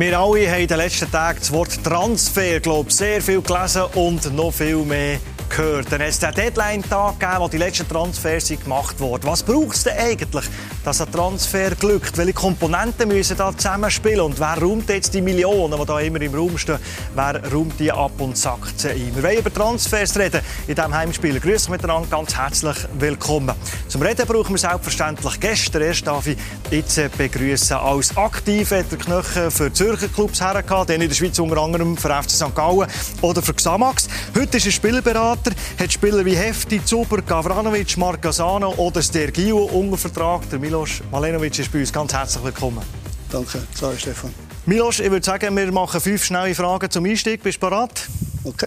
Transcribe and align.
Wir 0.00 0.18
alle 0.18 0.50
haben 0.50 0.62
in 0.62 0.66
den 0.66 0.78
letzten 0.78 1.10
Tagen 1.10 1.40
das 1.40 1.52
Wort 1.52 1.84
Transfer, 1.84 2.58
glaube 2.60 2.90
sehr 2.90 3.20
viel 3.20 3.42
gelesen 3.42 3.82
und 3.96 4.34
noch 4.34 4.50
viel 4.50 4.78
mehr 4.78 5.18
gehört. 5.50 5.90
Dann 5.90 6.00
hat 6.00 6.08
es 6.08 6.18
den 6.18 6.32
Deadline-Tag 6.32 7.20
gegeben, 7.20 7.40
wo 7.40 7.48
die 7.48 7.58
letzten 7.58 7.88
Transfers 7.88 8.48
gemacht 8.48 8.98
wurden. 8.98 9.26
Was 9.26 9.42
braucht 9.42 9.76
es 9.76 9.84
denn 9.84 9.98
eigentlich, 9.98 10.44
dass 10.84 11.00
ein 11.00 11.12
Transfer 11.12 11.70
glückt? 11.72 12.16
Welche 12.16 12.32
Komponenten 12.32 13.08
müssen 13.08 13.36
da 13.36 13.52
zusammenspielen? 13.56 14.20
Und 14.20 14.40
wer 14.40 14.58
räumt 14.58 14.88
jetzt 14.88 15.12
die 15.12 15.20
Millionen, 15.20 15.78
die 15.78 15.86
da 15.86 16.00
immer 16.00 16.20
im 16.20 16.34
Raum 16.34 16.56
stehen, 16.56 16.78
wer 17.14 17.52
räumt 17.52 17.78
die 17.78 17.92
ab 17.92 18.12
und 18.18 18.36
sackt 18.36 18.80
sie 18.80 18.90
ein? 18.90 19.14
Wir 19.14 19.22
wollen 19.22 19.38
über 19.38 19.52
Transfers 19.52 20.16
reden 20.16 20.40
in 20.66 20.74
diesem 20.74 20.94
Heimspiel. 20.94 21.40
Grüß 21.40 21.64
euch 21.64 21.70
miteinander, 21.70 22.08
ganz 22.08 22.36
herzlich 22.36 22.76
willkommen. 22.98 23.54
Zum 23.88 24.02
Reden 24.02 24.26
brauchen 24.26 24.54
wir 24.54 24.58
selbstverständlich 24.58 25.40
Gäste. 25.40 25.78
Erst 25.80 26.06
darf 26.06 26.26
ich 26.26 26.38
jetzt 26.70 27.00
begrüßen 27.18 27.76
als 27.76 28.16
aktiv 28.16 28.68
der 28.68 28.84
Knöchel 28.84 29.50
für 29.50 29.72
Zürcher 29.72 30.08
Clubs 30.08 30.40
hergehabt, 30.40 30.90
den 30.90 31.00
in 31.00 31.08
der 31.08 31.16
Schweiz 31.16 31.38
unter 31.38 31.58
anderem 31.58 31.96
für 31.96 32.08
FC 32.08 32.30
St. 32.30 32.54
Gallen 32.54 32.86
oder 33.20 33.42
für 33.42 33.54
Xamax. 33.54 34.08
Heute 34.36 34.56
ist 34.58 34.66
er 34.66 34.72
Spielberater, 34.72 35.39
hat 35.78 35.92
Spieler 35.92 36.24
wie 36.24 36.36
Hefti, 36.36 36.84
Zuber, 36.84 37.22
Gavranovic, 37.22 37.96
Marcasano 37.96 38.74
oder 38.74 39.02
Stergio 39.02 39.64
unter 39.64 39.96
Vertrag. 39.96 40.48
Der 40.50 40.58
Milos 40.58 41.00
Malenovic 41.10 41.58
ist 41.58 41.72
bei 41.72 41.80
uns. 41.80 41.92
Ganz 41.92 42.12
herzlich 42.12 42.44
willkommen. 42.44 42.82
Danke, 43.30 43.62
sorry 43.74 43.98
Stefan. 43.98 44.34
Milos, 44.66 45.00
ich 45.00 45.10
würde 45.10 45.24
sagen, 45.24 45.56
wir 45.56 45.72
machen 45.72 46.00
fünf 46.00 46.24
schnelle 46.24 46.54
Fragen 46.54 46.90
zum 46.90 47.04
Einstieg. 47.04 47.42
Bist 47.42 47.62
du 47.62 47.68
bereit? 47.68 48.08
Okay. 48.44 48.66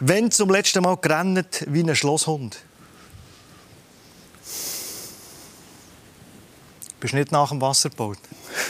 Wenn 0.00 0.30
zum 0.30 0.50
letzten 0.50 0.82
Mal 0.82 0.96
gerannt 0.96 1.64
wie 1.68 1.82
ein 1.82 1.94
Schlosshund? 1.94 2.58
Bist 7.00 7.12
du 7.12 7.18
nicht 7.18 7.32
nach 7.32 7.50
dem 7.50 7.60
Wasser 7.60 7.90
gebaut? 7.90 8.18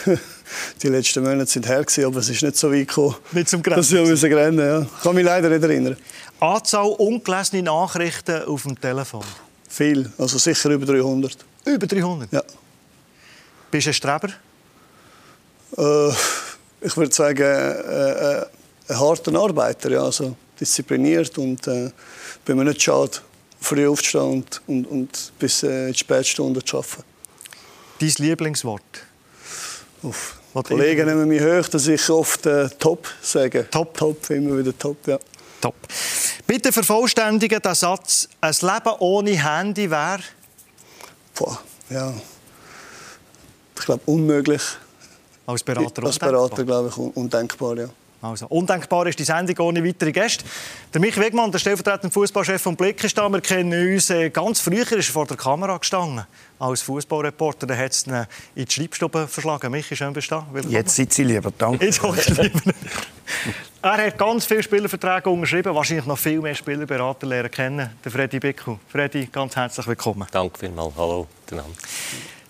die 0.83 0.87
letzten 0.87 1.23
Monate 1.23 1.49
sind 1.49 1.67
her, 1.67 1.85
aber 2.05 2.19
es 2.19 2.29
ist 2.29 2.43
nicht 2.43 2.55
so 2.55 2.71
weit 2.71 2.87
gekommen, 2.87 3.15
nicht 3.31 3.49
zum 3.49 3.63
dass 3.63 3.91
wir 3.91 4.03
müssen 4.03 4.33
rennen 4.33 4.59
ja. 4.59 4.81
Ich 4.81 5.03
kann 5.03 5.15
mich 5.15 5.25
leider 5.25 5.49
nicht 5.49 5.63
erinnern. 5.63 5.97
Anzahl 6.39 6.87
ungelesene 6.87 7.63
Nachrichten 7.63 8.43
auf 8.43 8.63
dem 8.63 8.79
Telefon? 8.79 9.23
Viel, 9.67 10.11
also 10.17 10.37
sicher 10.37 10.69
über 10.69 10.85
300. 10.85 11.37
Über 11.65 11.87
300? 11.87 12.31
Ja. 12.31 12.43
Bist 13.71 13.87
du 13.87 13.89
ein 13.89 13.93
Streber? 13.93 14.29
Äh, 15.77 16.09
ich 16.81 16.95
würde 16.95 17.13
sagen, 17.13 17.41
äh, 17.41 18.39
äh, 18.39 18.45
ein 18.89 18.99
harter 18.99 19.35
Arbeiter, 19.35 19.91
ja, 19.91 20.03
also 20.03 20.35
diszipliniert 20.59 21.37
und 21.37 21.67
äh, 21.67 21.91
bin 22.45 22.57
mir 22.57 22.65
nicht 22.65 22.81
schade, 22.81 23.17
früh 23.59 23.87
aufzustehen 23.87 24.23
und, 24.23 24.61
und, 24.67 24.85
und 24.85 25.31
bis 25.39 25.63
äh, 25.63 25.87
in 25.87 25.93
die 25.93 25.99
Spätstunde 25.99 26.63
zu 26.63 26.77
arbeiten. 26.77 27.03
Dein 27.99 28.13
Lieblingswort? 28.17 28.83
Uff. 30.03 30.37
Kollegen 30.53 31.07
nehmen 31.07 31.27
mich 31.27 31.41
hoch, 31.41 31.67
dass 31.67 31.87
ich 31.87 32.09
oft 32.09 32.45
äh, 32.45 32.69
top 32.79 33.07
sage. 33.21 33.67
Top? 33.69 33.95
Top, 33.95 34.29
immer 34.29 34.57
wieder 34.57 34.75
top, 34.77 34.97
ja. 35.07 35.19
Top. 35.61 35.75
Bitte 36.47 36.71
vervollständigen 36.71 37.61
den 37.61 37.75
Satz, 37.75 38.29
ein 38.39 38.55
Leben 38.61 38.95
ohne 38.99 39.31
Handy 39.31 39.91
wäre? 39.91 40.19
Ja, 41.89 42.13
ich 43.77 43.85
glaube, 43.85 44.01
unmöglich. 44.05 44.61
Als 45.45 45.63
Berater 45.63 46.03
Als 46.05 46.17
Berater, 46.17 46.63
glaube 46.63 46.89
ich, 46.89 46.97
undenkbar, 46.97 47.77
ja. 47.77 47.89
Also, 48.19 48.47
undenkbar 48.47 49.05
ist 49.05 49.19
die 49.19 49.23
Sendung 49.23 49.57
ohne 49.59 49.83
weitere 49.85 50.11
Gäste. 50.11 50.43
Der 50.91 50.99
Michi 50.99 51.19
Wegmann, 51.19 51.51
der 51.51 51.59
stellvertretende 51.59 52.11
Fußballchef 52.11 52.61
von 52.61 52.75
Blick, 52.75 53.03
ist 53.03 53.15
da. 53.15 53.29
Wir 53.29 53.41
kennen 53.41 53.93
uns 53.93 54.09
äh, 54.09 54.31
ganz 54.31 54.59
früher, 54.59 54.91
ist 54.91 55.09
er 55.09 55.13
vor 55.13 55.27
der 55.27 55.37
Kamera 55.37 55.77
gestanden 55.77 56.25
als 56.57 56.81
Fußballreporter. 56.81 57.67
Dann 57.67 57.77
hat 57.77 57.91
es 57.91 58.07
ihn 58.07 58.25
in 58.55 58.65
die 58.65 58.71
Schreibstube 58.71 59.27
verschlagen. 59.27 59.71
Michi, 59.71 59.95
schön 59.95 60.13
bist 60.13 60.31
du 60.31 60.35
da. 60.35 60.59
Jetzt 60.67 60.95
sitze 60.95 61.21
ich 61.21 61.27
lieber, 61.27 61.51
danke. 61.55 61.85
Jetzt 61.85 62.01
lieber. 62.01 62.73
er 63.83 64.07
hat 64.07 64.17
ganz 64.17 64.45
viele 64.45 64.63
Spielerverträge 64.63 65.29
unterschrieben, 65.29 65.75
wahrscheinlich 65.75 66.07
noch 66.07 66.17
viel 66.17 66.41
mehr 66.41 66.55
Spielerberater 66.55 67.27
lernen 67.27 67.51
kennen. 67.51 67.89
Der 68.03 68.11
Freddy 68.11 68.39
Bickel. 68.39 68.79
Freddy, 68.89 69.27
ganz 69.27 69.55
herzlich 69.55 69.85
willkommen. 69.85 70.27
Danke 70.31 70.57
vielmals. 70.57 70.95
Hallo 70.97 71.27
miteinander. 71.41 71.77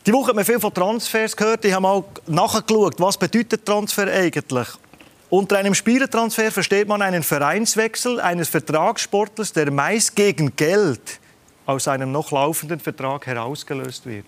Die 0.05 0.13
Woche 0.13 0.29
hat 0.29 0.35
man 0.37 0.45
viel 0.45 0.61
von 0.61 0.73
Transfers 0.73 1.35
gehört. 1.35 1.65
Ich 1.65 1.73
habe 1.73 1.81
mal 1.81 2.01
nachgeschaut, 2.27 2.95
was 2.97 3.17
bedeutet 3.17 3.65
Transfer 3.65 4.07
eigentlich? 4.09 4.69
Unter 5.29 5.57
einem 5.57 5.73
Spielertransfer 5.73 6.51
versteht 6.51 6.87
man 6.87 7.01
einen 7.01 7.21
Vereinswechsel 7.21 8.21
eines 8.21 8.47
Vertragssportlers, 8.47 9.51
der 9.51 9.71
meist 9.71 10.15
gegen 10.15 10.55
Geld 10.55 11.19
aus 11.65 11.89
einem 11.89 12.13
noch 12.13 12.31
laufenden 12.31 12.79
Vertrag 12.79 13.27
herausgelöst 13.27 14.05
wird. 14.05 14.25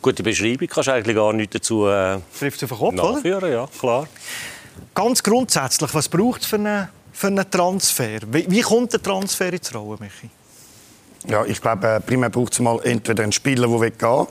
Gute 0.00 0.22
Beschreibung, 0.22 0.68
kannst 0.68 0.86
du 0.86 0.92
eigentlich 0.92 1.16
gar 1.16 1.32
nichts 1.32 1.54
dazu 1.54 1.88
äh, 1.88 2.20
Trifft 2.38 2.62
auf 2.62 2.70
den 2.70 2.78
Kopf, 2.78 2.94
nachführen, 2.94 3.38
oder? 3.38 3.48
ja, 3.48 3.68
klar. 3.80 4.06
Ganz 4.94 5.20
grundsätzlich, 5.20 5.92
was 5.92 6.08
braucht 6.08 6.42
es 6.42 6.46
für 6.46 6.56
einen, 6.56 6.88
für 7.12 7.26
einen 7.26 7.50
Transfer? 7.50 8.20
Wie, 8.30 8.48
wie 8.48 8.60
kommt 8.60 8.92
der 8.92 9.02
Transfer 9.02 9.52
ins 9.52 9.74
Rollen, 9.74 9.98
Michi? 9.98 10.30
Ja, 11.26 11.44
ich 11.44 11.60
glaube, 11.60 11.88
äh, 11.88 12.00
primär 12.00 12.30
braucht 12.30 12.52
es 12.52 12.60
mal 12.60 12.78
entweder 12.84 13.24
einen 13.24 13.32
Spieler, 13.32 13.66
der 13.66 13.90
gehen 13.90 14.00
will, 14.00 14.26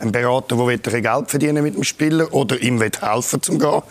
ein 0.00 0.12
Berater, 0.12 0.56
der 0.56 1.02
Geld 1.02 1.30
verdienen 1.30 1.62
mit 1.62 1.76
dem 1.76 1.84
Spieler 1.84 2.32
oder 2.32 2.60
ihm 2.60 2.80
helfen 2.80 3.42
zum 3.42 3.58
gehen 3.58 3.82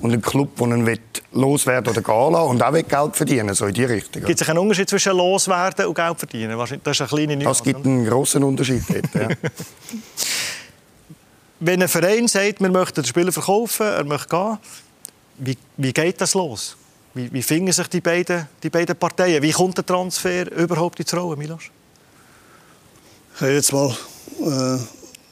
und 0.00 0.12
ein 0.12 0.22
Club, 0.22 0.56
der 0.56 0.68
ihn 0.68 0.98
loswerden 1.32 1.92
oder 1.92 2.02
gehen 2.02 2.32
lassen 2.32 2.48
und 2.48 2.62
auch 2.62 2.72
Geld 2.72 3.16
verdienen 3.16 3.54
so 3.54 3.66
in 3.66 3.74
die 3.74 3.84
Richtung. 3.84 4.24
Gibt 4.24 4.40
es 4.40 4.48
einen 4.48 4.58
Unterschied 4.58 4.88
zwischen 4.88 5.16
loswerden 5.16 5.86
und 5.86 5.94
Geld 5.94 6.18
verdienen? 6.18 6.58
Das 6.58 6.70
ist 6.70 7.02
eine 7.02 7.08
kleine 7.08 7.36
Nuance. 7.36 7.44
Das 7.44 7.62
gibt 7.62 7.84
einen 7.84 8.06
grossen 8.06 8.44
Unterschied. 8.44 8.82
Dort, 8.88 9.14
ja. 9.14 9.28
Wenn 11.60 11.82
ein 11.82 11.88
Verein 11.88 12.28
sagt, 12.28 12.60
wir 12.60 12.70
möchten 12.70 13.02
den 13.02 13.06
Spieler 13.06 13.32
verkaufen, 13.32 13.86
er 13.86 14.04
möchte 14.04 14.28
gehen, 14.28 14.58
wie, 15.38 15.56
wie 15.76 15.92
geht 15.92 16.20
das 16.20 16.34
los? 16.34 16.76
Wie, 17.14 17.32
wie 17.32 17.42
finden 17.42 17.72
sich 17.72 17.88
die 17.88 18.00
beiden, 18.00 18.46
die 18.62 18.70
beiden 18.70 18.96
Parteien? 18.96 19.42
Wie 19.42 19.50
kommt 19.50 19.76
der 19.76 19.84
Transfer 19.84 20.50
überhaupt 20.52 21.00
ins 21.00 21.12
Rollen, 21.14 21.38
Milos? 21.38 21.64
Ich 23.34 23.40
habe 23.40 23.52
jetzt 23.52 23.72
mal 23.72 23.96
äh, 24.40 24.78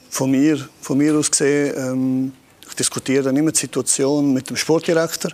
von 0.09 0.31
mir, 0.31 0.67
von 0.81 0.97
mir 0.97 1.15
aus 1.15 1.31
gesehen, 1.31 1.73
ähm, 1.77 2.33
ich 2.67 2.75
diskutiere 2.75 3.23
dann 3.23 3.37
immer 3.37 3.51
die 3.51 3.59
Situation 3.59 4.33
mit 4.33 4.49
dem 4.49 4.57
Sportdirektor 4.57 5.31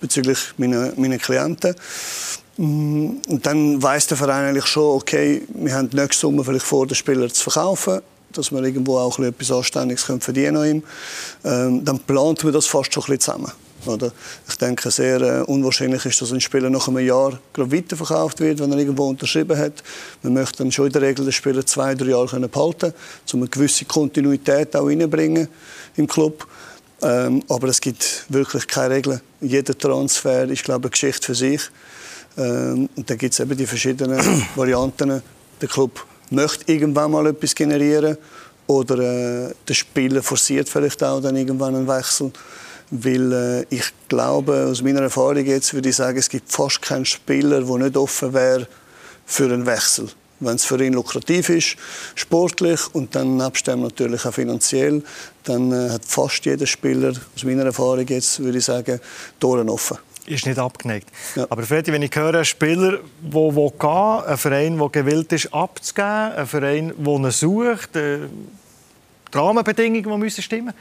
bezüglich 0.00 0.38
meiner, 0.56 0.92
meiner 0.96 1.18
Klienten. 1.18 1.74
Mm, 2.56 3.16
und 3.28 3.46
dann 3.46 3.82
weiß 3.82 4.08
der 4.08 4.16
Verein 4.16 4.46
eigentlich 4.48 4.66
schon, 4.66 4.96
okay, 4.96 5.42
wir 5.48 5.74
haben 5.74 5.90
nächste 5.92 6.22
Sommer 6.22 6.44
vielleicht 6.44 6.66
vor, 6.66 6.86
den 6.86 6.94
Spieler 6.94 7.28
zu 7.28 7.50
verkaufen, 7.50 8.00
dass 8.32 8.50
wir 8.52 8.62
irgendwo 8.62 8.98
auch 8.98 9.18
etwas 9.18 9.50
Anständiges 9.50 10.04
verdienen 10.04 10.54
können. 10.54 10.82
Ähm, 11.44 11.84
dann 11.84 11.98
plant 12.00 12.44
man 12.44 12.52
das 12.52 12.66
fast 12.66 12.92
schon 12.92 13.02
ein 13.02 13.06
bisschen 13.06 13.20
zusammen. 13.20 13.52
Oder? 13.86 14.12
Ich 14.48 14.56
denke, 14.56 14.90
sehr 14.90 15.20
äh, 15.20 15.42
unwahrscheinlich 15.42 16.04
ist, 16.04 16.20
dass 16.20 16.32
ein 16.32 16.40
Spieler 16.40 16.70
nach 16.70 16.88
einem 16.88 17.04
Jahr 17.06 17.38
weiterverkauft 17.56 18.40
wird, 18.40 18.60
wenn 18.60 18.72
er 18.72 18.78
irgendwo 18.78 19.08
unterschrieben 19.08 19.58
hat. 19.58 19.82
Man 20.22 20.34
möchte 20.34 20.58
dann 20.58 20.72
schon 20.72 20.86
in 20.86 20.92
der 20.92 21.02
Regel 21.02 21.24
den 21.24 21.32
Spieler 21.32 21.64
zwei, 21.64 21.94
drei 21.94 22.10
Jahre 22.10 22.26
können 22.26 22.50
behalten 22.50 22.92
um 23.32 23.40
eine 23.40 23.48
gewisse 23.48 23.84
Kontinuität 23.84 24.74
auch 24.76 24.86
reinbringen 24.86 25.48
im 25.96 26.06
Club. 26.06 26.46
Ähm, 27.02 27.42
aber 27.48 27.68
es 27.68 27.80
gibt 27.80 28.26
wirklich 28.28 28.66
keine 28.66 28.94
Regeln. 28.94 29.20
Jeder 29.40 29.76
Transfer 29.76 30.44
ist, 30.44 30.64
glaube 30.64 30.80
ich, 30.80 30.84
eine 30.84 30.90
Geschichte 30.90 31.26
für 31.26 31.34
sich. 31.34 31.62
Ähm, 32.36 32.88
und 32.94 33.08
dann 33.08 33.18
gibt 33.18 33.32
es 33.32 33.40
eben 33.40 33.56
die 33.56 33.66
verschiedenen 33.66 34.20
Varianten. 34.54 35.22
Der 35.60 35.68
Club 35.68 36.04
möchte 36.30 36.70
irgendwann 36.70 37.10
mal 37.10 37.26
etwas 37.26 37.54
generieren 37.54 38.16
oder 38.66 38.98
äh, 39.48 39.54
der 39.66 39.74
Spieler 39.74 40.22
forciert 40.22 40.68
vielleicht 40.68 41.02
auch 41.02 41.20
dann 41.20 41.36
irgendwann 41.36 41.74
einen 41.74 41.88
Wechsel. 41.88 42.30
Weil 42.90 43.32
äh, 43.32 43.66
ich 43.70 43.92
glaube, 44.08 44.66
aus 44.70 44.82
meiner 44.82 45.02
Erfahrung 45.02 45.44
jetzt 45.44 45.72
würde 45.74 45.88
ich 45.88 45.96
sagen, 45.96 46.18
es 46.18 46.28
gibt 46.28 46.50
fast 46.50 46.82
keinen 46.82 47.04
Spieler, 47.04 47.62
der 47.62 47.78
nicht 47.78 47.96
offen 47.96 48.32
wäre 48.32 48.66
für 49.26 49.44
einen 49.44 49.66
Wechsel. 49.66 50.08
Wenn 50.40 50.56
es 50.56 50.64
für 50.64 50.82
ihn 50.82 50.94
lukrativ 50.94 51.50
ist, 51.50 51.76
sportlich 52.14 52.80
und 52.94 53.14
dann 53.14 53.36
nebst 53.36 53.66
dem 53.66 53.82
natürlich 53.82 54.24
auch 54.24 54.32
finanziell, 54.32 55.02
dann 55.44 55.70
äh, 55.70 55.90
hat 55.90 56.04
fast 56.04 56.44
jeder 56.46 56.66
Spieler, 56.66 57.12
aus 57.36 57.44
meiner 57.44 57.64
Erfahrung 57.64 58.06
jetzt, 58.06 58.40
würde 58.40 58.58
ich 58.58 58.64
sagen, 58.64 59.00
Toren 59.38 59.68
offen 59.68 59.98
ist 60.26 60.46
nicht 60.46 60.58
abgeneigt. 60.58 61.08
Ja. 61.34 61.46
Aber 61.50 61.62
Freddy, 61.62 61.92
wenn 61.92 62.02
ich 62.02 62.14
höre, 62.14 62.36
ein 62.36 62.44
Spieler, 62.44 62.98
der 63.20 63.70
gehen 63.78 64.24
ein 64.26 64.36
Verein, 64.38 64.78
der 64.78 64.88
gewillt 64.88 65.32
ist, 65.32 65.52
abzugeben, 65.52 66.32
ein 66.32 66.46
Verein, 66.46 66.92
der 66.96 67.14
ihn 67.14 67.30
sucht, 67.30 67.96
äh, 67.96 68.18
die 69.32 69.36
Rahmenbedingungen, 69.36 70.22
die 70.22 70.30
stimmen 70.30 70.66
müssen, 70.66 70.78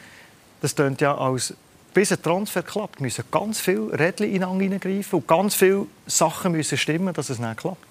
das 0.61 0.75
klingt 0.75 1.01
ja 1.01 1.17
als 1.17 1.53
bis 1.99 2.13
ein 2.13 2.21
Transfer 2.21 2.63
klappt, 2.63 3.01
müssen 3.01 3.25
ganz 3.29 3.59
viele 3.59 3.91
Rädchen 3.91 4.33
ineinander 4.33 4.79
greifen 4.79 5.15
und 5.17 5.27
ganz 5.27 5.53
viele 5.53 5.85
Sachen 6.07 6.53
müssen 6.53 6.77
stimmen, 6.77 7.13
dass 7.13 7.29
es 7.29 7.39
nicht 7.39 7.57
klappt. 7.57 7.85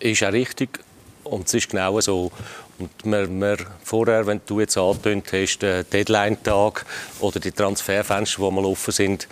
Ist 0.00 0.22
auch 0.22 0.32
richtig. 0.32 0.80
Und 1.24 1.46
es 1.46 1.54
ist 1.54 1.70
genau 1.70 1.98
so. 2.02 2.30
Und 2.78 2.90
wir, 3.04 3.30
wir 3.30 3.56
vorher, 3.84 4.26
wenn 4.26 4.42
du 4.44 4.60
jetzt 4.60 4.76
angetönt 4.76 5.32
hast, 5.32 5.60
den 5.60 5.86
Deadline-Tag 5.90 6.84
oder 7.20 7.40
die 7.40 7.52
Transferfenster, 7.52 8.42
die 8.42 8.54
mal 8.54 8.66
offen 8.66 8.92
sind, 8.92 9.26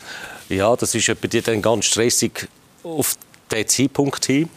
ja, 0.49 0.75
das 0.77 0.95
ist 0.95 1.21
bei 1.21 1.29
dir 1.29 1.43
dann 1.43 1.61
ganz 1.61 1.85
stressig 1.85 2.49
auf 2.83 3.19
diesen 3.53 3.69
Zeitpunkt 3.69 4.25
hin. 4.25 4.49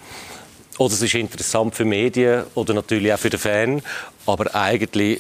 Oder 0.78 0.94
es 0.94 1.02
ist 1.02 1.16
interessant 1.16 1.76
für 1.76 1.84
Medien 1.84 2.46
oder 2.56 2.74
natürlich 2.74 3.14
auch 3.14 3.20
für 3.20 3.30
den 3.30 3.40
Fan. 3.42 3.82
Aber 4.26 4.56
eigentlich 4.56 5.20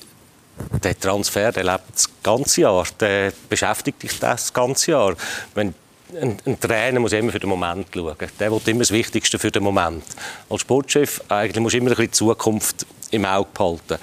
der 0.83 0.99
Transfer, 0.99 1.51
der 1.51 1.63
lebt 1.63 1.93
das 1.93 2.09
ganze 2.21 2.61
Jahr, 2.61 2.85
der 2.99 3.33
beschäftigt 3.49 4.03
dich 4.03 4.19
das 4.19 4.53
ganze 4.53 4.91
Jahr. 4.91 5.15
Wenn 5.55 5.73
ein, 6.19 6.37
ein, 6.45 6.59
Trainer 6.59 6.99
muss 6.99 7.13
immer 7.13 7.31
für 7.31 7.39
den 7.39 7.49
Moment 7.49 7.87
schauen. 7.91 8.15
Der 8.39 8.51
will 8.51 8.61
immer 8.65 8.79
das 8.79 8.91
Wichtigste 8.91 9.39
für 9.39 9.49
den 9.49 9.63
Moment. 9.63 10.03
Als 10.47 10.61
Sportchef 10.61 11.21
eigentlich 11.27 11.59
musst 11.59 11.73
du 11.73 11.77
immer 11.79 11.89
ein 11.89 11.95
bisschen 11.95 12.05
die 12.05 12.11
Zukunft 12.11 12.85
im 13.09 13.25
Auge 13.25 13.49
behalten 13.53 13.97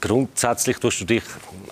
grundsätzlich 0.00 0.78
tust 0.78 1.00
du 1.00 1.04
dich 1.04 1.22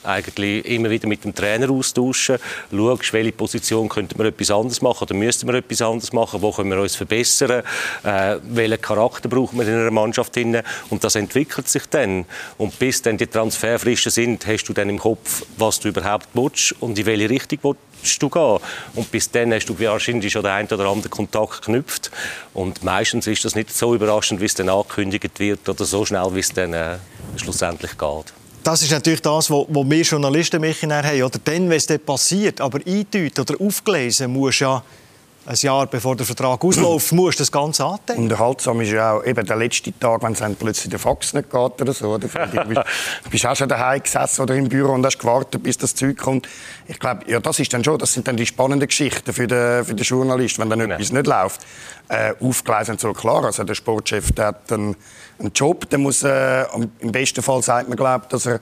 eigentlich 0.04 0.64
immer 0.66 0.90
wieder 0.90 1.08
mit 1.08 1.24
dem 1.24 1.34
Trainer 1.34 1.70
austauschen, 1.70 2.38
schaust, 2.70 3.12
welche 3.12 3.32
Position 3.32 3.88
könnte 3.88 4.16
man 4.16 4.26
etwas 4.26 4.50
anderes 4.50 4.82
machen 4.82 5.04
oder 5.04 5.14
müsste 5.14 5.46
man 5.46 5.56
etwas 5.56 5.82
anderes 5.82 6.12
machen, 6.12 6.42
wo 6.42 6.52
können 6.52 6.70
wir 6.70 6.80
uns 6.80 6.96
verbessern, 6.96 7.62
äh, 8.04 8.36
welchen 8.42 8.80
Charakter 8.80 9.28
braucht 9.28 9.54
man 9.54 9.66
in 9.66 9.74
einer 9.74 9.90
Mannschaft 9.90 10.34
hin 10.34 10.60
und 10.90 11.04
das 11.04 11.14
entwickelt 11.14 11.68
sich 11.68 11.86
dann. 11.86 12.24
Und 12.56 12.78
bis 12.78 13.02
dann 13.02 13.16
die 13.16 13.26
Transferfristen 13.26 14.12
sind, 14.12 14.46
hast 14.46 14.64
du 14.64 14.72
dann 14.72 14.88
im 14.88 14.98
Kopf, 14.98 15.44
was 15.56 15.80
du 15.80 15.88
überhaupt 15.88 16.28
willst 16.34 16.74
und 16.80 16.98
in 16.98 17.06
welche 17.06 17.30
Richtung 17.30 17.58
willst 17.62 18.22
du 18.22 18.28
gehen. 18.28 18.58
Und 18.94 19.10
bis 19.10 19.30
dann 19.30 19.52
hast 19.52 19.66
du 19.66 19.78
wahrscheinlich 19.78 20.32
schon 20.32 20.42
den 20.42 20.52
einen 20.52 20.68
oder 20.68 20.86
anderen 20.86 21.10
Kontakt 21.10 21.62
geknüpft. 21.62 22.10
Und 22.54 22.82
meistens 22.84 23.26
ist 23.26 23.44
das 23.44 23.54
nicht 23.54 23.74
so 23.74 23.94
überraschend, 23.94 24.40
wie 24.40 24.46
es 24.46 24.54
dann 24.54 24.68
angekündigt 24.68 25.38
wird 25.38 25.68
oder 25.68 25.84
so 25.84 26.04
schnell, 26.04 26.34
wie 26.34 26.40
es 26.40 26.52
dann 26.52 26.72
äh, 26.72 26.96
schlussendlich 27.36 27.96
geht. 27.96 28.32
Das 28.62 28.82
ist 28.82 28.90
natürlich 28.90 29.22
das, 29.22 29.50
was 29.50 29.66
wir 29.68 30.02
Journalisten 30.02 30.60
haben. 31.04 31.22
Oder 31.22 31.38
dann, 31.42 31.70
wenn 31.70 31.76
es 31.76 31.86
passiert, 32.04 32.60
aber 32.60 32.80
eindeuten 32.86 33.40
oder 33.40 33.54
aufgelesen, 33.60 34.32
muss 34.32 34.58
ja 34.58 34.82
ein 35.48 35.56
Jahr 35.56 35.86
bevor 35.86 36.14
der 36.14 36.26
Vertrag 36.26 36.62
ausläuft, 36.62 37.12
musst 37.12 37.38
du 37.38 37.42
das 37.42 37.50
Ganze 37.50 37.84
andenken. 37.84 38.24
Unterhaltsam 38.24 38.80
ist 38.82 38.90
ja 38.90 39.14
auch 39.14 39.24
eben 39.24 39.46
der 39.46 39.56
letzte 39.56 39.98
Tag, 39.98 40.22
wenn 40.22 40.32
es 40.32 40.42
plötzlich 40.58 40.90
der 40.90 40.98
Fax 40.98 41.32
nicht 41.32 41.50
geht 41.50 41.80
oder 41.80 41.92
so. 41.94 42.14
Oder? 42.14 42.28
Du 42.28 43.30
bist 43.30 43.46
auch 43.46 43.56
schon 43.56 43.68
daheim 43.68 44.02
gesessen 44.02 44.42
oder 44.42 44.54
im 44.54 44.68
Büro 44.68 44.92
und 44.92 45.04
hast 45.06 45.18
gewartet, 45.18 45.62
bis 45.62 45.78
das 45.78 45.94
Zeug 45.94 46.18
kommt. 46.18 46.46
Ich 46.86 46.98
glaube, 46.98 47.22
ja, 47.30 47.40
das 47.40 47.58
ist 47.60 47.72
dann 47.72 47.82
schon, 47.82 47.98
das 47.98 48.12
sind 48.12 48.28
dann 48.28 48.36
die 48.36 48.44
spannenden 48.44 48.88
Geschichten 48.88 49.32
für 49.32 49.46
den, 49.46 49.86
für 49.86 49.94
den 49.94 50.04
Journalist, 50.04 50.58
wenn 50.58 50.68
dann 50.68 50.80
ja. 50.80 50.86
etwas 50.86 51.12
nicht 51.12 51.26
läuft. 51.26 51.62
Äh, 52.08 52.34
aufgleisen 52.40 52.98
soll 52.98 53.14
klar, 53.14 53.44
also 53.44 53.64
der 53.64 53.74
Sportchef 53.74 54.32
der 54.32 54.46
hat 54.48 54.70
einen, 54.70 54.96
einen 55.38 55.52
Job, 55.54 55.88
der 55.88 55.98
muss, 55.98 56.22
äh, 56.24 56.64
im 57.00 57.12
besten 57.12 57.42
Fall 57.42 57.62
sagt 57.62 57.88
man, 57.88 57.96
glaubt, 57.96 58.32
dass 58.32 58.46
er 58.46 58.60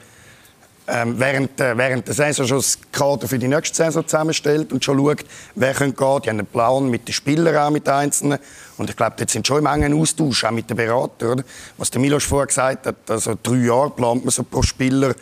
ähm, 0.89 1.19
während, 1.19 1.61
äh, 1.61 1.77
während 1.77 2.07
der 2.07 2.15
Saison 2.15 2.47
schon 2.47 2.59
das 2.59 2.79
Kader 2.93 3.27
für 3.27 3.39
die 3.39 3.49
nächste 3.49 3.77
Saison 3.77 4.07
zusammenstellt 4.07 4.73
und 4.73 4.85
schon 4.85 4.99
schaut, 4.99 5.25
wer 5.55 5.75
könnte 5.75 5.97
gehen. 5.97 6.21
Die 6.23 6.31
haben 6.31 6.39
einen 6.39 6.47
Plan 6.47 6.89
mit 6.89 7.09
den 7.09 7.13
Spielern, 7.13 7.57
auch 7.57 7.71
mit 7.71 7.87
den 7.87 7.95
Einzelnen. 7.95 8.39
Und 8.79 8.91
ich 8.91 8.97
glaube, 8.97 9.17
jetzt 9.19 9.33
sind 9.33 9.47
schon 9.47 9.59
im 9.59 9.67
engen 9.67 10.01
Austausch, 10.01 10.45
auch 10.45 10.51
mit 10.53 10.71
den 10.71 10.77
Beratern. 10.77 11.33
Oder? 11.33 11.45
Was 11.77 11.91
der 11.91 12.01
Milos 12.01 12.25
vorher 12.25 12.47
gesagt 12.47 12.87
hat, 12.87 12.97
also 13.09 13.37
drei 13.43 13.57
Jahre 13.57 13.91
plant 13.91 14.25
man 14.25 14.31
so 14.31 14.45
pro 14.45 14.63
Spieler, 14.63 15.15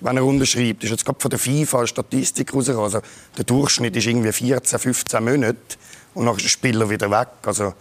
wenn 0.00 0.16
er 0.16 0.24
unterschreibt. 0.24 0.82
Das 0.82 0.90
ist 0.90 0.90
jetzt 0.90 1.04
gerade 1.04 1.20
von 1.20 1.30
der 1.30 1.38
FIFA 1.38 1.86
Statistik 1.86 2.52
rausgekommen. 2.52 2.84
Also 2.84 3.00
der 3.36 3.44
Durchschnitt 3.44 3.94
ist 3.96 4.06
irgendwie 4.06 4.32
14, 4.32 4.78
15 4.78 5.24
Monate 5.24 5.56
und 6.14 6.26
dann 6.26 6.34
ist 6.36 6.44
der 6.44 6.48
Spieler 6.48 6.90
wieder 6.90 7.10
weg. 7.10 7.28
Also 7.46 7.74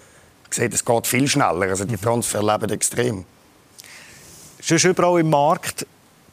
ich 0.48 0.56
sehe, 0.56 0.70
es 0.70 0.86
geht 0.86 1.08
viel 1.08 1.28
schneller. 1.28 1.68
Also 1.68 1.86
die 1.86 1.98
Transfer 1.98 2.44
leben 2.44 2.72
extrem. 2.72 3.26
Schon 4.60 4.78
überall 4.78 5.20
im 5.20 5.30
Markt 5.30 5.86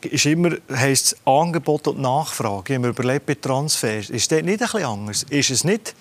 ist 0.06 0.26
immer 0.26 0.56
heisst 0.72 1.16
Angebot 1.24 1.88
und 1.88 2.00
Nachfrage. 2.00 2.72
Ich 2.72 2.78
habe 2.78 2.88
überlegt 2.88 3.26
bei 3.26 3.34
Transfers. 3.34 4.10
Ist 4.10 4.30
das 4.30 4.42
nicht 4.42 4.58
bisschen 4.58 4.84
anders? 4.84 5.24
Ist 5.28 5.50
es 5.50 5.64
nicht, 5.64 5.94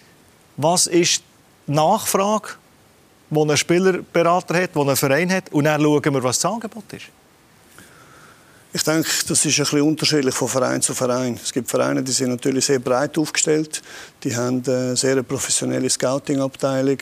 was 0.57 0.87
ist 0.87 1.23
die 1.67 1.71
Nachfrage, 1.73 2.49
die 3.29 3.39
ein 3.39 3.57
Spielerberater 3.57 4.61
hat, 4.61 4.75
die 4.75 4.79
ein 4.79 4.95
Verein 4.95 5.31
hat, 5.31 5.51
und 5.51 5.65
dann 5.65 5.81
schauen 5.81 6.13
wir, 6.13 6.23
was 6.23 6.39
das 6.39 6.51
Angebot 6.51 6.91
ist? 6.93 7.05
Ich 8.71 8.83
denke, 8.83 9.09
das 9.27 9.45
ist 9.45 9.57
ein 9.57 9.63
bisschen 9.63 9.81
unterschiedlich 9.81 10.35
von 10.35 10.47
Verein 10.47 10.79
zu 10.79 10.93
Verein. 10.93 11.39
Es 11.41 11.51
gibt 11.51 11.67
Vereine, 11.67 12.03
die 12.03 12.11
sind 12.11 12.29
natürlich 12.29 12.65
sehr 12.65 12.77
breit 12.77 13.17
aufgestellt. 13.17 13.81
Die 14.23 14.35
haben 14.35 14.61
eine 14.67 14.95
sehr 14.95 15.23
professionelle 15.23 15.89
Scouting-Abteilung 15.89 16.99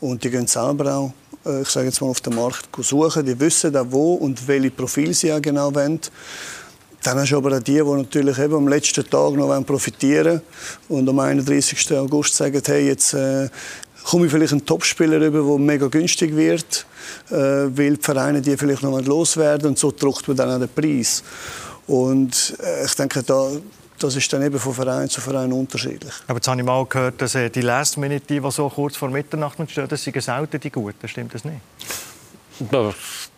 und 0.00 0.22
die 0.22 0.30
gehen 0.30 0.46
selber 0.46 0.94
auch 0.94 1.12
äh, 1.27 1.27
ich 1.62 1.68
sage 1.68 1.86
jetzt 1.86 2.00
mal, 2.00 2.08
auf 2.08 2.20
dem 2.20 2.34
Markt 2.34 2.68
suchen. 2.78 3.24
Die 3.24 3.38
wissen 3.38 3.74
auch, 3.76 3.86
wo 3.88 4.14
und 4.14 4.46
welche 4.46 4.70
Profile 4.70 5.14
sie 5.14 5.32
auch 5.32 5.40
genau 5.40 5.74
wollen. 5.74 6.00
Dann 7.02 7.18
hast 7.18 7.30
du 7.30 7.36
aber 7.36 7.56
auch 7.56 7.62
die, 7.62 7.74
die 7.74 7.82
natürlich 7.82 8.38
eben 8.38 8.54
am 8.54 8.68
letzten 8.68 9.08
Tag 9.08 9.34
noch 9.34 9.64
profitieren 9.64 10.42
wollen 10.88 11.00
und 11.00 11.08
am 11.08 11.18
31. 11.20 11.92
August 11.92 12.34
sagen, 12.34 12.60
hey, 12.66 12.88
jetzt 12.88 13.14
äh, 13.14 13.48
komme 14.04 14.26
ich 14.26 14.32
vielleicht 14.32 14.52
einen 14.52 14.66
Topspieler 14.66 15.18
über, 15.18 15.42
der 15.42 15.58
mega 15.58 15.86
günstig 15.86 16.34
wird, 16.34 16.86
äh, 17.30 17.34
weil 17.34 17.96
die 17.96 18.02
Vereine 18.02 18.42
die 18.42 18.56
vielleicht 18.56 18.82
noch 18.82 19.00
loswerden 19.00 19.68
und 19.68 19.78
so 19.78 19.92
druckt 19.92 20.26
man 20.26 20.36
dann 20.36 20.50
auch 20.50 20.58
den 20.58 20.68
Preis. 20.68 21.22
Und 21.86 22.56
äh, 22.62 22.84
ich 22.84 22.94
denke, 22.94 23.22
da, 23.22 23.48
das 23.98 24.16
ist 24.16 24.32
dann 24.32 24.42
eben 24.42 24.58
von 24.58 24.74
Verein 24.74 25.08
zu 25.08 25.20
Verein 25.20 25.52
unterschiedlich. 25.52 26.14
Aber 26.26 26.36
jetzt 26.36 26.48
habe 26.48 26.60
ich 26.60 26.66
mal 26.66 26.84
gehört, 26.86 27.20
dass 27.20 27.34
äh, 27.34 27.50
die 27.50 27.60
Last 27.60 27.96
Minute, 27.98 28.24
die 28.28 28.50
so 28.50 28.68
kurz 28.68 28.96
vor 28.96 29.10
Mitternacht 29.10 29.58
entstehen, 29.58 29.88
das 29.88 30.02
sind 30.02 30.20
selten 30.22 30.60
die 30.60 30.70
Guten. 30.70 31.08
Stimmt 31.08 31.34
das 31.34 31.44
nicht? 31.44 31.60
Ich 32.60 32.66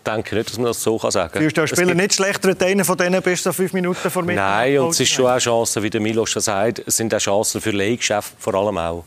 denke 0.06 0.34
nicht, 0.34 0.50
dass 0.50 0.56
man 0.56 0.66
das 0.66 0.82
so 0.82 0.98
sagen 0.98 1.32
kann. 1.32 1.42
Fühlst 1.42 1.56
du 1.56 1.66
Spieler 1.66 1.94
nicht 1.94 2.14
schlechter 2.14 2.48
als 2.48 2.60
einer 2.60 2.84
von 2.84 2.96
denen 2.96 3.22
bis 3.22 3.42
zu 3.42 3.52
fünf 3.52 3.72
Minuten 3.72 4.10
vor 4.10 4.22
Mitternacht? 4.22 4.56
Nein, 4.56 4.78
und 4.78 4.90
es 4.90 5.00
ist 5.00 5.10
schon 5.10 5.26
auch 5.26 5.38
Chancen, 5.38 5.82
wie 5.82 5.90
der 5.90 6.00
Milos 6.00 6.30
schon 6.30 6.42
sagt, 6.42 6.82
es 6.86 6.96
sind 6.96 7.14
auch 7.14 7.18
Chancen 7.18 7.60
für 7.60 7.70
Leihgeschäfte 7.70 8.34
vor 8.38 8.54
allem 8.54 8.78
auch 8.78 9.04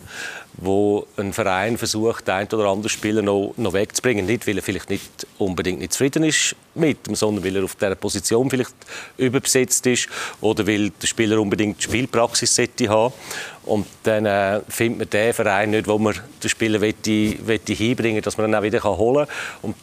wo 0.57 1.07
ein 1.17 1.33
Verein 1.33 1.77
versucht, 1.77 2.27
den 2.27 2.47
oder 2.47 2.69
anderen 2.69 2.89
Spieler 2.89 3.21
noch, 3.21 3.53
noch 3.57 3.73
wegzubringen. 3.73 4.25
Nicht, 4.25 4.47
weil 4.47 4.57
er 4.57 4.63
vielleicht 4.63 4.89
nicht 4.89 5.27
unbedingt 5.37 5.79
nicht 5.79 5.93
zufrieden 5.93 6.23
ist 6.23 6.55
mit 6.75 7.07
ihm, 7.07 7.15
sondern 7.15 7.43
weil 7.43 7.55
er 7.55 7.63
auf 7.63 7.75
dieser 7.75 7.95
Position 7.95 8.49
vielleicht 8.49 8.73
überbesetzt 9.17 9.85
ist 9.87 10.07
oder 10.41 10.65
weil 10.67 10.91
der 10.91 11.07
Spieler 11.07 11.39
unbedingt 11.39 11.81
Spielpraxis 11.81 12.55
sollte 12.55 12.87
haben. 12.89 13.13
Und 13.63 13.87
dann 14.03 14.25
äh, 14.25 14.61
findet 14.69 14.99
man 14.99 15.09
den 15.09 15.33
Verein 15.33 15.71
nicht, 15.71 15.87
wo 15.87 15.97
man 15.97 16.15
den 16.41 16.49
Spieler 16.49 16.79
hinbringen 16.79 18.15
will, 18.15 18.21
dass 18.21 18.37
man 18.37 18.49
ihn 18.49 18.55
auch 18.55 18.63
wieder 18.63 18.83
holen 18.83 19.25
kann. 19.25 19.35
Und 19.61 19.75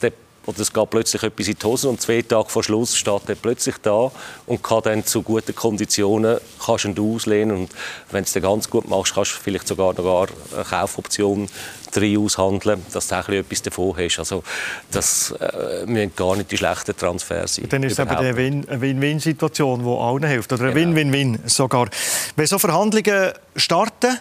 oder 0.50 0.60
es 0.60 0.72
geht 0.72 0.90
plötzlich 0.90 1.22
etwas 1.22 1.48
in 1.48 1.54
die 1.54 1.66
Hose 1.66 1.88
und 1.88 2.00
zwei 2.00 2.22
Tage 2.22 2.48
vor 2.48 2.62
Schluss 2.62 2.96
steht 2.96 3.28
er 3.28 3.34
plötzlich 3.36 3.76
da 3.82 4.10
und 4.46 4.62
kann 4.62 4.82
dann 4.82 5.04
zu 5.04 5.22
guten 5.22 5.54
Konditionen 5.54 6.38
kannst 6.64 6.84
ihn 6.84 6.98
auslehnen 6.98 7.56
und 7.56 7.70
wenn 8.10 8.24
du 8.24 8.30
es 8.34 8.42
ganz 8.42 8.68
gut 8.68 8.88
machst, 8.88 9.14
kannst 9.14 9.32
du 9.32 9.36
vielleicht 9.40 9.68
sogar 9.68 9.94
noch 9.94 10.28
eine 10.54 10.64
Kaufoption 10.64 11.48
drin 11.92 12.18
aushandeln, 12.18 12.84
dass 12.92 13.08
du 13.08 13.16
auch 13.16 13.28
etwas 13.28 13.62
davon 13.62 13.96
hast. 13.96 14.18
Also 14.18 14.42
das 14.90 15.32
äh, 15.32 15.86
müssen 15.86 16.14
gar 16.14 16.36
nicht 16.36 16.50
die 16.50 16.56
schlechten 16.56 16.96
Transfers 16.96 17.56
sein. 17.56 17.68
Dann 17.68 17.82
ist 17.82 17.92
es 17.92 17.98
eben 17.98 18.10
eine 18.10 18.36
Win-Win-Situation, 18.36 19.82
die 19.84 19.90
allen 19.90 20.24
hilft. 20.24 20.52
Oder 20.52 20.64
eine 20.64 20.74
genau. 20.74 20.96
Win-Win-Win 20.96 21.40
sogar. 21.46 21.88
Wenn 22.36 22.46
so 22.46 22.58
Verhandlungen 22.58 23.32
starten, 23.56 24.18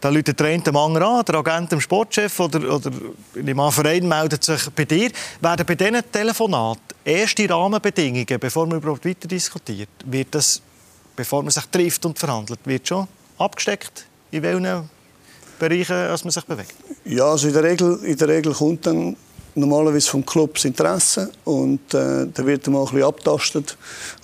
da 0.00 0.08
läutet 0.08 0.40
der 0.40 0.46
eine 0.46 0.64
anderen 0.66 1.02
an, 1.02 1.24
der 1.24 1.34
Agent 1.36 1.72
dem 1.72 1.80
Sportchef 1.80 2.40
oder, 2.40 2.74
oder 2.74 2.90
im 3.34 3.70
Verein 3.70 4.08
meldet 4.08 4.42
sich 4.44 4.70
bei 4.70 4.84
dir. 4.84 5.10
Werden 5.40 5.66
bei 5.66 5.74
diesen 5.74 6.02
Telefonaten 6.10 6.82
erste 7.04 7.48
Rahmenbedingungen, 7.48 8.38
bevor 8.40 8.66
man 8.66 8.78
überhaupt 8.78 9.04
weiter 9.04 9.28
diskutiert, 9.28 9.90
wird 10.06 10.28
das, 10.30 10.62
bevor 11.14 11.42
man 11.42 11.50
sich 11.50 11.64
trifft 11.66 12.04
und 12.06 12.18
verhandelt, 12.18 12.60
wird 12.64 12.88
schon 12.88 13.06
abgesteckt, 13.38 14.06
in 14.30 14.42
welchen 14.42 14.88
Bereichen 15.58 15.92
als 15.92 16.24
man 16.24 16.30
sich 16.30 16.44
bewegt? 16.44 16.74
Ja, 17.04 17.24
also 17.24 17.48
in 17.48 17.52
der 17.52 17.62
Regel, 17.62 18.00
in 18.04 18.16
der 18.16 18.28
Regel 18.28 18.54
kommt 18.54 18.86
dann 18.86 19.16
normalerweise 19.54 20.08
vom 20.08 20.24
Club 20.24 20.54
das 20.54 20.64
Interesse 20.64 21.30
und 21.44 21.92
äh, 21.92 22.26
da 22.32 22.46
wird 22.46 22.66
mal 22.68 22.86
ein 22.86 23.02
abtastet, 23.02 23.76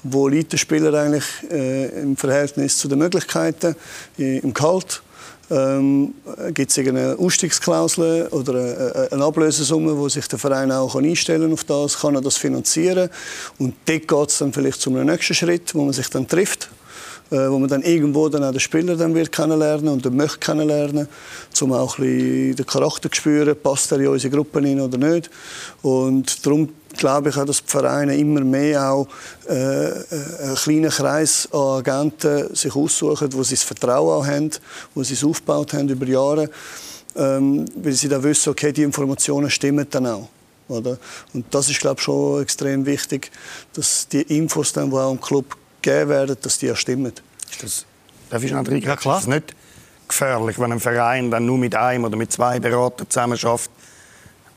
wo 0.02 0.28
liegt 0.28 0.52
der 0.52 0.56
Spieler 0.58 0.94
eigentlich 0.94 1.24
äh, 1.50 2.00
im 2.00 2.16
Verhältnis 2.16 2.78
zu 2.78 2.88
den 2.88 2.98
Möglichkeiten 2.98 3.76
im 4.16 4.54
Gehalt 4.54 5.02
ähm, 5.50 6.14
Gibt 6.52 6.70
es 6.70 6.78
eine 6.78 7.16
Ausstiegsklausel 7.18 8.28
oder 8.28 9.08
eine 9.10 9.24
Ablösesumme, 9.24 9.96
wo 9.96 10.08
sich 10.08 10.26
der 10.28 10.38
Verein 10.38 10.72
auch 10.72 10.96
einstellen 10.96 11.52
auf 11.52 11.64
das, 11.64 11.98
kann 11.98 12.14
er 12.14 12.20
das 12.20 12.36
finanzieren? 12.36 13.10
Und 13.58 13.74
dort 13.86 14.08
geht 14.08 14.28
es 14.28 14.38
dann 14.38 14.52
vielleicht 14.52 14.80
zum 14.80 14.94
nächsten 15.04 15.34
Schritt, 15.34 15.74
wo 15.74 15.84
man 15.84 15.92
sich 15.92 16.08
dann 16.08 16.26
trifft. 16.26 16.68
äh, 16.68 16.75
wo 17.30 17.58
man 17.58 17.68
dann 17.68 17.82
irgendwo 17.82 18.28
dann 18.28 18.44
auch 18.44 18.52
den 18.52 18.60
Spieler 18.60 18.96
dann 18.96 19.14
wird 19.14 19.32
kennenlernen 19.32 19.88
und 19.88 20.04
den 20.04 20.16
möchte 20.16 20.38
kennenlernen, 20.38 21.08
um 21.60 21.72
auch 21.72 21.98
ein 21.98 22.04
bisschen 22.04 22.56
den 22.56 22.66
Charakter 22.66 23.10
zu 23.10 23.16
spüren, 23.16 23.56
passt 23.60 23.90
er 23.92 24.00
in 24.00 24.08
unsere 24.08 24.34
Gruppe 24.34 24.60
hin 24.60 24.80
oder 24.80 24.98
nicht. 24.98 25.30
Und 25.82 26.44
darum 26.46 26.68
glaube 26.96 27.30
ich 27.30 27.36
auch, 27.36 27.44
dass 27.44 27.64
die 27.64 27.70
Vereine 27.70 28.16
immer 28.16 28.40
mehr 28.40 28.92
auch 28.92 29.08
äh, 29.48 29.52
einen 29.52 30.54
kleinen 30.56 30.90
Kreis 30.90 31.48
an 31.52 31.60
Agenten 31.60 32.54
sich 32.54 32.74
aussuchen, 32.74 33.32
wo 33.32 33.42
sie 33.42 33.54
das 33.54 33.64
Vertrauen 33.64 34.20
auch 34.20 34.26
haben, 34.26 34.50
wo 34.94 35.02
sie 35.02 35.14
es 35.14 35.24
aufgebaut 35.24 35.72
haben 35.72 35.88
über 35.88 36.06
Jahre, 36.06 36.50
ähm, 37.16 37.64
weil 37.76 37.92
sie 37.92 38.08
dann 38.08 38.22
wissen, 38.22 38.50
okay, 38.50 38.72
die 38.72 38.82
Informationen 38.82 39.50
stimmen 39.50 39.86
dann 39.90 40.06
auch. 40.06 40.28
Oder? 40.68 40.98
Und 41.32 41.46
das 41.52 41.68
ist, 41.70 41.80
glaube 41.80 41.96
ich, 41.98 42.04
schon 42.04 42.42
extrem 42.42 42.86
wichtig, 42.86 43.30
dass 43.74 44.08
die 44.08 44.22
Infos, 44.22 44.72
dann, 44.72 44.90
die 44.90 44.96
auch 44.96 45.12
im 45.12 45.20
Club 45.20 45.56
gegeben 45.86 46.10
werden, 46.10 46.36
dass 46.40 46.58
die 46.58 46.70
auch 46.70 46.76
stimmen. 46.76 47.12
Ist 47.50 47.62
das, 47.62 47.86
darf 48.30 48.42
ich 48.42 48.52
noch 48.52 48.66
ja, 48.68 48.96
klar. 48.96 49.18
Ist 49.18 49.26
das 49.26 49.34
nicht 49.34 49.54
gefährlich, 50.08 50.58
wenn 50.58 50.72
ein 50.72 50.80
Verein 50.80 51.30
dann 51.30 51.46
nur 51.46 51.58
mit 51.58 51.74
einem 51.74 52.04
oder 52.04 52.16
mit 52.16 52.32
zwei 52.32 52.60
Beratern 52.60 53.08
zusammen 53.08 53.38
schafft, 53.38 53.70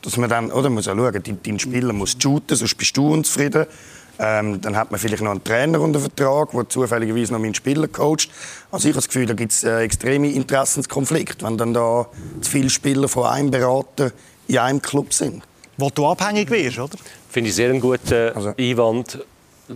dass 0.02 0.16
man 0.16 0.30
dann, 0.30 0.50
oder 0.50 0.70
muss 0.70 0.86
ja 0.86 0.94
schauen, 0.94 1.22
dein, 1.22 1.38
dein 1.42 1.58
Spieler 1.58 1.92
muss 1.92 2.16
shooten, 2.20 2.56
sonst 2.56 2.74
bist 2.76 2.96
du 2.96 3.12
unzufrieden. 3.12 3.66
Ähm, 4.18 4.60
dann 4.60 4.76
hat 4.76 4.90
man 4.90 5.00
vielleicht 5.00 5.22
noch 5.22 5.30
einen 5.30 5.42
Trainer 5.42 5.80
unter 5.80 5.98
Vertrag, 5.98 6.50
der 6.50 6.68
zufälligerweise 6.68 7.32
noch 7.32 7.40
meinen 7.40 7.54
Spieler 7.54 7.88
coacht. 7.88 8.28
Also 8.70 8.88
ich 8.88 8.94
habe 8.94 9.00
das 9.00 9.08
Gefühl, 9.08 9.24
da 9.24 9.32
gibt 9.32 9.52
es 9.52 9.64
äh, 9.64 9.78
extreme 9.80 10.30
Interessenskonflikte, 10.30 11.46
wenn 11.46 11.56
dann 11.56 11.72
da 11.72 12.06
zu 12.42 12.50
viele 12.50 12.68
Spieler 12.68 13.08
von 13.08 13.24
einem 13.24 13.50
Berater 13.50 14.12
in 14.46 14.58
einem 14.58 14.82
Club 14.82 15.14
sind. 15.14 15.42
Wo 15.78 15.88
du 15.88 16.06
abhängig 16.06 16.50
wirst, 16.50 16.78
oder? 16.78 16.98
Finde 17.30 17.48
ich 17.48 17.56
sehr 17.56 17.70
einen 17.70 17.80
guten 17.80 18.32
also. 18.34 18.52
Einwand. 18.58 19.20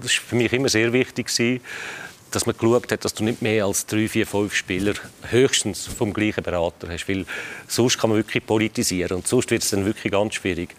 Das 0.03 0.17
war 0.17 0.25
für 0.29 0.37
mich 0.37 0.53
immer 0.53 0.69
sehr 0.69 0.93
wichtig, 0.93 1.31
dass 2.31 2.47
man 2.47 2.57
geschaut 2.57 2.91
hat, 2.91 3.05
dass 3.05 3.15
du 3.15 3.23
nicht 3.23 3.43
mehr 3.43 3.65
als 3.65 3.87
drei, 3.87 4.09
vier, 4.09 4.27
fünf 4.27 4.55
Spieler 4.55 4.95
höchstens 5.31 5.87
vom 5.87 6.13
gleichen 6.13 6.43
Berater 6.43 6.89
hast. 6.89 7.09
Weil 7.09 7.25
sonst 7.69 7.99
kann 7.99 8.11
man 8.11 8.19
wirklich 8.19 8.45
politisieren 8.45 9.19
und 9.19 9.29
sonst 9.29 9.51
wird 9.51 9.63
es 9.63 9.71
dann 9.71 9.85
wirklich 9.85 10.13
ganz 10.13 10.35
schwierig. 10.35 10.75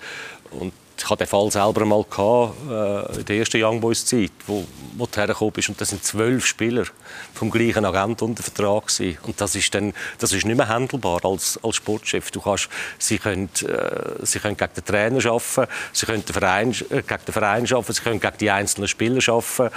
Und 0.51 0.74
ich 0.97 1.09
hatte 1.09 1.25
den 1.25 1.27
Fall 1.27 1.51
selber 1.51 1.85
mal 1.85 2.03
gehabt, 2.03 2.55
äh, 2.69 3.19
in 3.19 3.25
der 3.25 3.37
ersten 3.37 3.63
Young 3.63 3.81
Boys 3.81 4.05
Zeit, 4.05 4.31
wo, 4.47 4.65
wo 4.95 5.05
du 5.05 5.17
hergekommen 5.17 5.51
bist 5.51 5.69
und 5.69 5.79
das 5.79 5.89
sind 5.89 6.03
zwölf 6.03 6.45
Spieler 6.45 6.85
vom 7.33 7.51
gleichen 7.51 7.85
Agent 7.85 8.21
unter 8.21 8.43
Vertrag 8.43 8.87
gewesen. 8.87 9.17
und 9.23 9.39
das 9.39 9.55
ist 9.55 9.73
dann 9.75 9.93
das 10.19 10.31
ist 10.31 10.45
nicht 10.45 10.57
mehr 10.57 10.67
handelbar 10.67 11.23
als, 11.23 11.59
als 11.63 11.75
Sportchef. 11.75 12.31
Du 12.31 12.41
kannst, 12.41 12.69
sie 12.97 13.17
können, 13.17 13.49
äh, 13.61 14.25
sie 14.25 14.39
können 14.39 14.57
gegen 14.57 14.73
den 14.73 14.85
Trainer 14.85 15.25
arbeiten, 15.25 15.71
sie 15.91 16.05
können 16.05 16.25
den 16.25 16.33
Verein, 16.33 16.71
äh, 16.71 17.01
gegen 17.01 17.25
den 17.27 17.33
Verein 17.33 17.71
arbeiten, 17.71 17.93
sie 17.93 18.01
können 18.01 18.19
gegen 18.19 18.37
die 18.39 18.51
einzelnen 18.51 18.87
Spieler 18.87 19.21
arbeiten. 19.27 19.75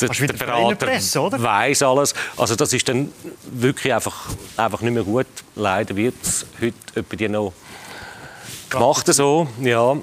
Der, 0.00 0.08
der 0.08 0.32
Berater 0.32 1.42
weiß 1.42 1.82
alles. 1.82 2.14
Also 2.36 2.56
das 2.56 2.72
ist 2.72 2.88
dann 2.88 3.12
wirklich 3.52 3.92
einfach, 3.92 4.30
einfach 4.56 4.80
nicht 4.80 4.94
mehr 4.94 5.04
gut. 5.04 5.26
Leider 5.54 5.94
wird 5.94 6.14
es 6.22 6.46
heute 6.60 7.16
die 7.16 7.28
noch 7.28 7.52
gemacht 8.70 9.06
so, 9.12 9.46
ja. 9.60 9.96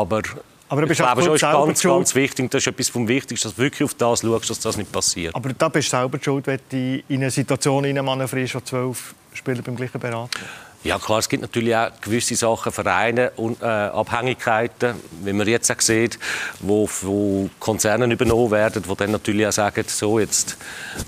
Aber, 0.00 0.22
aber 0.68 0.90
ich 0.90 0.96
glaube, 0.96 1.22
schon 1.22 1.34
ist 1.34 1.42
ganz, 1.42 1.82
ganz 1.82 2.14
wichtig, 2.14 2.50
das 2.50 2.62
ist 2.62 2.66
etwas 2.68 2.88
vom 2.88 3.06
Wichtigsten, 3.06 3.48
dass 3.48 3.56
du 3.56 3.62
wirklich 3.62 3.84
auf 3.84 3.94
das 3.94 4.20
schaust, 4.20 4.50
dass 4.50 4.60
das 4.60 4.76
nicht 4.76 4.90
passiert. 4.90 5.34
Aber 5.34 5.52
da 5.52 5.68
bist 5.68 5.92
du 5.92 5.96
selber 5.96 6.18
schuld, 6.20 6.46
wenn 6.46 6.60
du 6.70 7.02
in 7.08 7.20
eine 7.20 7.30
Situation 7.30 7.92
manövrierst, 8.04 8.54
wo 8.54 8.60
zwölf 8.60 9.14
Spieler 9.34 9.62
beim 9.62 9.76
gleichen 9.76 10.00
Berater 10.00 10.40
ja 10.84 10.98
klar, 10.98 11.18
es 11.18 11.28
gibt 11.28 11.42
natürlich 11.42 11.74
auch 11.76 11.90
gewisse 12.00 12.34
Sachen, 12.34 12.72
Vereine 12.72 13.30
und 13.36 13.62
äh, 13.62 13.66
Abhängigkeiten, 13.66 14.94
wie 15.22 15.32
man 15.32 15.46
jetzt 15.46 15.70
auch 15.70 15.80
sieht, 15.80 16.18
wo, 16.60 16.88
wo 17.02 17.48
Konzerne 17.58 18.12
übernommen 18.12 18.50
werden, 18.50 18.82
wo 18.86 18.94
dann 18.94 19.12
natürlich 19.12 19.46
auch 19.46 19.52
sagen, 19.52 19.84
so 19.86 20.18
jetzt 20.18 20.56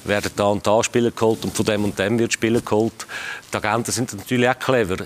werden 0.05 0.31
da 0.37 0.45
und 0.45 0.67
da 0.67 0.83
Spieler 0.83 1.11
geholt 1.11 1.45
und 1.45 1.57
von 1.57 1.67
dem 1.67 1.85
und 1.85 1.99
dem 1.99 2.19
wird 2.19 2.33
Spieler 2.33 2.61
geholt. 2.61 3.07
Die 3.53 3.57
Agenten 3.57 3.91
sind 3.91 4.15
natürlich 4.15 4.49
auch 4.49 4.59
clever. 4.59 4.97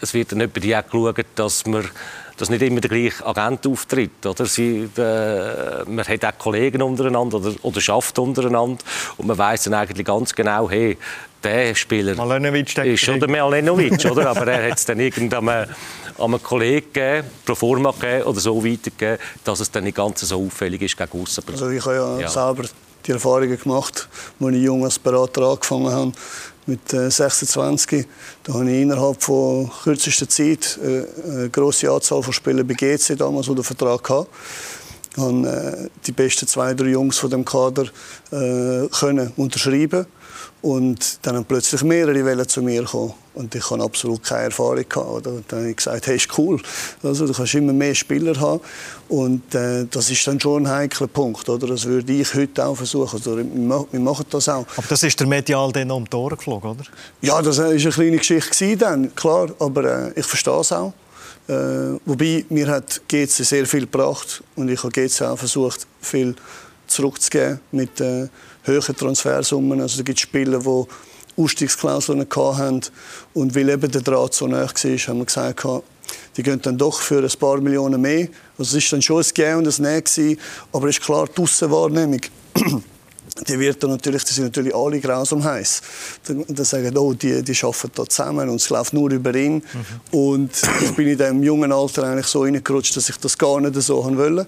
Es 0.00 0.14
wird 0.14 0.32
dann 0.32 0.42
über 0.42 0.60
die 0.60 0.76
auch 0.76 0.84
geschaut, 0.84 1.26
dass 1.34 1.66
man 1.66 1.88
dass 2.38 2.50
nicht 2.50 2.62
immer 2.62 2.80
der 2.80 2.90
gleiche 2.90 3.26
Agent 3.26 3.66
auftritt. 3.66 4.24
Oder? 4.24 4.46
Sie, 4.46 4.88
äh, 4.96 5.84
man 5.86 6.06
hat 6.06 6.24
auch 6.24 6.38
Kollegen 6.38 6.80
untereinander 6.82 7.38
oder, 7.38 7.52
oder 7.62 7.80
schafft 7.80 8.18
untereinander 8.18 8.82
und 9.16 9.26
man 9.26 9.36
weiß 9.36 9.64
dann 9.64 9.74
eigentlich 9.74 10.06
ganz 10.06 10.34
genau, 10.34 10.70
hey, 10.70 10.96
der 11.42 11.74
Spieler 11.74 12.12
ist 12.84 13.00
schon 13.00 13.20
der 13.20 13.28
Malenovic, 13.28 14.04
oder? 14.10 14.30
aber 14.30 14.46
er 14.46 14.70
hat 14.70 14.78
es 14.78 14.84
dann 14.86 14.98
irgendeinem 14.98 15.66
einem 16.18 16.42
Kollegen 16.42 16.92
gegeben, 16.92 17.28
pro 17.44 17.54
forma 17.54 17.92
gegeben 17.92 18.24
oder 18.24 18.40
so 18.40 18.64
weitergegeben, 18.64 19.18
dass 19.44 19.60
es 19.60 19.70
dann 19.70 19.84
nicht 19.84 19.96
ganz 19.96 20.20
so 20.20 20.44
auffällig 20.44 20.82
ist 20.82 20.96
gegen 20.96 21.22
aussen. 21.22 21.44
Also 21.50 21.70
ich 21.70 21.84
habe 21.84 21.94
ja, 21.94 22.20
ja. 22.20 22.28
selber 22.28 22.64
die 23.06 23.12
Erfahrungen 23.12 23.58
gemacht, 23.58 24.08
als 24.40 24.54
ich 24.54 24.62
jung 24.62 24.84
als 24.84 24.98
Berater 24.98 25.42
angefangen 25.42 25.92
habe 25.92 26.12
mit 26.68 26.88
26. 26.88 27.92
Äh, 27.92 28.04
da 28.44 28.54
habe 28.54 28.70
ich 28.70 28.82
innerhalb 28.82 29.22
von 29.22 29.70
kürzester 29.82 30.28
Zeit 30.28 30.78
äh, 30.82 31.04
eine 31.24 31.50
grosse 31.50 31.90
Anzahl 31.90 32.22
von 32.22 32.32
Spielern 32.32 32.66
bei 32.66 32.74
GC 32.74 33.16
damals 33.16 33.48
unter 33.48 33.64
Vertrag 33.64 34.04
gehabt. 34.04 34.28
Ich 35.16 35.22
habe 35.22 35.48
äh, 35.48 35.88
die 36.06 36.12
besten 36.12 36.46
zwei, 36.46 36.74
drei 36.74 36.88
Jungs 36.88 37.18
von 37.18 37.30
dem 37.30 37.44
Kader 37.44 37.86
können 38.30 39.32
unterschreiben 39.36 40.06
und 40.60 41.20
dann 41.22 41.36
haben 41.36 41.44
plötzlich 41.44 41.82
mehrere 41.82 42.24
Wellen 42.24 42.48
zu 42.48 42.62
mir 42.62 42.82
kommen. 42.84 43.14
Und 43.34 43.54
ich 43.54 43.70
hatte 43.70 43.82
absolut 43.82 44.24
keine 44.24 44.44
Erfahrung. 44.44 44.84
Gehabt, 44.88 45.08
oder? 45.08 45.30
Und 45.30 45.44
dann 45.48 45.60
habe 45.60 45.70
ich 45.70 45.76
gesagt, 45.76 46.08
hey, 46.08 46.16
ist 46.16 46.36
cool. 46.36 46.60
Also, 47.04 47.26
du 47.26 47.32
kannst 47.32 47.54
immer 47.54 47.72
mehr 47.72 47.94
Spieler 47.94 48.38
haben. 48.40 48.60
Und 49.08 49.54
äh, 49.54 49.86
das 49.88 50.10
ist 50.10 50.26
dann 50.26 50.40
schon 50.40 50.66
ein 50.66 50.72
heikler 50.72 51.06
Punkt. 51.06 51.48
Oder? 51.48 51.68
Das 51.68 51.84
würde 51.84 52.12
ich 52.12 52.34
heute 52.34 52.66
auch 52.66 52.74
versuchen. 52.74 53.16
Also, 53.16 53.36
wir 53.36 54.00
machen 54.00 54.26
das 54.30 54.48
auch. 54.48 54.66
Aber 54.76 54.86
das 54.88 55.04
ist 55.04 55.20
der 55.20 55.28
medial 55.28 55.70
dann 55.70 55.92
um 55.92 56.04
die 56.04 56.16
Ohren 56.16 56.36
geflogen, 56.36 56.72
oder? 56.72 56.84
Ja, 57.20 57.40
das 57.40 57.58
war 57.58 57.66
eine 57.66 57.78
kleine 57.78 58.16
Geschichte 58.16 58.76
dann, 58.76 59.14
klar. 59.14 59.50
Aber 59.60 60.08
äh, 60.08 60.18
ich 60.18 60.26
verstehe 60.26 60.58
es 60.58 60.72
auch. 60.72 60.92
Äh, 61.46 61.98
wobei, 62.04 62.44
mir 62.48 62.66
hat 62.66 63.02
GC 63.06 63.30
sehr 63.30 63.66
viel 63.66 63.82
gebracht. 63.82 64.42
Und 64.56 64.68
ich 64.68 64.82
habe 64.82 64.90
GC 64.90 65.22
auch 65.22 65.38
versucht, 65.38 65.86
viel 66.00 66.34
zurückzugeben 66.88 67.60
mit 67.70 68.00
äh, 68.00 68.28
höheren 68.68 68.96
Transfersummen. 68.96 69.80
Also, 69.80 69.98
da 69.98 70.02
gibt 70.04 70.18
es 70.18 70.22
Spieler, 70.22 70.60
die 70.60 71.42
Ausstiegsklauseln 71.42 72.20
hatten. 72.20 72.80
Und 73.34 73.54
weil 73.54 73.68
eben 73.68 73.90
der 73.90 74.02
Draht 74.02 74.34
so 74.34 74.46
nah 74.46 74.62
war, 74.62 74.68
haben 74.68 75.18
wir 75.18 75.24
gesagt, 75.24 75.66
die 76.36 76.42
gehen 76.42 76.60
dann 76.62 76.78
doch 76.78 77.00
für 77.00 77.22
ein 77.22 77.38
paar 77.38 77.60
Millionen 77.60 78.00
mehr. 78.00 78.28
Also 78.56 78.76
es 78.76 78.84
war 78.84 78.96
dann 78.96 79.02
schon 79.02 79.22
ein 79.22 79.26
Gehen 79.34 79.56
und 79.58 79.66
ein 79.66 79.82
Nein 79.82 80.38
aber 80.72 80.88
es 80.88 80.98
ist 80.98 81.04
klar, 81.04 81.28
die 81.28 81.42
Aussenwahrnehmung, 81.42 82.20
die 83.48 83.58
wird 83.58 83.82
dann 83.82 83.90
natürlich, 83.90 84.24
die 84.24 84.34
sind 84.34 84.44
natürlich 84.44 84.74
alle 84.74 85.00
grausam 85.00 85.44
heiß. 85.44 85.82
Dann, 86.26 86.44
dann 86.48 86.64
sagen, 86.64 86.96
oh, 86.96 87.12
die, 87.12 87.42
die 87.42 87.56
arbeiten 87.62 87.90
da 87.94 88.06
zusammen 88.06 88.48
und 88.48 88.56
es 88.56 88.70
läuft 88.70 88.92
nur 88.92 89.10
über 89.10 89.34
ihn. 89.34 89.54
Mhm. 89.54 90.18
Und 90.18 90.50
ich 90.82 90.92
bin 90.92 91.08
in 91.08 91.18
diesem 91.18 91.42
jungen 91.42 91.72
Alter 91.72 92.04
eigentlich 92.04 92.26
so 92.26 92.42
reingerutscht, 92.42 92.96
dass 92.96 93.08
ich 93.08 93.16
das 93.18 93.36
gar 93.36 93.60
nicht 93.60 93.74
so 93.82 94.04
wollte. 94.04 94.46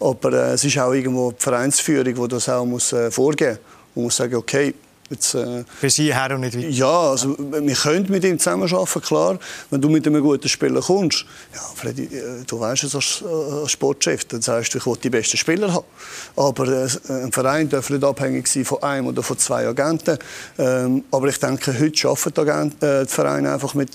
Aber 0.00 0.32
äh, 0.32 0.52
es 0.54 0.64
ist 0.64 0.78
auch 0.78 0.92
irgendwo 0.92 1.32
die 1.32 1.42
Vereinsführung, 1.42 2.14
die 2.14 2.28
das 2.28 2.48
auch 2.48 2.64
muss, 2.64 2.92
äh, 2.92 3.10
vorgeben 3.10 3.58
muss. 3.58 3.94
Man 3.94 4.04
muss 4.04 4.16
sagen, 4.16 4.34
okay, 4.34 4.74
Jetzt, 5.08 5.34
äh, 5.34 5.64
Für 5.78 5.88
Sie 5.88 6.12
her 6.12 6.34
und 6.34 6.40
nicht 6.40 6.56
weiter? 6.56 6.68
Ja, 6.68 7.10
also, 7.10 7.36
wir 7.38 7.74
können 7.74 8.06
mit 8.10 8.24
ihm 8.24 8.38
zusammenarbeiten, 8.38 9.00
klar. 9.00 9.38
Wenn 9.70 9.80
du 9.80 9.88
mit 9.88 10.06
einem 10.06 10.22
guten 10.22 10.48
Spieler 10.48 10.80
kommst, 10.80 11.24
ja, 11.54 11.60
Freddy, 11.76 12.04
äh, 12.04 12.44
du 12.46 12.58
weißt 12.58 12.84
es 12.84 12.94
als, 12.94 13.22
äh, 13.22 13.26
als 13.62 13.70
Sportchef, 13.70 14.24
dann 14.24 14.42
sagst 14.42 14.74
du, 14.74 14.78
ich 14.78 14.86
will 14.86 14.96
die 15.02 15.10
besten 15.10 15.36
Spieler 15.36 15.72
haben. 15.72 15.86
Aber 16.34 16.66
äh, 16.66 16.88
ein 17.08 17.30
Verein 17.30 17.68
darf 17.68 17.88
nicht 17.90 18.02
abhängig 18.02 18.48
sein 18.48 18.64
von 18.64 18.82
einem 18.82 19.06
oder 19.06 19.22
von 19.22 19.38
zwei 19.38 19.66
Agenten. 19.68 20.18
Ähm, 20.58 21.04
aber 21.12 21.28
ich 21.28 21.38
denke, 21.38 21.78
heute 21.78 22.08
arbeiten 22.08 22.72
die, 22.80 22.86
äh, 22.86 23.04
die 23.04 23.12
Vereine 23.12 23.52
einfach 23.52 23.74
mit 23.74 23.90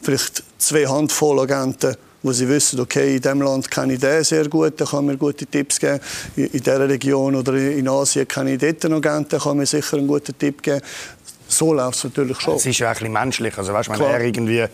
vielleicht 0.00 0.42
zwei 0.56 0.86
Handvoll 0.86 1.40
Agenten 1.40 1.94
wo 2.22 2.32
sie 2.32 2.48
wissen, 2.48 2.80
okay, 2.80 3.16
in 3.16 3.22
diesem 3.22 3.42
Land 3.42 3.70
kenne 3.70 3.94
ich 3.94 4.00
den 4.00 4.24
sehr 4.24 4.48
gut, 4.48 4.78
der 4.78 4.86
kann 4.86 5.06
mir 5.06 5.16
gute 5.16 5.46
Tipps 5.46 5.78
geben. 5.78 6.00
In 6.36 6.50
dieser 6.50 6.88
Region 6.88 7.36
oder 7.36 7.54
in 7.54 7.88
Asien 7.88 8.26
kenne 8.26 8.54
ich 8.54 8.58
dort 8.58 8.84
noch 8.84 9.00
gerne, 9.00 9.24
der 9.26 9.38
kann 9.38 9.56
mir 9.56 9.66
sicher 9.66 9.96
einen 9.96 10.08
guten 10.08 10.36
Tipp 10.36 10.62
geben. 10.62 10.80
So 11.46 11.72
läuft 11.72 11.98
es 11.98 12.04
natürlich 12.04 12.40
schon. 12.40 12.56
Es 12.56 12.66
ist 12.66 12.78
ja 12.78 12.88
ein 12.88 12.94
bisschen 12.94 13.12
menschlich. 13.12 13.56
Also, 13.56 13.72
weißt, 13.72 13.88
wenn 13.88 14.00
er 14.00 14.20
irgendwie 14.20 14.66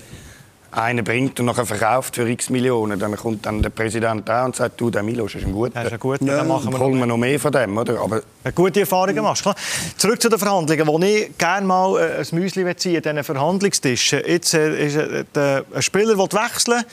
einen 0.72 1.04
bringt 1.04 1.38
und 1.38 1.46
nachher 1.46 1.66
verkauft 1.66 2.16
für 2.16 2.28
x 2.28 2.50
Millionen, 2.50 2.98
dann 2.98 3.14
kommt 3.16 3.46
dann 3.46 3.62
der 3.62 3.70
Präsident 3.70 4.28
da 4.28 4.44
und 4.44 4.56
sagt, 4.56 4.80
du, 4.80 4.90
der 4.90 5.04
Milos 5.04 5.34
ist 5.34 5.44
ein 5.44 5.52
guter. 5.52 5.76
Er 5.76 5.86
ist 5.86 5.92
ein 5.92 6.00
guter, 6.00 6.24
ja, 6.24 6.38
dann 6.38 6.48
machen 6.48 6.72
wir 6.72 6.78
holen 6.80 6.98
wir 6.98 7.06
noch 7.06 7.16
mehr 7.16 7.38
von 7.38 7.52
dem, 7.52 7.78
oder? 7.78 8.00
Aber 8.00 8.22
eine 8.42 8.52
gute 8.52 8.80
Erfahrungen 8.80 9.22
machst. 9.22 9.42
Klar. 9.42 9.54
Zurück 9.96 10.20
zu 10.20 10.28
den 10.28 10.38
Verhandlungen, 10.38 10.86
wo 10.86 10.98
ich 10.98 11.38
gerne 11.38 11.66
mal 11.66 12.00
äh, 12.00 12.20
ein 12.20 12.26
Müsli 12.32 12.76
ziehe, 12.76 13.00
diesen 13.00 13.22
Verhandlungstischen. 13.22 14.22
Jetzt 14.26 14.54
äh, 14.54 14.86
ist 14.86 14.96
äh, 14.96 15.62
ein 15.72 15.82
Spieler 15.82 16.18
will 16.18 16.28
wechseln 16.32 16.84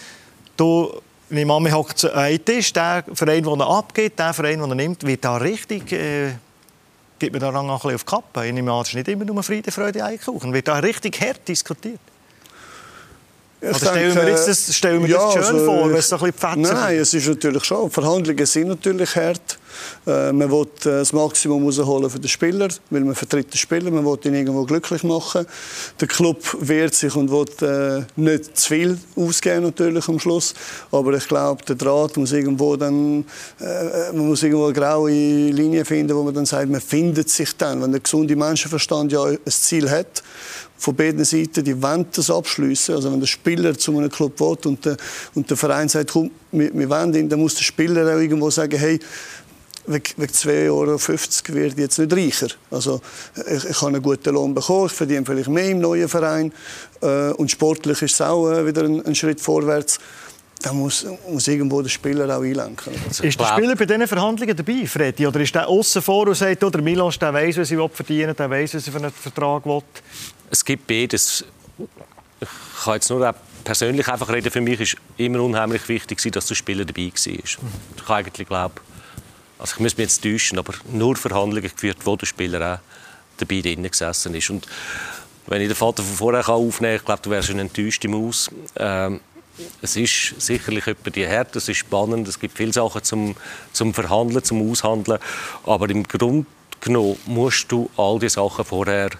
Du, 0.62 0.91
meine 1.32 1.44
Mama 1.44 1.72
hockt 1.72 2.06
einen 2.06 2.46
Tisch, 2.46 2.72
der 2.72 3.03
Verein, 3.15 3.44
den 3.44 3.60
er 3.60 3.68
abgibt, 3.68 4.20
der 4.20 4.32
Verein, 4.32 4.60
den 4.60 4.70
er 4.70 4.75
nimmt, 4.75 5.03
wird 5.03 5.25
da 5.25 5.38
richtig... 5.38 5.91
Äh, 5.91 6.34
gibt 7.18 7.34
man 7.34 7.41
da 7.41 7.50
ein 7.50 7.68
bisschen 7.68 7.96
auf 7.96 8.03
die 8.03 8.10
Kappe. 8.12 8.46
Ich 8.46 8.53
nehme 8.53 8.72
an, 8.72 8.82
es 8.82 8.89
ist 8.89 8.94
nicht 8.94 9.08
immer 9.08 9.25
nur 9.25 9.41
Friede, 9.41 9.72
Freude, 9.72 10.03
Eierkuchen. 10.03 10.53
Wird 10.53 10.68
da 10.68 10.77
richtig 10.77 11.20
hart 11.20 11.48
diskutiert? 11.48 12.00
Ich 13.60 13.70
Oder 13.70 13.80
stellen 13.80 14.15
wir 14.15 14.30
jetzt 14.30 14.48
das, 14.48 14.75
stellen 14.75 15.01
wir 15.01 15.10
ja, 15.10 15.18
das 15.18 15.34
schön 15.34 15.56
also, 15.56 15.65
vor, 15.65 15.89
wenn 15.89 15.98
es 15.98 16.10
so 16.10 16.18
ein 16.18 16.32
bisschen 16.32 16.62
Nein, 16.62 16.98
es 16.98 17.13
ist 17.15 17.27
natürlich 17.27 17.63
schon. 17.63 17.89
Verhandlungen 17.89 18.46
sind 18.46 18.68
natürlich 18.68 19.15
hart. 19.15 19.58
Äh, 20.06 20.32
man 20.32 20.51
will 20.51 20.63
äh, 20.63 21.00
das 21.00 21.13
Maximum 21.13 21.63
rausholen 21.66 22.10
für 22.10 22.20
den 22.20 22.28
Spieler, 22.28 22.70
weil 22.90 23.01
man 23.01 23.16
vertritt 23.16 23.54
den 23.54 23.58
Spieler, 23.58 23.92
man 23.92 24.06
will 24.06 24.18
ihn 24.25 24.34
irgendwo 24.34 24.63
glücklich 24.66 25.04
machen. 25.04 25.46
Der 26.00 26.08
Club 26.08 26.40
wehrt 26.60 26.94
sich 26.94 27.16
und 27.16 27.32
will 27.32 27.46
äh, 27.68 28.04
nicht 28.16 28.58
zu 28.58 28.70
viel 28.70 28.98
ausgeben 29.16 29.63
natürlich 29.63 30.08
am 30.08 30.20
Schluss. 30.20 30.54
Aber 30.92 31.13
ich 31.13 31.28
glaube, 31.28 31.63
der 31.66 31.75
Draht 31.75 32.18
muss 32.18 32.32
irgendwo 32.32 32.75
dann, 32.75 33.25
man 33.60 34.28
muss 34.28 34.44
irgendwo 34.44 34.66
eine 34.66 34.74
graue 34.74 35.12
Linie 35.12 35.86
finden, 35.86 36.16
wo 36.16 36.24
man 36.24 36.34
dann 36.34 36.46
sagt, 36.46 36.70
man 36.70 36.82
findet 36.82 37.30
sich 37.30 37.56
dann, 37.58 37.82
wenn 37.82 37.92
der 37.92 38.01
gesunde 38.01 38.36
Menschenverstand 38.36 39.12
ja 39.12 39.24
ein 39.24 39.40
Ziel 39.46 39.90
hat 39.90 40.24
von 40.82 40.96
beiden 40.96 41.24
Seiten, 41.24 41.63
die 41.63 41.80
wollen 41.80 42.08
das 42.12 42.32
abschließen. 42.32 42.96
Also 42.96 43.12
wenn 43.12 43.20
der 43.20 43.28
Spieler 43.28 43.78
zu 43.78 43.96
einem 43.96 44.10
Club 44.10 44.40
will 44.40 44.58
und 44.66 44.84
der, 44.84 44.98
und 45.36 45.48
der 45.48 45.56
Verein 45.56 45.88
sagt, 45.88 46.12
komm, 46.12 46.32
wir, 46.51 46.74
wir 46.74 46.90
wollen 46.90 47.13
ihn, 47.13 47.30
dann 47.30 47.40
muss 47.40 47.54
der 47.54 47.63
Spieler 47.63 48.01
auch 48.01 48.20
irgendwo 48.20 48.50
sagen, 48.50 48.78
hey, 48.80 49.00
wegen 49.88 50.24
2,50 50.24 50.70
Euro 50.70 51.56
werde 51.56 51.68
ich 51.68 51.78
jetzt 51.78 52.00
nicht 52.00 52.14
reicher. 52.14 52.54
Also 52.70 53.02
ich, 53.36 53.66
ich 53.66 53.82
habe 53.82 53.88
einen 53.88 54.02
guten 54.02 54.34
Lohn 54.34 54.54
bekommen, 54.54 54.88
ich 54.88 54.92
verdiene 54.92 55.26
vielleicht 55.26 55.50
mehr 55.50 55.70
im 55.70 55.80
neuen 55.80 56.08
Verein 56.08 56.54
äh, 57.02 57.32
und 57.32 57.50
sportlich 57.50 58.02
ist 58.02 58.14
es 58.14 58.22
auch 58.22 58.50
äh, 58.50 58.66
wieder 58.66 58.84
ein, 58.84 59.06
ein 59.06 59.16
Schritt 59.16 59.42
vorwärts. 59.42 60.00
da 60.62 60.74
muss, 60.74 61.06
muss 61.28 61.48
irgendwo 61.48 61.82
der 61.82 61.90
Spieler 61.90 62.38
auch 62.38 62.44
einlenken. 62.44 62.94
Also, 63.08 63.24
ist 63.24 63.40
der 63.40 63.46
Spieler 63.46 63.76
bei 63.76 63.86
diesen 63.86 64.08
Verhandlungen 64.08 64.56
dabei, 64.56 64.86
Freddy? 64.86 65.28
Oder 65.28 65.40
ist 65.40 65.56
der 65.56 65.68
außen 65.68 66.02
vor 66.02 66.28
und 66.28 66.36
sagt, 66.36 66.64
oder 66.64 66.82
Milos, 66.82 67.18
der 67.18 67.34
weiss, 67.34 67.58
was 67.58 67.72
er 67.72 67.90
verdienen 67.90 68.36
der 68.36 68.50
weiss, 68.50 68.76
was 68.76 68.86
er 68.86 68.94
für 68.94 69.00
einen 69.00 69.12
Vertrag 69.12 69.66
will? 69.66 69.82
Es 70.50 70.64
gibt 70.64 70.88
beides. 70.88 71.44
Ich 72.40 72.84
kann 72.84 72.96
jetzt 72.96 73.10
nur 73.10 73.34
persönlich 73.64 74.08
einfach 74.08 74.30
reden. 74.30 74.52
Für 74.52 74.62
mich 74.62 74.80
ist 74.80 74.98
immer 75.18 75.42
unheimlich 75.42 75.88
wichtig, 75.88 76.20
dass 76.32 76.48
der 76.48 76.56
Spieler 76.56 76.86
dabei 76.86 77.12
war. 77.12 77.34
Ich 77.34 77.58
eigentlich 78.08 78.48
glaube, 78.48 78.76
also 79.62 79.75
ich 79.75 79.80
muss 79.80 79.98
mich 79.98 80.08
jetzt 80.08 80.24
täuschen, 80.24 80.58
aber 80.58 80.74
nur 80.91 81.15
Verhandlungen 81.15 81.62
geführt, 81.62 81.98
wo 82.03 82.15
der 82.15 82.25
Spieler 82.25 82.75
auch 82.75 82.80
dabei 83.38 83.62
drin 83.62 83.84
gesessen 83.84 84.34
ist. 84.34 84.50
Und 84.50 84.68
wenn 85.46 85.62
ich 85.62 85.68
den 85.68 85.75
Vater 85.75 86.01
von 86.01 86.15
vorher 86.15 86.50
aufnehmen 86.50 86.98
kann, 86.98 86.98
ich 86.98 87.06
glaube, 87.06 87.22
du 87.22 87.30
wärst 87.30 87.48
schon 87.48 87.60
enttäuscht 87.60 88.03
im 88.06 88.15
Aus. 88.15 88.50
Ähm, 88.75 89.22
es 89.82 89.96
ist 89.96 90.41
sicherlich 90.41 90.88
etwa 90.88 91.12
die 91.12 91.27
Härte, 91.27 91.60
es 91.60 91.70
ist 91.70 91.77
spannend, 91.77 92.27
es 92.27 92.39
gibt 92.39 92.58
viele 92.58 92.74
Sachen 92.74 93.03
zum, 93.03 93.36
zum 93.72 93.94
Verhandeln, 93.94 94.44
zum 94.44 94.72
Aushandeln, 94.72 95.20
aber 95.63 95.89
im 95.89 96.03
Grunde 96.03 96.48
genommen 96.80 97.18
musst 97.25 97.72
du 97.72 97.89
all 97.98 98.18
die 98.18 98.30
Sachen 98.30 98.65
vorher 98.65 99.12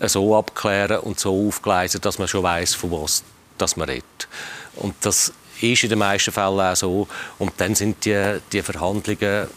so 0.00 0.36
abklären 0.36 1.00
und 1.00 1.18
so 1.18 1.48
aufgleisen, 1.48 2.00
dass 2.00 2.18
man 2.18 2.28
schon 2.28 2.44
weiß, 2.44 2.74
von 2.74 2.92
was 2.92 3.24
das 3.58 3.76
man 3.76 3.88
redet. 3.88 4.28
Und 4.76 4.94
das 5.00 5.32
ist 5.60 5.82
in 5.82 5.90
den 5.90 5.98
meisten 5.98 6.32
Fällen 6.32 6.60
auch 6.60 6.76
so. 6.76 7.08
Und 7.38 7.52
dann 7.58 7.74
sind 7.74 8.04
die, 8.04 8.38
die 8.52 8.62
Verhandlungen 8.62 9.48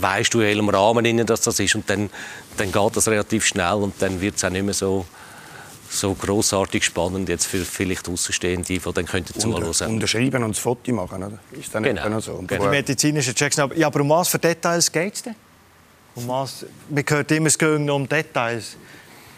weißt 0.00 0.34
du 0.34 0.40
in 0.40 0.46
welchem 0.46 0.68
Rahmen 0.68 1.26
dass 1.26 1.42
das 1.42 1.60
ist 1.60 1.74
und 1.74 1.88
dann, 1.88 2.10
dann 2.56 2.72
geht 2.72 2.96
das 2.96 3.08
relativ 3.08 3.46
schnell 3.46 3.74
und 3.74 3.94
dann 4.00 4.20
wird 4.20 4.36
es 4.36 4.44
auch 4.44 4.50
nicht 4.50 4.64
mehr 4.64 4.74
so 4.74 5.06
so 5.90 6.12
großartig 6.14 6.84
spannend 6.84 7.28
jetzt 7.28 7.46
für 7.46 7.64
vielleicht 7.64 8.08
Außenstehende, 8.08 8.64
die 8.66 8.78
dann 8.78 9.06
könnten 9.06 9.38
zuhören. 9.38 9.90
Unterschreiben 9.90 10.42
und 10.42 10.54
das 10.54 10.58
Foto 10.58 10.92
machen, 10.92 11.22
oder? 11.22 11.38
Ist 11.52 11.74
dann 11.74 11.82
genau. 11.82 12.08
Nicht 12.08 12.24
so? 12.24 12.44
Genau. 12.46 12.64
Die 12.64 12.68
medizinischen 12.68 13.34
Checks. 13.34 13.56
Ja, 13.56 13.86
aber 13.86 14.00
um 14.00 14.10
was 14.10 14.28
für 14.28 14.38
Details 14.38 14.90
geht 14.90 15.14
es 15.14 15.22
denn? 15.22 15.34
Um 16.14 16.28
was? 16.28 16.66
Man 16.88 17.04
hört 17.08 17.30
immer, 17.30 17.46
es 17.46 17.58
geht 17.58 17.90
um 17.90 18.08
Details. 18.08 18.76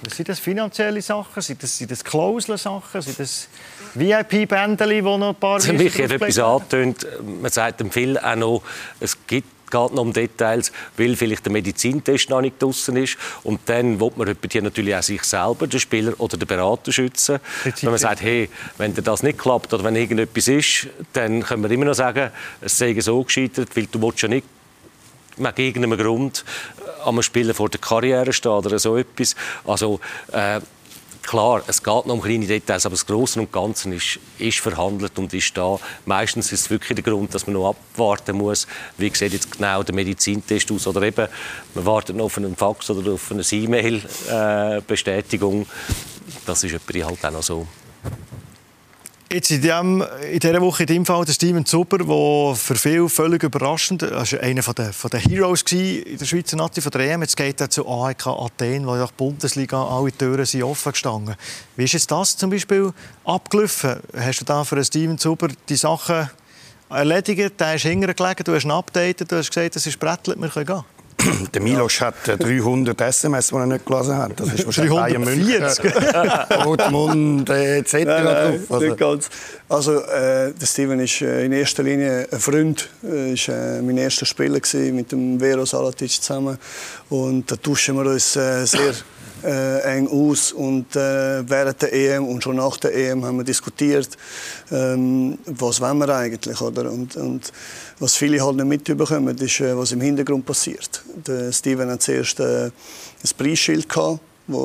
Sind 0.09 0.29
das 0.29 0.39
finanzielle 0.39 1.03
Sachen? 1.03 1.43
Sind 1.43 1.63
das, 1.63 1.77
sind 1.77 1.91
das 1.91 2.03
Klauseln-Sachen? 2.03 3.03
Sind 3.03 3.19
das 3.19 3.49
VIP-Bändchen, 3.95 4.89
die 4.89 5.03
noch 5.03 5.29
ein 5.29 5.35
paar... 5.35 5.61
Für 5.61 5.75
mich 5.75 5.93
hat 6.03 6.11
etwas 6.11 6.39
angetönt. 6.39 7.07
Man 7.23 7.51
sagt 7.51 7.81
dem 7.81 7.91
viel 7.91 8.19
auch 8.19 8.37
noch, 8.37 8.63
es 8.99 9.17
gibt 9.27 9.60
geht 9.71 9.95
noch 9.95 10.03
um 10.03 10.13
Details, 10.13 10.73
weil 10.97 11.17
vielleicht 11.17 11.45
der 11.47 11.53
Medizintest 11.53 12.31
noch 12.31 12.41
nicht 12.41 12.61
draußen 12.61 12.97
ist. 12.97 13.17
Und 13.43 13.61
dann 13.67 14.01
will 14.01 14.13
man 14.17 14.37
natürlich 14.63 14.95
auch 14.95 15.03
sich 15.03 15.23
selber, 15.25 15.67
den 15.67 15.81
Spieler 15.81 16.13
oder 16.19 16.37
den 16.37 16.47
Berater 16.47 16.93
schützen. 16.93 17.39
Wenn 17.65 17.91
man 17.91 17.99
sagt, 17.99 18.23
hey, 18.23 18.49
wenn 18.79 18.95
das 18.95 19.23
nicht 19.23 19.39
klappt 19.39 19.73
oder 19.73 19.85
wenn 19.85 19.97
irgendetwas 19.97 20.49
ist, 20.49 20.89
dann 21.13 21.43
können 21.43 21.63
wir 21.63 21.71
immer 21.71 21.87
noch 21.87 21.95
sagen, 21.95 22.31
es 22.61 22.77
sei 22.77 22.99
so 23.01 23.23
gescheitert, 23.23 23.77
weil 23.77 23.87
du 23.87 24.03
willst 24.03 24.23
ja 24.23 24.29
nicht 24.29 24.47
mit 25.37 25.59
irgendeinem 25.59 25.99
Grund 25.99 26.45
am 27.05 27.23
Spieler 27.23 27.55
vor 27.55 27.69
der 27.69 27.81
Karriere 27.81 28.33
stehen 28.33 28.53
oder 28.53 28.79
so 28.79 28.97
etwas. 28.97 29.35
Also, 29.65 30.01
äh, 30.33 30.61
Klar, 31.23 31.63
es 31.67 31.83
geht 31.83 32.07
noch 32.07 32.15
um 32.15 32.23
kleine 32.23 32.47
Details, 32.47 32.87
aber 32.87 32.95
das 32.95 33.05
Große 33.07 33.41
und 33.41 33.53
Ganze 33.53 33.93
ist, 33.95 34.19
ist 34.39 34.59
verhandelt 34.59 35.19
und 35.19 35.35
ist 35.35 35.57
da. 35.57 35.79
Meistens 36.07 36.51
ist 36.51 36.63
es 36.63 36.71
wirklich 36.71 36.97
der 36.97 37.05
Grund, 37.05 37.33
dass 37.35 37.47
man 37.47 37.55
noch 37.55 37.71
abwarten 37.71 38.37
muss, 38.37 38.67
wie 38.97 39.15
sieht 39.15 39.33
jetzt 39.33 39.53
genau 39.53 39.83
der 39.83 39.95
Medizintest 39.95 40.71
aus 40.73 40.87
oder 40.87 41.03
eben, 41.03 41.29
man 41.75 41.87
wartet 41.87 42.17
noch 42.17 42.25
auf 42.25 42.39
einen 42.39 42.57
Fax 42.57 42.89
oder 42.91 43.13
auf 43.13 43.31
eine 43.31 43.43
E-Mail-Bestätigung. 43.43 45.63
Äh, 45.63 45.67
das 46.47 46.65
ist 46.65 46.73
halt 46.73 46.83
auch 47.25 47.31
noch 47.31 47.43
so. 47.43 47.67
Jetzt 49.33 49.53
in, 49.53 49.63
dem, 49.63 50.05
in 50.29 50.41
dieser 50.41 50.61
Woche 50.61 50.83
in 50.83 50.87
deinem 50.89 51.07
Fall 51.07 51.25
der 51.25 51.33
Steven 51.33 51.65
Zuber, 51.65 51.99
der 51.99 52.57
für 52.57 52.75
viele 52.75 53.09
völlig 53.09 53.45
überraschend, 53.45 54.03
also 54.03 54.37
einer 54.41 54.61
der, 54.61 54.93
von 54.93 55.09
den 55.09 55.21
Heroes 55.21 55.63
in 55.71 56.19
der 56.19 56.25
Schweizer 56.25 56.57
Nazi 56.57 56.81
von 56.81 56.91
der 56.91 57.03
EM. 57.03 57.23
Jetzt 57.23 57.37
geht 57.37 57.61
er 57.61 57.71
zu 57.71 57.89
AEK 57.89 58.27
Athen, 58.27 58.89
wo 58.89 58.97
ja 58.97 59.07
die 59.07 59.13
Bundesliga 59.17 59.85
alle 59.85 60.11
Türen 60.11 60.45
sind 60.45 60.65
offen 60.65 60.91
gestanden. 60.91 61.37
Wie 61.77 61.85
ist 61.85 61.93
jetzt 61.93 62.11
das 62.11 62.37
zum 62.37 62.51
Beispiel 62.51 62.93
abgelaufen? 63.25 64.01
Hast 64.17 64.41
du 64.41 64.45
da 64.47 64.65
für 64.65 64.83
Steven 64.83 65.17
Zuber 65.17 65.47
die 65.69 65.77
Sachen 65.77 66.29
erledigt? 66.89 67.61
Der 67.61 67.77
ist 67.77 67.83
hintergelegen, 67.83 68.43
du 68.43 68.53
hast 68.53 68.65
ihn 68.65 68.73
updated, 68.73 69.31
du 69.31 69.37
hast 69.37 69.51
gesagt, 69.55 69.77
es 69.77 69.87
ist 69.87 70.01
Brettlet, 70.01 70.41
wir 70.41 70.49
können 70.49 70.67
gehen. 70.67 70.85
Der 71.55 71.63
Milos 71.63 72.01
hat 72.01 72.15
300 72.27 73.01
SMS, 73.01 73.49
die 73.49 73.55
er 73.55 73.67
nicht 73.67 73.87
gelesen 73.87 74.17
hat. 74.17 74.33
Das 74.39 74.53
ist 74.55 74.65
wahrscheinlich 74.65 74.95
Bayern 74.95 75.25
München, 75.25 75.65
Dortmund 76.65 77.51
etc. 77.51 77.95
Nein, 77.95 78.25
nein, 78.25 78.65
also, 78.69 78.97
ganz. 78.97 79.29
also 79.69 80.01
äh, 80.01 80.53
der 80.53 80.67
Steven 80.67 81.01
ist 81.01 81.21
äh, 81.23 81.45
in 81.45 81.53
erster 81.53 81.83
Linie 81.83 82.29
ein 82.31 82.39
Freund. 82.39 82.89
Er 83.03 83.11
war 83.11 83.79
äh, 83.79 83.83
mein 83.83 83.99
erster 83.99 84.27
Spieler 84.27 84.61
gewesen, 84.61 84.97
mit 84.97 85.13
dem 85.13 85.39
Vero 85.41 85.65
Salatic 85.65 86.11
zusammen. 86.11 86.59
Und 87.09 87.51
da 87.51 87.57
tauschen 87.57 87.97
wir 87.97 88.11
uns 88.11 88.37
äh, 88.37 88.65
sehr 88.65 88.95
äh, 89.45 89.97
eng 89.97 90.09
aus. 90.09 90.53
Und 90.53 90.95
äh, 90.97 91.49
während 91.49 91.83
der 91.83 91.93
EM 91.93 92.27
und 92.27 92.43
schon 92.43 92.57
nach 92.57 92.77
der 92.77 92.95
EM 92.95 93.25
haben 93.25 93.39
wir 93.39 93.45
diskutiert, 93.45 94.17
ähm, 94.71 95.39
was 95.47 95.81
wollen 95.81 95.99
wir 95.99 96.09
eigentlich. 96.15 96.61
Oder? 96.61 96.91
Und, 96.91 97.17
und 97.17 97.53
was 97.99 98.17
viele 98.17 98.45
halt 98.45 98.57
nicht 98.57 98.67
mitbekommen, 98.67 99.37
ist, 99.37 99.61
äh, 99.61 99.77
was 99.77 99.93
im 99.93 100.01
Hintergrund 100.01 100.45
passiert. 100.47 101.03
Der 101.27 101.53
Steven 101.53 101.91
hat 101.91 102.03
zuerst 102.03 102.41
äh, 102.41 102.67
ein 102.67 103.31
Preisschild 103.37 103.89
gehabt, 103.89 104.21
das 104.47 104.59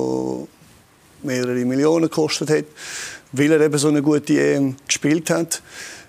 mehrere 1.23 1.65
Millionen 1.65 2.09
gekostet 2.09 2.49
hat, 2.49 2.65
weil 3.31 3.51
er 3.51 3.61
eben 3.61 3.77
so 3.77 3.87
eine 3.87 4.01
gute 4.01 4.39
EM 4.39 4.75
gespielt 4.87 5.29
hat 5.29 5.61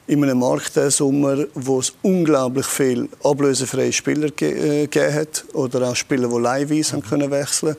in 0.07 0.23
einem 0.23 0.39
Markt 0.39 0.77
diesen 0.77 0.91
Sommer, 0.91 1.47
wo 1.55 1.81
es 1.81 1.93
unglaublich 2.03 2.67
viele 2.67 3.09
ablösefreie 3.25 3.93
Spieler 3.93 4.29
äh, 4.41 4.87
gegeben 4.87 5.15
hat 5.15 5.45
oder 5.53 5.89
auch 5.89 5.97
Spieler, 5.97 6.29
die 6.29 6.39
leihweise 6.39 6.97
mhm. 6.97 7.03
können 7.03 7.31
wechseln 7.31 7.77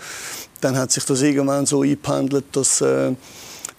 Dann 0.61 0.77
hat 0.77 0.91
sich 0.91 1.05
das 1.05 1.21
irgendwann 1.21 1.65
so 1.65 1.81
eingependelt, 1.81 2.45
dass 2.53 2.81
äh, 2.81 3.13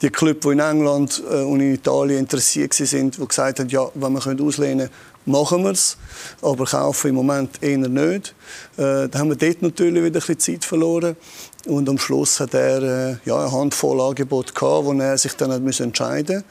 die 0.03 0.11
Clubs, 0.11 0.41
die 0.47 0.53
in 0.53 0.61
England 0.61 1.23
äh, 1.31 1.43
und 1.43 1.61
in 1.61 1.75
Italien 1.75 2.21
interessiert 2.21 2.79
waren, 2.79 3.11
die 3.11 3.27
gesagt 3.27 3.61
haben, 3.61 3.69
ja, 3.69 3.89
wenn 3.95 4.13
wir 4.13 4.45
auslehnen 4.47 4.79
können, 4.79 4.91
machen 5.29 5.63
wir 5.63 5.73
es, 5.73 5.97
aber 6.43 6.65
kaufen 6.65 7.09
im 7.09 7.15
Moment 7.17 7.63
eher 7.63 7.79
nicht. 7.79 8.35
Äh, 8.77 9.09
da 9.09 9.19
haben 9.19 9.29
wir 9.29 9.37
dort 9.37 9.63
natürlich 9.63 10.05
wieder 10.05 10.21
ein 10.21 10.27
bisschen 10.27 10.39
Zeit 10.39 10.65
verloren. 10.65 11.17
Und 11.67 11.89
am 11.89 11.99
Schluss 11.99 12.41
hat 12.41 12.55
er 12.55 12.83
äh, 12.83 13.17
ja, 13.27 13.41
eine 13.41 13.53
Handvoll 13.53 14.01
Angebote 14.01 14.55
gehabt, 14.55 14.87
wo 14.87 14.93
er 14.95 15.19
sich 15.19 15.35
dann 15.35 15.53
hat 15.53 15.81
entscheiden 15.81 16.45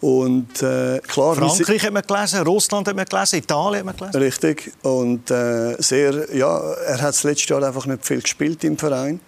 Und 0.00 0.62
äh, 0.62 1.00
klar, 1.06 1.36
Frankreich 1.36 1.84
hat 1.84 1.92
man 1.92 2.02
gelesen, 2.02 2.42
Russland 2.42 2.86
hat 2.86 2.96
man 2.96 3.06
gelesen, 3.06 3.36
Italien 3.36 3.78
hat 3.78 3.86
man 3.86 3.96
gelesen. 3.96 4.18
Richtig. 4.18 4.72
Und 4.82 5.30
äh, 5.30 5.80
sehr, 5.80 6.34
ja, 6.34 6.58
er 6.58 7.00
hat 7.00 7.08
das 7.08 7.22
letzte 7.22 7.54
Jahr 7.54 7.62
einfach 7.62 7.86
nicht 7.86 8.04
viel 8.04 8.20
gespielt 8.20 8.62
im 8.64 8.76
Verein. 8.76 9.20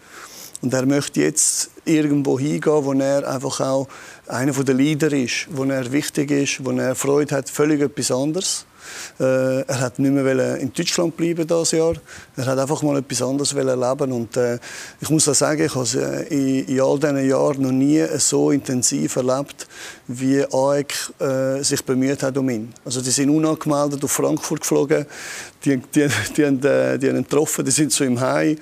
Und 0.62 0.75
er 0.75 0.85
möchte 0.87 1.20
jetzt 1.20 1.70
irgendwo 1.85 2.38
hingehen, 2.38 2.85
wo 2.85 2.92
er 2.92 3.27
einfach 3.29 3.61
auch 3.61 3.88
einer 4.27 4.53
der 4.53 4.75
Leader 4.75 5.12
ist, 5.12 5.46
wo 5.51 5.64
er 5.64 5.90
wichtig 5.90 6.31
ist, 6.31 6.64
wo 6.64 6.70
er 6.73 6.94
Freude 6.94 7.37
hat, 7.37 7.49
völlig 7.49 7.81
etwas 7.81 8.11
anderes. 8.11 8.66
Äh, 9.18 9.62
er 9.62 9.81
hat 9.81 9.99
nicht 9.99 10.12
mehr 10.12 10.57
in 10.57 10.73
Deutschland 10.73 11.16
bleiben 11.16 11.46
dieses 11.46 11.70
Jahr. 11.73 11.94
Er 12.37 12.46
hat 12.46 12.59
einfach 12.59 12.83
mal 12.83 12.99
etwas 12.99 13.23
anderes 13.23 13.53
erleben 13.53 14.12
und 14.12 14.37
äh, 14.37 14.59
ich 15.01 15.11
muss 15.11 15.29
auch 15.29 15.35
sagen, 15.35 15.64
ich 15.64 15.75
habe 15.75 15.87
äh, 15.94 16.27
in, 16.29 16.66
in, 16.66 16.81
all 16.81 16.99
diesen 16.99 17.29
Jahren 17.29 17.62
noch 17.62 17.73
nie 17.73 18.05
so 18.18 18.51
intensiv 18.51 19.16
erlebt, 19.16 19.66
wie 20.09 20.44
AEK 20.44 20.94
äh, 21.20 21.62
sich 21.62 21.85
bemüht 21.85 22.23
hat 22.23 22.37
um 22.38 22.49
ihn. 22.49 22.73
Also 22.85 23.01
die 23.01 23.11
sind 23.11 23.31
unangemeldet 23.31 24.03
auf 24.03 24.12
Frankfurt 24.12 24.61
geflogen, 24.61 25.07
die, 25.64 25.77
die, 25.77 26.09
die, 26.09 26.09
die, 26.37 26.46
haben, 26.46 26.62
äh, 26.64 26.99
die 26.99 27.09
haben 27.09 27.16
ihn 27.16 27.25
getroffen, 27.25 27.64
die 27.64 27.70
sind 27.70 27.92
zu 27.92 28.05
ihm 28.05 28.20
heim. 28.20 28.57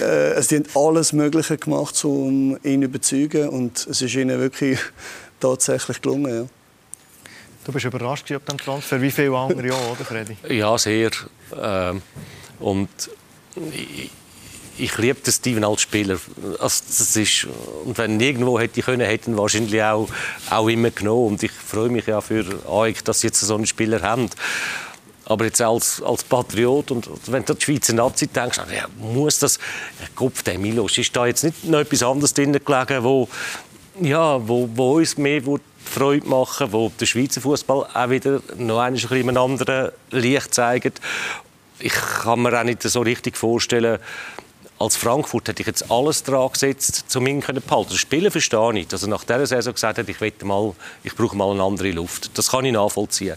Äh, 0.00 0.42
sie 0.42 0.56
haben 0.56 0.66
alles 0.74 1.12
Mögliche 1.12 1.56
gemacht, 1.56 2.04
um 2.04 2.58
ihn 2.62 2.82
zu 2.82 2.86
überzeugen 2.86 3.48
und 3.48 3.86
es 3.86 4.02
ist 4.02 4.14
ihnen 4.14 4.40
wirklich 4.40 4.78
tatsächlich 5.40 6.00
gelungen. 6.00 6.34
Ja. 6.34 6.46
Du 7.64 7.72
bist 7.72 7.84
überrascht 7.86 8.30
ob 8.32 8.44
dem 8.44 8.58
Transfer, 8.58 9.00
wie 9.00 9.10
viele 9.10 9.36
andere 9.36 9.72
auch, 9.72 9.92
oder 9.92 10.04
Freddy? 10.04 10.36
Ja, 10.54 10.76
sehr. 10.76 11.10
Ähm, 11.58 12.02
und 12.60 12.88
ich, 13.72 14.10
ich 14.76 14.98
liebe 14.98 15.20
den 15.20 15.32
Steven 15.32 15.64
als 15.64 15.82
Spieler. 15.82 16.18
Also, 16.58 16.84
das 16.86 17.16
ist, 17.16 17.46
und 17.84 17.96
wenn 17.96 18.20
irgendwo 18.20 18.58
hätte 18.58 18.80
ich 18.80 18.86
können, 18.86 19.06
hätten 19.06 19.36
wahrscheinlich 19.38 19.82
auch, 19.82 20.08
auch 20.50 20.68
immer 20.68 20.90
genommen. 20.90 21.28
Und 21.28 21.42
ich 21.42 21.52
freue 21.52 21.88
mich 21.88 22.06
ja 22.06 22.20
für 22.20 22.44
euch, 22.68 23.02
dass 23.02 23.20
sie 23.20 23.28
jetzt 23.28 23.40
so 23.40 23.54
einen 23.54 23.66
Spieler 23.66 24.02
haben. 24.02 24.28
Aber 25.26 25.44
jetzt 25.46 25.60
als, 25.62 26.02
als 26.02 26.22
Patriot 26.22 26.90
und 26.90 27.08
wenn 27.26 27.44
du 27.44 27.52
an 27.54 27.58
die 27.58 27.64
Schweizer 27.64 27.94
Nazi 27.94 28.26
denkst, 28.26 28.58
ja, 28.74 28.86
muss 28.98 29.38
das, 29.38 29.58
Kopf 30.14 30.42
der 30.42 30.58
Milos, 30.58 30.98
ist 30.98 31.14
da 31.16 31.26
jetzt 31.26 31.44
nicht 31.44 31.64
noch 31.64 31.80
etwas 31.80 32.02
anderes 32.02 32.34
drin 32.34 32.52
gelegen, 32.52 33.04
wo, 33.04 33.28
ja, 34.00 34.46
wo, 34.46 34.68
wo 34.74 34.96
uns 34.96 35.16
mehr 35.16 35.42
Freude 35.84 36.26
machen, 36.26 36.72
wo 36.72 36.92
der 37.00 37.06
Schweizer 37.06 37.40
Fußball 37.40 37.86
auch 37.92 38.10
wieder 38.10 38.40
noch 38.56 38.80
ein 38.80 38.94
bisschen 38.94 39.16
in 39.16 39.28
einem 39.28 39.38
anderen 39.38 39.92
Licht 40.10 40.52
zeigt. 40.54 41.00
Ich 41.78 41.92
kann 41.92 42.42
mir 42.42 42.58
auch 42.58 42.64
nicht 42.64 42.82
so 42.82 43.00
richtig 43.00 43.36
vorstellen, 43.36 43.98
als 44.78 44.96
Frankfurt 44.96 45.48
hätte 45.48 45.62
ich 45.62 45.66
jetzt 45.66 45.90
alles 45.90 46.22
dran 46.24 46.50
gesetzt, 46.52 47.04
um 47.16 47.26
ihn 47.26 47.42
zu 47.42 47.52
behalten. 47.52 47.90
Das 47.90 47.98
Spielen 47.98 48.30
verstehe 48.30 48.68
ich 48.68 48.74
nicht. 48.74 48.92
Also 48.92 49.06
nach 49.06 49.24
dieser 49.24 49.46
Saison 49.46 49.72
gesagt 49.72 49.98
hat, 49.98 50.08
ich, 50.08 50.20
mal, 50.42 50.74
ich 51.04 51.14
brauche 51.14 51.36
mal 51.36 51.50
eine 51.52 51.62
andere 51.62 51.92
Luft. 51.92 52.36
Das 52.36 52.50
kann 52.50 52.64
ich 52.64 52.72
nachvollziehen. 52.72 53.36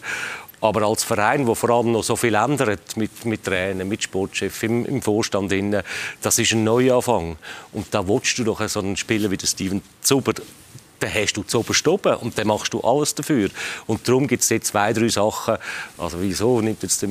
Aber 0.59 0.83
als 0.83 1.03
Verein, 1.03 1.45
der 1.45 1.55
vor 1.55 1.69
allem 1.69 1.91
noch 1.91 2.03
so 2.03 2.15
viel 2.15 2.33
ändert 2.33 2.97
mit, 2.97 3.25
mit 3.25 3.43
Trainern, 3.43 3.87
mit 3.87 4.03
Sportchef, 4.03 4.63
im, 4.63 4.85
im 4.85 5.01
Vorstand, 5.01 5.53
das 6.21 6.39
ist 6.39 6.51
ein 6.53 6.63
Neuanfang. 6.63 7.37
Und 7.73 7.93
da 7.93 8.07
willst 8.07 8.39
du 8.39 8.43
doch 8.43 8.67
so 8.67 8.79
einen 8.79 8.97
Spieler 8.97 9.29
wie 9.29 9.37
Steven 9.43 9.81
Zuber 10.01 10.33
dann 10.99 11.13
hast 11.13 11.33
du 11.33 11.43
zu 11.43 11.63
oben 11.87 12.15
und 12.15 12.37
dann 12.37 12.47
machst 12.47 12.73
du 12.73 12.81
alles 12.81 13.13
dafür. 13.15 13.49
Und 13.85 14.07
darum 14.07 14.27
gibt 14.27 14.43
es 14.43 14.49
jetzt 14.49 14.67
zwei, 14.67 14.93
drei 14.93 15.07
Sachen. 15.09 15.57
Also 15.97 16.17
wieso 16.21 16.61
nimmt 16.61 16.83
jetzt 16.83 17.01
der, 17.01 17.09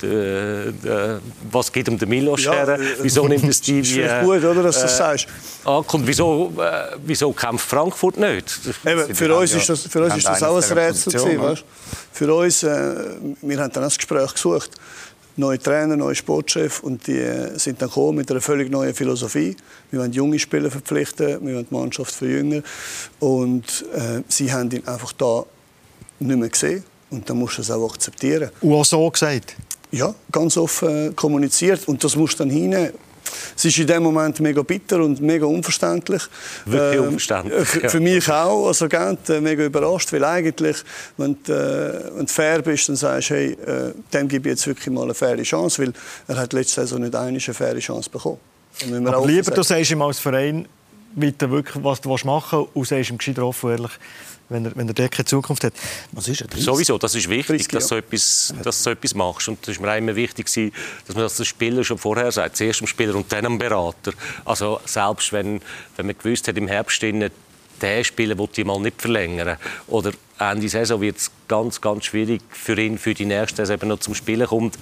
der, 0.00 0.72
der 0.72 1.20
was 1.50 1.72
geht 1.72 1.88
um 1.88 1.98
den 1.98 2.08
Milos 2.08 2.44
ja, 2.44 2.52
her? 2.52 2.68
Äh, 2.68 2.78
wieso 3.00 3.26
nimmt 3.28 3.44
es 3.44 3.60
die 3.60 3.84
wie, 3.84 4.00
äh, 4.00 4.22
gut, 4.22 4.44
oder, 4.44 4.62
dass 4.62 4.76
du 4.76 4.82
das 4.82 4.96
sagst. 4.96 5.26
Ankommt. 5.64 6.06
Wieso, 6.06 6.52
äh, 6.58 6.96
wieso 7.04 7.32
kämpft 7.32 7.68
Frankfurt 7.68 8.16
nicht? 8.16 8.60
Eben, 8.86 9.14
für 9.14 9.36
uns 9.36 9.52
ist 9.52 9.68
das, 9.68 9.82
für 9.82 10.04
uns 10.04 10.16
ist 10.16 10.26
das 10.26 10.42
auch 10.42 10.56
ein 10.56 10.78
Rätsel 10.78 11.12
gewesen, 11.12 11.42
weißt? 11.42 11.64
Für 12.12 12.32
uns, 12.32 12.62
äh, 12.62 12.94
wir 13.42 13.58
haben 13.58 13.72
dann 13.72 13.82
das 13.82 13.96
Gespräch 13.96 14.32
gesucht 14.32 14.70
neue 15.36 15.58
Trainer, 15.58 15.96
neue 15.96 16.14
Sportchef 16.14 16.80
und 16.80 17.06
die 17.06 17.18
äh, 17.18 17.58
sind 17.58 17.80
dann 17.82 17.88
gekommen 17.88 18.18
mit 18.18 18.30
einer 18.30 18.40
völlig 18.40 18.70
neuen 18.70 18.94
Philosophie. 18.94 19.56
Wir 19.90 20.00
wollen 20.00 20.12
junge 20.12 20.38
Spieler 20.38 20.70
verpflichten, 20.70 21.46
wir 21.46 21.54
wollen 21.54 21.66
die 21.68 21.74
Mannschaft 21.74 22.14
verjüngen 22.14 22.62
und 23.20 23.84
äh, 23.94 24.22
sie 24.28 24.52
haben 24.52 24.70
ihn 24.70 24.86
einfach 24.86 25.12
da 25.12 25.44
nicht 26.20 26.38
mehr 26.38 26.48
gesehen 26.48 26.84
und 27.10 27.28
dann 27.28 27.38
musst 27.38 27.58
du 27.58 27.62
es 27.62 27.70
auch 27.70 27.92
akzeptieren. 27.92 28.50
Und 28.60 28.72
auch 28.72 28.84
so 28.84 29.10
gesagt? 29.10 29.56
Ja, 29.90 30.14
ganz 30.32 30.56
offen 30.56 31.14
kommuniziert 31.14 31.86
und 31.86 32.02
das 32.02 32.16
musst 32.16 32.34
du 32.34 32.44
dann 32.44 32.50
hinein 32.50 32.92
es 33.56 33.64
ist 33.64 33.78
in 33.78 33.86
dem 33.86 34.02
Moment 34.02 34.40
mega 34.40 34.62
bitter 34.62 35.02
und 35.02 35.20
mega 35.20 35.46
unverständlich. 35.46 36.22
Wirklich 36.64 36.98
ähm, 36.98 37.06
unverständlich. 37.06 37.60
Äh, 37.60 37.64
für, 37.64 37.90
für, 37.90 38.00
mich 38.00 38.30
auch 38.30 38.68
als 38.68 38.82
Agent 38.82 39.28
äh, 39.28 39.40
mega 39.40 39.64
überrascht, 39.64 40.12
weil 40.12 40.24
eigentlich, 40.24 40.76
wenn 41.16 41.36
du, 41.44 41.52
äh, 41.52 42.16
wenn 42.16 42.26
du 42.26 42.32
fair 42.32 42.62
bist, 42.62 42.88
dann 42.88 42.96
sagst 42.96 43.30
du, 43.30 43.34
hey, 43.34 43.52
äh, 43.52 43.92
dem 44.12 44.28
gebe 44.28 44.48
ich 44.48 44.54
jetzt 44.54 44.66
wirklich 44.66 44.92
mal 44.92 45.04
eine 45.04 45.14
faire 45.14 45.42
Chance, 45.42 45.82
weil 45.82 45.92
er 46.28 46.36
hat 46.36 46.52
letzte 46.52 46.82
Saison 46.82 47.00
nicht 47.00 47.14
eine 47.14 47.40
faire 47.40 47.78
Chance 47.78 48.10
bekommen. 48.10 48.38
Aber 49.06 49.26
lieber, 49.26 49.50
du 49.50 49.62
sagst 49.62 49.90
ihm 49.90 50.02
als 50.02 50.18
Verein, 50.18 50.66
wirklich, 51.14 51.84
was 51.84 52.00
du 52.00 52.08
machen 52.24 52.58
willst, 52.58 52.76
und 52.76 52.88
sagst 52.88 53.10
ihm 53.10 53.18
gescheiter 53.18 53.46
offen 53.46 53.70
ehrlich, 53.70 53.92
wenn 54.48 54.64
er, 54.64 54.76
wenn 54.76 54.88
er 54.88 54.94
dort 54.94 55.12
keine 55.12 55.24
Zukunft 55.24 55.64
hat. 55.64 55.72
Was 56.12 56.28
ist 56.28 56.42
er? 56.42 56.48
Sowieso, 56.56 56.98
das 56.98 57.14
ist 57.14 57.28
wichtig, 57.28 57.68
dass, 57.68 57.84
du 57.84 57.88
so 57.88 57.96
etwas, 57.96 58.54
dass 58.62 58.78
du 58.78 58.82
so 58.84 58.90
etwas 58.90 59.14
machst. 59.14 59.48
Und 59.48 59.66
das 59.66 59.80
war 59.80 59.86
mir 59.86 59.98
immer 59.98 60.16
wichtig, 60.16 60.46
dass 60.46 61.14
man 61.14 61.24
das 61.24 61.36
dem 61.36 61.44
Spieler 61.44 61.84
schon 61.84 61.98
vorher 61.98 62.30
sagt. 62.30 62.56
Zuerst 62.56 62.80
dem 62.80 62.86
Spieler 62.86 63.14
und 63.14 63.30
dann 63.32 63.44
dem 63.44 63.58
Berater. 63.58 64.12
Also 64.44 64.80
selbst 64.84 65.32
wenn, 65.32 65.60
wenn 65.96 66.06
man 66.06 66.16
gewusst 66.18 66.48
hat, 66.48 66.56
im 66.56 66.68
Herbst 66.68 67.02
der 67.80 68.04
Spieler 68.04 68.38
will 68.38 68.48
die 68.54 68.64
mal 68.64 68.80
nicht 68.80 69.00
verlängern. 69.00 69.56
Oder 69.88 70.12
Ende 70.38 70.68
Saison 70.68 71.00
wird 71.00 71.16
es 71.18 71.30
ganz, 71.48 71.80
ganz 71.80 72.04
schwierig 72.04 72.40
für 72.50 72.78
ihn, 72.78 72.98
für 72.98 73.14
die 73.14 73.26
nächste 73.26 73.56
Saison 73.56 73.74
eben 73.74 73.88
noch 73.88 74.00
zum 74.00 74.14
Spielen 74.14 74.46
kommt, 74.46 74.78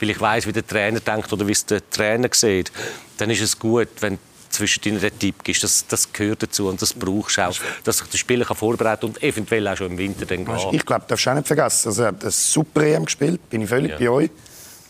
weil 0.00 0.10
ich 0.10 0.20
weiß, 0.20 0.46
wie 0.46 0.52
der 0.52 0.66
Trainer 0.66 1.00
denkt 1.00 1.32
oder 1.32 1.46
wie 1.46 1.52
es 1.52 1.66
der 1.66 1.88
Trainer 1.90 2.28
sieht. 2.32 2.72
Dann 3.18 3.30
ist 3.30 3.40
es 3.40 3.58
gut, 3.58 3.88
wenn 4.00 4.18
zwischen 4.56 4.82
deinen 4.82 5.18
Tipp 5.18 5.42
gibst. 5.44 5.62
Das, 5.62 5.86
das 5.86 6.12
gehört 6.12 6.42
dazu 6.42 6.68
und 6.68 6.80
das 6.80 6.92
brauchst 6.92 7.38
du 7.38 7.42
auch, 7.42 7.54
dass 7.84 7.98
sich 7.98 8.08
der 8.08 8.18
Spieler 8.18 8.44
kann 8.44 8.56
vorbereiten 8.56 9.06
und 9.06 9.22
eventuell 9.22 9.66
auch 9.68 9.76
schon 9.76 9.92
im 9.92 9.98
Winter 9.98 10.26
dann 10.26 10.44
gehen. 10.44 10.56
Ich 10.72 10.84
glaube, 10.84 11.04
darfst 11.06 11.26
du 11.26 11.30
auch 11.30 11.34
nicht 11.34 11.46
vergessen. 11.46 11.88
Also, 11.88 12.02
er 12.02 12.08
hat 12.08 12.24
ein 12.24 12.30
super 12.30 12.82
EM 12.82 13.04
gespielt, 13.04 13.48
bin 13.48 13.62
ich 13.62 13.68
völlig 13.68 13.92
ja. 13.92 13.98
bei 13.98 14.10
euch. 14.10 14.30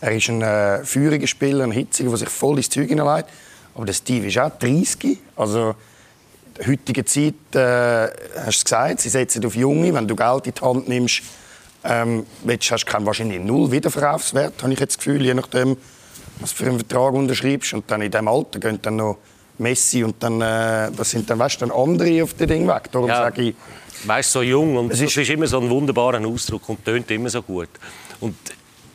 Er 0.01 0.13
ist 0.13 0.29
ein 0.29 0.43
äh, 0.43 0.85
feuriger 0.85 1.27
Spieler, 1.27 1.65
ein 1.65 1.73
hitziger, 1.73 2.11
der 2.11 2.19
sich 2.19 2.29
voll 2.29 2.59
ins 2.59 2.69
Zeug 2.69 2.89
hineinlegt. 2.89 3.29
Aber 3.75 3.87
der 3.87 3.93
Steve 3.93 4.27
ist 4.27 4.39
auch 4.39 4.51
30. 4.51 5.19
Also, 5.37 5.75
in 6.59 6.65
der 6.65 6.67
heutigen 6.69 7.07
Zeit, 7.07 7.35
äh, 7.55 8.43
hast 8.47 8.61
du 8.61 8.65
gesagt, 8.65 9.01
sie 9.01 9.09
setzen 9.09 9.45
auf 9.45 9.55
Junge. 9.55 9.93
Wenn 9.93 10.09
du 10.09 10.17
Geld 10.17 10.47
in 10.47 10.55
die 10.55 10.61
Hand 10.61 10.89
nimmst, 10.89 11.23
ähm, 11.85 12.27
hast 12.49 12.85
du 12.85 13.07
wahrscheinlich 13.07 13.41
null 13.41 13.71
Wiederverkaufswert, 13.71 14.63
habe 14.63 14.73
ich 14.73 14.81
jetzt 14.81 14.97
das 14.97 15.05
Gefühl, 15.05 15.25
je 15.25 15.35
nachdem, 15.35 15.77
was 16.41 16.51
du 16.51 16.57
für 16.57 16.71
einen 16.71 16.79
Vertrag 16.79 17.15
unterschreibst. 17.15 17.75
Und 17.75 17.91
dann 17.91 18.03
in 18.03 18.11
diesem 18.11 18.29
Alter 18.29 18.59
gehen 18.59 18.79
dann 18.83 18.97
noch 18.97 19.19
Messi 19.59 20.05
und 20.05 20.23
dann, 20.23 20.41
äh, 20.41 20.91
das 20.97 21.11
sind 21.11 21.29
dann, 21.29 21.39
weißt, 21.39 21.63
dann 21.63 21.71
andere 21.71 22.23
auf 22.23 22.35
dem 22.35 22.49
Ding 22.49 22.69
weg. 22.69 22.91
Darum 22.91 23.09
ja. 23.09 23.17
sage 23.17 23.43
ich, 23.43 23.55
weißt, 24.05 24.33
so 24.33 24.43
jung 24.43 24.77
und 24.77 24.93
es 24.93 25.01
ist, 25.01 25.17
ist 25.17 25.31
immer 25.31 25.47
so 25.47 25.61
ein 25.61 25.69
wunderbarer 25.71 26.25
Ausdruck 26.27 26.69
und 26.69 26.85
tönt 26.85 27.11
immer 27.11 27.31
so 27.31 27.43
gut. 27.43 27.69
Und 28.21 28.37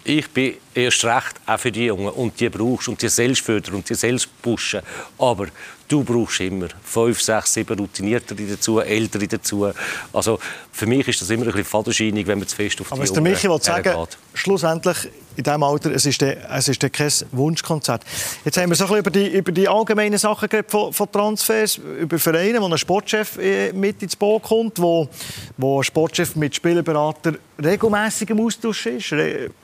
ich 0.04 0.30
bin 0.30 0.56
erst 0.74 1.06
recht 1.06 1.36
auch 1.46 1.60
für 1.60 1.72
die 1.72 1.86
Jungen 1.86 2.10
und 2.10 2.40
die 2.40 2.50
brauchst 2.50 2.88
und 2.88 3.02
die 3.02 3.10
selbst 3.10 3.42
fördern 3.42 3.76
und 3.76 3.90
die 3.90 3.96
selbst 3.96 4.30
pushen. 4.42 4.82
Aber 5.18 5.48
du 5.88 6.04
brauchst 6.04 6.40
immer 6.40 6.68
fünf, 6.84 7.22
sechs, 7.22 7.54
sieben 7.54 7.78
Routiniertere 7.78 8.44
dazu, 8.44 8.80
Ältere 8.80 9.28
dazu. 9.28 9.72
Also 10.12 10.40
für 10.72 10.86
mich 10.86 11.08
ist 11.08 11.22
das 11.22 11.30
immer 11.30 11.44
ein 11.44 11.48
bisschen 11.48 11.66
fadenscheinig, 11.66 12.28
wenn 12.28 12.40
man 12.40 12.48
zu 12.48 12.56
fest 12.56 12.80
auf 12.82 12.92
Aber 12.92 13.04
die 13.04 13.10
Aber 13.10 13.10
was 13.10 13.14
der 13.14 13.22
Michi 13.22 13.50
will 13.50 13.62
sagen, 13.62 14.08
schlussendlich 14.34 15.10
in 15.36 15.44
diesem 15.44 15.64
Alter, 15.64 15.92
es 15.92 16.06
ist, 16.06 16.22
der, 16.22 16.50
es 16.52 16.68
ist 16.68 16.82
der 16.82 16.90
kein 16.90 17.12
Wunschkonzert. 17.32 18.04
Jetzt 18.44 18.58
haben 18.58 18.70
wir 18.70 18.76
so 18.76 18.86
ein 18.86 19.00
über 19.00 19.10
die, 19.10 19.28
über 19.28 19.52
die 19.52 19.68
allgemeinen 19.68 20.18
Sachen 20.18 20.50
von, 20.68 20.92
von 20.92 21.12
Transfers, 21.12 21.78
über 21.78 22.20
Vereine, 22.20 22.62
wo 22.62 22.68
ein 22.68 22.78
Sportchef 22.78 23.38
äh, 23.38 23.72
mit 23.72 24.02
ins 24.04 24.16
Boot 24.16 24.44
kommt, 24.44 24.80
wo, 24.80 25.08
wo 25.58 25.80
ein 25.80 25.84
Sportchef 25.84 26.36
mit 26.36 26.56
Spielerberater 26.56 27.34
regelmäßig 27.64 28.30
im 28.32 28.40
Austausch 28.42 28.88
ist. 28.88 29.16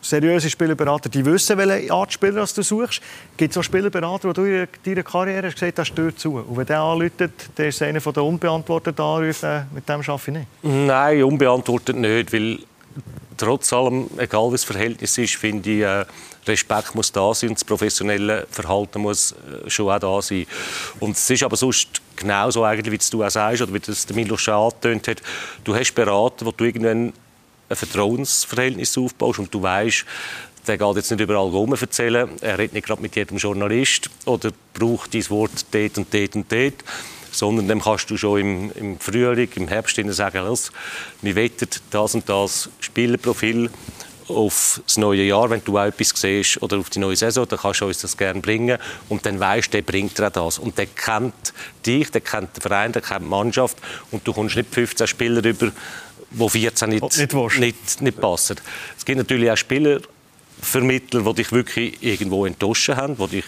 seriöse 0.02 0.50
Spielerberater, 0.50 1.10
die 1.10 1.26
wissen, 1.26 1.58
welche 1.58 1.92
Art 1.92 2.14
Spieler 2.14 2.46
du 2.46 2.62
suchst. 2.62 3.02
Gibt 3.36 3.52
es 3.52 3.58
auch 3.58 3.64
Spielerberater, 3.64 4.30
die 4.30 4.34
du 4.34 4.46
in 4.46 4.68
deiner 4.86 5.04
Karriere 5.04 5.48
hast 5.48 5.56
gesagt 5.56 5.80
hast, 5.80 5.88
stört 5.88 6.20
zu? 6.20 6.36
Und 6.36 6.56
wenn 6.56 6.66
der 6.66 6.80
anruft, 6.80 7.14
der 7.58 7.68
ist 7.68 7.82
einer 7.82 8.00
der 8.00 8.24
unbeantworteten 8.24 9.04
Anrufe, 9.04 9.66
mit 9.74 9.88
dem 9.90 10.02
arbeite 10.02 10.22
ich 10.28 10.38
nicht? 10.38 10.48
Nein, 10.64 10.88
unbeantwortet 11.24 11.96
nicht, 11.96 12.34
weil 12.34 12.60
trotz 13.38 13.72
allem, 13.72 14.10
egal 14.18 14.50
wie 14.50 14.54
das 14.54 14.64
Verhältnis 14.64 15.18
ist, 15.18 15.36
finde 15.36 15.70
ich, 15.70 15.82
äh, 15.82 16.06
Respekt 16.48 16.96
muss 16.96 17.12
da 17.12 17.34
sein 17.34 17.50
und 17.50 17.58
das 17.58 17.66
professionelle 17.66 18.48
Verhalten 18.50 19.02
muss 19.02 19.34
äh, 19.34 19.70
schon 19.70 19.90
auch 19.90 20.00
da 20.00 20.22
sein. 20.22 20.46
Und 21.00 21.18
es 21.18 21.30
ist 21.30 21.44
aber 21.44 21.56
sonst 21.56 22.02
genauso 22.16 22.64
eigentlich, 22.64 22.92
wie 22.92 23.12
du 23.12 23.24
auch 23.24 23.30
sagst, 23.30 23.62
oder 23.62 23.74
wie 23.74 23.80
das 23.80 24.06
der 24.06 24.16
Milo 24.16 24.38
schon 24.38 24.54
angetönt 24.54 25.08
hat, 25.08 25.22
du 25.64 25.76
hast 25.76 25.94
Berater, 25.94 26.46
wo 26.46 26.52
du 26.52 26.64
irgendwann 26.64 27.14
ein 27.70 27.76
Vertrauensverhältnis 27.76 28.98
aufbaust 28.98 29.40
und 29.40 29.54
du 29.54 29.62
weißt, 29.62 30.06
der 30.68 30.78
geht 30.78 30.96
jetzt 30.96 31.12
nicht 31.12 31.22
überall 31.22 31.48
rum 31.50 31.74
erzählen, 31.74 32.30
er 32.42 32.58
redet 32.58 32.74
nicht 32.74 32.86
gerade 32.86 33.02
mit 33.02 33.16
jedem 33.16 33.38
Journalist 33.38 34.10
oder 34.26 34.52
braucht 34.74 35.14
dieses 35.14 35.30
Wort 35.32 35.66
dort 35.72 35.98
und 35.98 36.14
dort 36.14 36.36
und 36.36 36.52
dort 36.52 36.84
sondern 37.38 37.68
dann 37.68 37.82
kannst 37.82 38.10
du 38.10 38.18
schon 38.18 38.40
im, 38.40 38.72
im 38.74 39.00
Frühling, 39.00 39.50
im 39.56 39.68
Herbst 39.68 40.00
sagen, 40.10 40.46
los, 40.46 40.72
wir 41.22 41.36
wettet 41.36 41.82
das 41.92 42.16
und 42.16 42.28
das 42.28 42.70
Spielerprofil 42.80 43.70
auf 44.30 44.82
das 44.86 44.98
neue 44.98 45.24
Jahr, 45.24 45.50
wenn 45.50 45.64
du 45.64 45.78
auch 45.78 45.86
etwas 45.86 46.10
siehst, 46.16 46.62
oder 46.62 46.78
auf 46.78 46.90
die 46.90 47.00
neue 47.00 47.16
Saison, 47.16 47.48
dann 47.48 47.60
kannst 47.60 47.82
du 47.82 47.86
uns 47.86 48.00
das 48.00 48.18
gerne 48.18 48.42
bringen. 48.42 48.78
Und 49.10 49.26
dann 49.26 49.40
weißt 49.40 49.74
der 49.74 49.82
bringt 49.82 50.18
dir 50.18 50.30
das. 50.30 50.60
Und 50.60 50.78
der 50.78 50.88
kennt 50.88 51.54
dich, 51.86 52.12
der 52.12 52.22
kennt 52.22 52.56
den 52.56 52.62
Verein, 52.62 52.92
der 52.92 53.02
kennt 53.02 53.22
die 53.22 53.30
Mannschaft. 53.30 53.78
Und 54.12 54.28
du 54.28 54.34
kommst 54.34 54.56
nicht 54.56 54.74
15 54.74 55.08
Spieler 55.08 55.44
über, 55.46 55.72
die 56.32 56.50
14 56.50 56.90
nicht, 56.90 57.18
nicht, 57.18 57.60
nicht, 57.60 58.02
nicht 58.02 58.20
passen. 58.20 58.58
Es 58.98 59.06
gibt 59.06 59.18
natürlich 59.18 59.50
auch 59.50 59.58
Spieler, 59.58 60.02
Vermittler, 60.62 61.22
die 61.22 61.34
dich 61.36 61.52
wirklich 61.52 62.02
irgendwo 62.02 62.46
enttäuscht 62.46 62.90
haben, 62.90 63.16
die 63.16 63.28
dich 63.28 63.46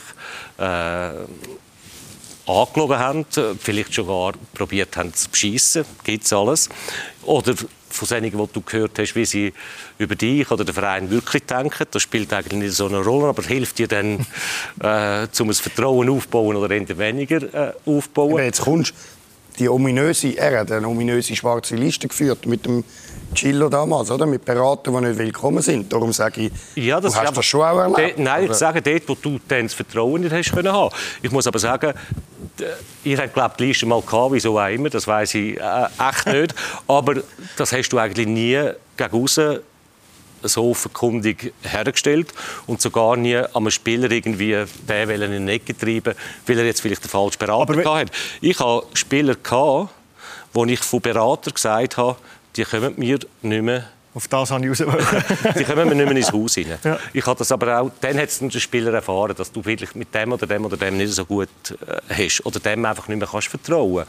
äh, 0.60 1.12
angelogen 2.50 3.00
haben, 3.00 3.26
vielleicht 3.60 3.94
sogar 3.94 4.34
probiert 4.54 4.98
haben 4.98 5.14
zu 5.14 5.30
beschissen, 5.30 5.86
gibt 6.04 6.26
es 6.26 6.34
alles. 6.34 6.70
Oder 7.24 7.54
von 7.90 8.08
denen, 8.08 8.32
die 8.32 8.54
du 8.54 8.62
gehört 8.62 8.98
hast, 9.00 9.16
wie 9.16 9.26
sie 9.26 9.54
über 9.98 10.16
dich 10.16 10.50
oder 10.52 10.64
den 10.64 10.74
Verein 10.74 11.10
wirklich 11.10 11.44
denken. 11.44 11.86
Das 11.92 12.02
spielt 12.02 12.32
eigentlich 12.34 12.60
nicht 12.60 12.74
so 12.74 12.88
eine 12.88 13.00
Rolle, 13.00 13.28
aber 13.28 13.44
hilft 13.44 13.80
dir 13.80 13.88
dann, 13.88 14.26
äh, 14.82 15.28
um 15.40 15.50
ein 15.50 15.54
Vertrauen 15.54 16.10
aufzubauen 16.10 16.56
oder 16.56 16.74
eher 16.74 16.98
weniger 16.98 17.54
äh, 17.54 17.74
aufbauen. 17.86 18.38
Wenn 18.38 18.46
jetzt 18.46 18.62
kommst, 18.62 18.94
die 19.60 19.70
ominöse, 19.70 20.38
er 20.38 20.62
hat 20.62 20.72
eine 20.72 20.88
ominöse 20.88 21.36
schwarze 21.36 21.76
Liste 21.76 22.08
geführt 22.08 22.46
mit 22.46 22.66
dem 22.66 22.84
Chillo 23.36 23.70
damals, 23.70 24.10
oder? 24.10 24.26
Mit 24.26 24.46
Beratern, 24.46 24.96
die 24.96 25.10
nicht 25.10 25.20
willkommen 25.20 25.62
sind. 25.62 25.92
Darum 25.92 26.14
sage 26.14 26.42
ich, 26.42 26.52
ja, 26.76 27.00
das 27.00 27.14
du 27.14 27.20
hast 27.20 27.38
das 27.38 27.46
schon 27.46 27.62
auch 27.62 27.78
erlebt. 27.78 28.18
De, 28.18 28.24
nein, 28.24 28.46
ich 28.46 28.54
sage 28.54 28.82
dort, 28.82 29.08
wo 29.08 29.16
du 29.16 29.40
dann 29.48 29.64
das 29.64 29.74
Vertrauen 29.74 30.22
nicht 30.22 30.34
hast 30.34 30.52
können 30.52 30.72
haben. 30.72 30.96
Ich 31.22 31.32
muss 31.32 31.46
aber 31.46 31.60
sagen, 31.60 31.94
ihr 33.04 33.18
habt 33.18 33.34
glaube 33.34 33.56
die 33.60 33.66
Liste 33.66 33.86
mal 33.86 34.02
gehabt, 34.02 34.34
wieso 34.34 34.60
auch 34.60 34.68
immer, 34.68 34.90
das 34.90 35.08
weiß 35.08 35.36
ich 35.36 35.60
äh, 35.60 35.86
echt 36.10 36.26
nicht. 36.26 36.56
aber 36.88 37.16
das 37.58 37.72
hast 37.72 37.90
du 37.90 37.98
eigentlich 37.98 38.28
nie 38.28 38.60
gegen 38.98 39.24
außen 39.24 39.60
so 40.44 40.72
offenkundig 40.72 41.54
hergestellt 41.62 42.34
und 42.68 42.82
sogar 42.82 43.18
nie 43.18 43.38
am 43.54 43.70
Spieler 43.70 44.10
irgendwie 44.12 44.66
den 44.88 45.22
in 45.22 45.32
den 45.32 45.50
Ecke 45.50 45.78
treiben, 45.78 46.16
weil 46.46 46.60
er 46.60 46.66
jetzt 46.66 46.82
vielleicht 46.82 47.04
den 47.04 47.10
falschen 47.10 47.40
Berater 47.40 47.76
hatte. 47.84 48.12
Ich 48.42 48.60
habe 48.60 48.86
Spieler 48.94 49.36
gehabt, 49.36 49.90
wo 50.54 50.66
ich 50.66 50.80
von 50.80 51.02
Berater 51.02 51.52
gesagt 51.52 51.98
habe, 51.98 52.18
die 52.56 52.64
kommen 52.64 52.94
mir 52.98 53.20
nicht 53.42 53.62
mehr 53.62 53.90
Auf 54.14 54.28
das 54.28 54.50
habe 54.50 54.66
ich 54.66 54.78
die 55.58 55.64
kommen 55.66 55.88
mir 55.88 55.96
nicht 55.96 56.08
mehr 56.08 56.18
ins 56.18 56.34
Haus 56.34 56.58
rein. 56.58 56.78
Ja. 56.84 56.98
Ich 57.14 57.26
habe 57.26 57.38
das 57.38 57.52
aber 57.52 57.80
auch, 57.80 57.92
dann 58.02 58.18
hat 58.18 58.30
es 58.30 58.40
der 58.40 58.60
Spieler 58.60 58.92
erfahren, 58.92 59.36
dass 59.38 59.52
du 59.52 59.64
wirklich 59.64 59.94
mit 59.94 60.14
dem 60.16 60.32
oder 60.32 60.48
dem 60.48 60.66
oder 60.66 60.78
dem 60.78 60.98
nicht 60.98 61.14
so 61.14 61.26
gut 61.26 61.48
äh, 61.88 62.14
hast 62.14 62.44
oder 62.44 62.60
dem 62.60 62.84
einfach 62.86 63.08
nicht 63.08 63.20
mehr 63.20 63.28
kannst 63.28 63.50
vertrauen. 63.50 64.06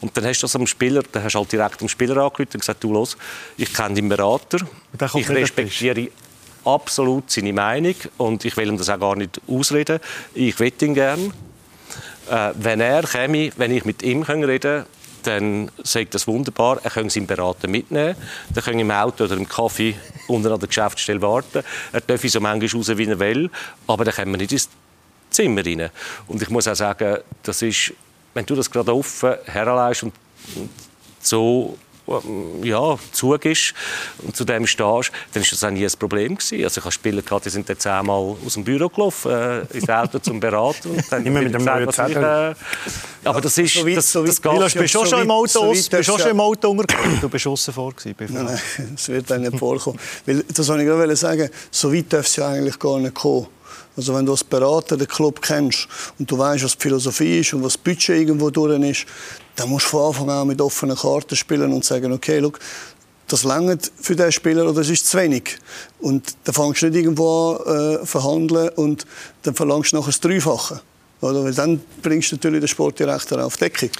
Und 0.00 0.16
dann 0.16 0.24
hast 0.26 0.40
du 0.40 0.46
das 0.46 0.56
am 0.56 0.66
Spieler, 0.66 1.02
dann 1.12 1.22
hast 1.22 1.34
du 1.34 1.38
halt 1.38 1.52
direkt 1.52 1.80
dem 1.80 1.88
Spieler 1.88 2.16
angerufen 2.16 2.54
und 2.54 2.60
gesagt, 2.60 2.82
du 2.82 2.92
los, 2.92 3.16
ich 3.56 3.72
kenne 3.72 3.94
deinen 3.94 4.08
Berater, 4.08 4.58
ich 5.14 5.28
respektiere 5.28 6.08
absolut 6.64 7.30
seine 7.30 7.52
Meinung 7.52 7.94
und 8.16 8.44
ich 8.44 8.56
will 8.56 8.68
ihm 8.68 8.76
das 8.76 8.90
auch 8.90 8.98
gar 8.98 9.14
nicht 9.14 9.40
ausreden. 9.46 10.00
Ich 10.34 10.58
will 10.58 10.72
ihn 10.82 10.94
gern. 10.94 11.32
Äh, 12.28 12.50
wenn 12.54 12.80
er 12.80 13.04
käme, 13.04 13.52
wenn 13.56 13.70
ich 13.70 13.84
mit 13.84 14.02
ihm 14.02 14.22
reden 14.22 14.60
kann, 14.60 14.86
dann 15.26 15.70
sagt 15.82 16.14
das 16.14 16.26
wunderbar. 16.26 16.80
Er 16.82 16.90
kann 16.90 17.10
seinen 17.10 17.26
Berater 17.26 17.68
mitnehmen. 17.68 18.16
Er 18.54 18.62
kann 18.62 18.78
im 18.78 18.90
Auto 18.90 19.24
oder 19.24 19.36
im 19.36 19.48
Kaffee 19.48 19.94
unten 20.28 20.52
an 20.52 20.58
der 20.58 20.68
Geschäftsstelle 20.68 21.20
warten. 21.22 21.62
Er 21.92 22.00
darf 22.00 22.22
so 22.22 22.40
manchmal 22.40 22.70
raus, 22.70 22.96
wie 22.96 23.06
er 23.06 23.18
will. 23.18 23.50
Aber 23.86 24.04
dann 24.04 24.14
kommen 24.14 24.32
wir 24.32 24.38
nicht 24.38 24.52
ins 24.52 24.68
Zimmer 25.30 25.64
rein. 25.64 25.90
Und 26.28 26.42
ich 26.42 26.50
muss 26.50 26.68
auch 26.68 26.74
sagen, 26.74 27.18
das 27.42 27.62
ist, 27.62 27.92
wenn 28.34 28.46
du 28.46 28.54
das 28.54 28.70
gerade 28.70 28.94
offen 28.94 29.34
herleihst 29.44 30.04
und 30.04 30.12
so 31.20 31.76
ähm, 32.08 32.62
ja, 32.62 32.96
zugibst 33.12 33.74
und 34.22 34.36
zu 34.36 34.44
dem 34.44 34.66
stehst, 34.66 35.12
dann 35.32 35.42
ist 35.42 35.52
das 35.52 35.64
auch 35.64 35.70
nie 35.70 35.84
ein 35.84 35.92
Problem 35.98 36.36
gewesen. 36.36 36.64
Also 36.64 36.78
ich 36.78 36.84
habe 36.84 36.92
Spieler 36.92 37.22
gehabt, 37.22 37.44
die 37.44 37.50
sind 37.50 37.68
dann 37.68 37.78
zehnmal 37.78 38.36
aus 38.44 38.54
dem 38.54 38.64
Büro 38.64 38.88
gelaufen, 38.88 39.30
äh, 39.30 39.60
ins 39.76 39.88
Auto 39.88 40.18
zum 40.18 40.40
Beraten 40.40 40.90
und 40.90 41.04
dann 41.10 41.26
Immer 41.26 41.42
mit 41.42 41.54
dem 41.54 41.64
neuen 41.64 41.92
Zettel. 41.92 42.22
Äh, 42.22 42.54
aber 43.28 43.40
das 43.40 43.58
ist, 43.58 43.74
so 43.74 43.86
weit, 43.86 43.96
das, 43.96 44.12
so 44.12 44.24
das 44.24 44.40
geht. 44.40 44.52
Du 44.52 44.78
bist 44.78 44.92
schon, 44.92 45.06
schon 45.06 45.22
im 45.22 45.30
Auto, 45.30 45.48
so 45.48 45.70
bist 45.70 46.04
schon 46.04 46.20
im 46.20 46.40
Auto. 46.40 46.84
Du 47.20 47.28
bist 47.28 47.46
außen 47.46 47.74
vor 47.74 47.92
gewesen. 47.92 48.14
Nein, 48.34 48.44
nein, 48.44 48.90
das 48.94 49.08
wird 49.08 49.30
dann 49.30 49.42
nicht 49.42 49.58
vorkommen. 49.58 49.98
Weil, 50.24 50.44
das 50.44 50.68
wollte 50.68 50.82
ich 50.82 50.88
gerade 50.88 51.16
sagen, 51.16 51.50
so 51.70 51.92
weit 51.92 52.12
darf 52.12 52.26
es 52.26 52.36
ja 52.36 52.48
eigentlich 52.48 52.78
gar 52.78 52.98
nicht 52.98 53.14
kommen. 53.14 53.48
Also 53.96 54.14
wenn 54.14 54.26
du 54.26 54.32
als 54.32 54.44
Berater 54.44 54.96
den 54.96 55.08
Club 55.08 55.40
kennst 55.40 55.88
und 56.18 56.30
du 56.30 56.38
weißt, 56.38 56.64
was 56.64 56.76
die 56.76 56.82
Philosophie 56.82 57.40
ist 57.40 57.54
und 57.54 57.62
was 57.62 57.74
das 57.74 57.78
Budget 57.78 58.10
irgendwo 58.10 58.50
durch 58.50 58.78
ist, 58.82 59.06
dann 59.56 59.70
musst 59.70 59.86
du 59.86 59.90
von 59.90 60.06
Anfang 60.08 60.30
an 60.30 60.46
mit 60.46 60.60
offenen 60.60 60.96
Karten 60.96 61.34
spielen 61.34 61.72
und 61.72 61.84
sagen, 61.84 62.12
okay, 62.12 62.38
look, 62.38 62.58
das 63.28 63.42
langt 63.42 63.90
für 64.00 64.14
den 64.14 64.30
Spieler 64.30 64.64
oder 64.64 64.74
das 64.74 64.88
ist 64.88 65.06
zu 65.06 65.18
wenig. 65.18 65.58
Und 65.98 66.36
dann 66.44 66.54
fängst 66.54 66.82
du 66.82 66.86
nicht 66.86 66.96
irgendwo 66.96 67.54
an 67.54 67.96
äh, 68.02 68.06
verhandeln 68.06 68.68
und 68.76 69.06
dann 69.42 69.54
verlangst 69.54 69.92
du 69.92 69.96
nachher 69.96 70.08
das 70.08 70.20
Dreifache. 70.20 70.80
Oder? 71.20 71.44
Weil 71.44 71.54
dann 71.54 71.80
bringst 72.02 72.30
du 72.30 72.36
natürlich 72.36 72.60
den 72.60 72.68
Sportdirektor 72.68 73.44
auf 73.44 73.56
Deckung. 73.56 73.90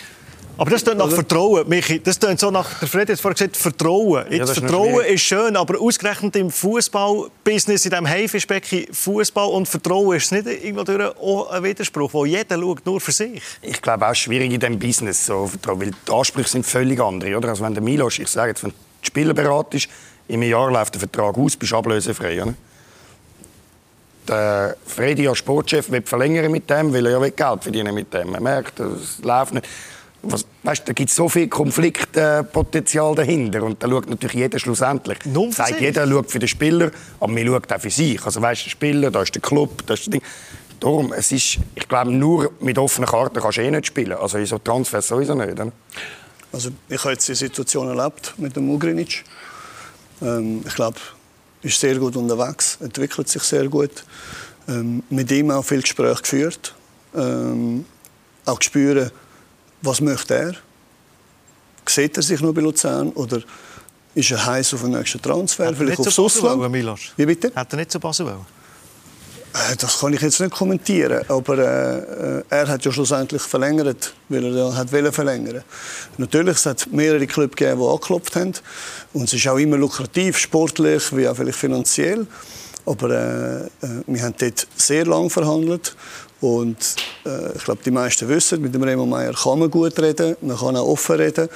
Aber 0.59 0.71
das 0.71 0.83
klingt 0.83 0.99
nach 0.99 1.11
Vertrauen, 1.11 1.69
Michi. 1.69 2.01
Das 2.01 2.19
klingt 2.19 2.41
so 2.41 2.51
nach, 2.51 2.79
der 2.79 2.89
Fred 2.89 3.11
hat 3.11 3.21
vorhin 3.21 3.37
gesagt, 3.37 3.57
Vertrauen. 3.57 4.25
Jetzt, 4.31 4.49
ja, 4.49 4.55
Vertrauen 4.55 5.05
ist, 5.05 5.15
ist, 5.15 5.21
schön, 5.23 5.55
aber 5.55 5.79
ausgerechnet 5.79 6.35
im 6.37 6.51
Fußballbusiness, 6.51 7.85
in 7.85 7.91
diesem 7.91 8.09
Haifischbecken 8.09 8.87
Fußball 8.91 9.49
und 9.49 9.69
Vertrauen 9.69 10.17
ist 10.17 10.33
nicht 10.33 10.47
irgendwo 10.47 11.45
ein 11.45 11.63
Widerspruch, 11.63 12.13
wo 12.15 12.25
jeder 12.25 12.59
schaut 12.59 12.87
nur 12.87 13.01
für 13.01 13.13
sich. 13.13 13.43
Ich 13.61 13.83
glaube 13.83 14.09
auch 14.09 14.15
schwierig 14.15 14.51
in 14.51 14.61
diesem 14.61 14.79
Business, 14.79 15.27
so, 15.27 15.51
weil 15.65 15.91
die 15.91 16.13
Ansprüche 16.13 16.49
sind 16.49 16.65
völlig 16.65 17.01
andere. 17.01 17.37
Oder? 17.37 17.51
Also 17.51 17.63
wenn 17.63 17.75
der 17.75 17.83
Milos, 17.83 18.19
ich 18.19 18.29
sage 18.29 18.51
jetzt, 18.51 18.65
wenn 18.65 18.71
die 18.71 19.07
Spieler 19.07 19.35
beratest, 19.35 19.89
einem 20.29 20.43
Jahr 20.43 20.71
läuft 20.71 20.95
der 20.95 21.01
Vertrag 21.01 21.37
aus, 21.37 21.55
bist 21.55 21.75
ablösefrei. 21.75 22.43
Oder? 22.43 22.55
Der 24.27 24.77
Freddy 24.87 25.29
als 25.29 25.39
Sportchef 25.39 25.91
will 25.91 26.03
verlängern 26.03 26.51
mit 26.51 26.69
dem, 26.69 26.93
weil 26.93 27.07
er 27.07 27.13
ja 27.13 27.29
Geld 27.29 27.63
verdienen 27.63 27.95
mit 27.95 28.13
dem. 28.13 28.35
Er 28.35 28.41
merkt, 28.41 28.81
es 28.81 29.19
läuft 29.23 29.55
nicht 29.55 29.67
was, 30.31 30.47
weißt, 30.63 30.89
da 30.89 30.93
gibt 30.93 31.11
es 31.11 31.17
so 31.17 31.29
viel 31.29 31.49
Konfliktpotenzial 31.49 33.15
dahinter 33.15 33.63
und 33.63 33.83
da 33.83 33.89
schaut 33.89 34.09
natürlich 34.09 34.35
jeder 34.35 34.59
schlussendlich. 34.59 35.19
Nun 35.25 35.53
sagt 35.53 35.81
jeder 35.81 36.07
schaut 36.07 36.31
für 36.31 36.39
den 36.39 36.49
Spieler, 36.49 36.91
aber 37.21 37.33
man 37.33 37.47
schaut 37.47 37.73
auch 37.73 37.81
für 37.81 37.91
sich. 37.91 38.25
Also 38.25 38.41
weißt, 38.43 38.67
der 38.67 38.71
Spieler, 38.71 39.11
da 39.11 39.23
ist 39.23 39.35
der 39.35 39.43
Club, 39.43 39.87
da 39.87 39.95
ist 39.95 40.07
das 40.07 40.11
Ding. 40.11 40.23
Darum, 40.81 41.13
es 41.13 41.33
ist, 41.33 41.59
ich 41.75 41.89
glaube, 41.89 42.13
nur 42.13 42.53
mit 42.61 42.79
offenen 42.79 43.09
Karten 43.09 43.41
kannst 43.41 43.59
du 43.59 43.63
eh 43.63 43.71
nicht 43.71 43.87
spielen. 43.87 44.13
Also 44.13 44.39
in 44.39 44.47
so 44.47 44.59
Transfers 44.59 45.09
sowieso 45.09 45.35
nicht. 45.35 45.53
Oder? 45.53 45.73
Also 46.53 46.71
ich 46.89 46.99
habe 47.01 47.13
jetzt 47.13 47.29
die 47.29 47.35
Situation 47.35 47.89
erlebt 47.89 48.35
mit 48.37 48.55
dem 48.57 48.71
Ugrinic. 48.71 49.25
Ähm, 50.23 50.63
ich 50.67 50.75
glaube, 50.75 50.99
ist 51.63 51.81
sehr 51.81 51.97
gut 51.97 52.17
unterwegs, 52.17 52.79
entwickelt 52.81 53.29
sich 53.29 53.43
sehr 53.43 53.69
gut. 53.69 54.05
Ähm, 54.69 55.03
mit 55.11 55.31
ihm 55.31 55.51
auch 55.51 55.65
viel 55.65 55.81
Gespräche 55.81 56.23
geführt. 56.23 56.75
Ähm, 57.15 57.85
auch 58.45 58.61
spüren, 58.63 59.11
was 59.83 60.01
möchte 60.01 60.35
er? 60.35 60.55
Sieht 61.89 62.17
er 62.17 62.23
sich 62.23 62.41
noch 62.41 62.53
bei 62.53 62.61
Luzern 62.61 63.11
oder 63.11 63.41
ist 64.15 64.31
er 64.31 64.45
heiß 64.45 64.75
auf 64.75 64.83
den 64.83 64.93
nächsten 64.93 65.21
Transfer? 65.23 65.67
Hat 65.67 65.77
vielleicht 65.77 66.01
aufs 66.01 66.19
Ausland? 66.19 66.71
Milos? 66.71 67.13
Wie 67.17 67.27
bitte? 67.27 67.53
Hat 67.55 67.73
er 67.73 67.77
nicht 67.77 67.93
zu 67.93 68.01
Basel 68.01 68.27
wollen? 68.27 68.47
Äh, 69.57 69.77
das 69.77 70.01
kann 70.01 70.13
ich 70.13 70.21
jetzt 70.21 70.41
nicht 70.41 70.53
kommentieren, 70.53 71.25
aber 71.29 71.59
äh, 71.59 72.39
äh, 72.39 72.43
er 72.49 72.69
hat 72.69 72.85
ja 72.85 72.93
schlussendlich 72.93 73.43
verlängert, 73.43 74.15
weil 74.29 74.45
er 74.45 74.51
ja 74.51 74.75
hat 74.75 74.93
wollen 74.93 75.13
verlängern. 75.13 75.63
Natürlich 76.19 76.57
es 76.57 76.67
hat 76.67 76.89
mehrere 76.93 77.27
Clubs 77.27 77.57
gegeben, 77.57 77.81
die 77.81 77.87
angeklopft 77.87 78.37
haben 78.37 78.53
und 79.13 79.25
es 79.25 79.33
ist 79.33 79.49
auch 79.49 79.59
immer 79.59 79.77
lukrativ, 79.77 80.37
sportlich 80.39 81.15
wie 81.17 81.29
auch 81.29 81.37
vielleicht 81.37 81.59
finanziell. 81.59 82.27
Aber 82.85 83.11
äh, 83.11 83.65
äh 83.65 84.03
wir 84.07 84.23
haben 84.23 84.35
dort 84.39 84.67
sehr 84.77 85.07
lange 85.07 85.31
verhandelt 85.31 85.97
und 86.41 86.77
äh, 87.25 87.57
ich 87.57 87.65
glaube, 87.65 87.81
die 87.85 87.91
meisten 87.91 88.29
wissen, 88.29 88.61
mit 88.61 88.75
dem 88.75 88.83
Remo 88.83 89.07
Meier 89.07 89.33
kann 89.33 89.59
man 89.59 89.71
gut 89.71 89.99
reden, 89.99 90.37
man 90.43 90.57
kann 90.57 90.77
auch 90.77 90.87
offen 90.87 91.17
reden. 91.17 91.49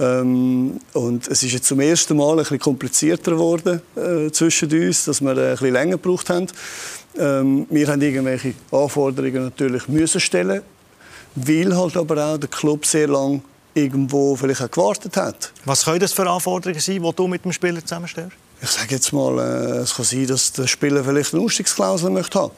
Ähm, 0.00 0.80
und 0.94 1.28
es 1.28 1.42
ist 1.42 1.52
jetzt 1.52 1.66
zum 1.66 1.80
ersten 1.80 2.16
Mal 2.16 2.30
ein 2.30 2.36
bisschen 2.38 2.58
komplizierter 2.58 3.32
geworden 3.32 3.82
äh, 3.94 4.30
zwischen 4.30 4.72
uns, 4.72 5.04
dass 5.04 5.20
wir 5.20 5.36
äh, 5.36 5.50
ein 5.50 5.50
bisschen 5.52 5.72
länger 5.72 5.98
gebraucht 5.98 6.30
haben. 6.30 6.46
Ähm, 7.18 7.66
wir 7.68 7.88
haben 7.88 8.00
irgendwelche 8.00 8.54
Anforderungen 8.70 9.44
natürlich 9.44 9.86
müssen 9.88 10.20
stellen, 10.20 10.62
weil 11.34 11.76
halt 11.76 11.96
aber 11.98 12.32
auch 12.32 12.38
der 12.38 12.48
Club 12.48 12.86
sehr 12.86 13.08
lange 13.08 13.42
irgendwo 13.74 14.34
vielleicht 14.36 14.62
auch 14.62 14.70
gewartet 14.70 15.14
hat. 15.16 15.52
Was 15.66 15.84
können 15.84 16.00
das 16.00 16.14
für 16.14 16.28
Anforderungen 16.28 16.80
sein, 16.80 17.02
die 17.02 17.12
du 17.12 17.28
mit 17.28 17.44
dem 17.44 17.52
Spieler 17.52 17.80
zusammenstellst? 17.80 18.36
Ich 18.62 18.70
sage 18.70 18.94
jetzt 18.94 19.12
mal, 19.12 19.38
äh, 19.38 19.78
es 19.82 19.94
kann 19.94 20.04
sein, 20.06 20.26
dass 20.26 20.52
der 20.52 20.66
Spieler 20.66 21.04
vielleicht 21.04 21.34
eine 21.34 21.42
Ausstiegsklausel 21.42 22.08
möchte 22.08 22.38
haben 22.38 22.52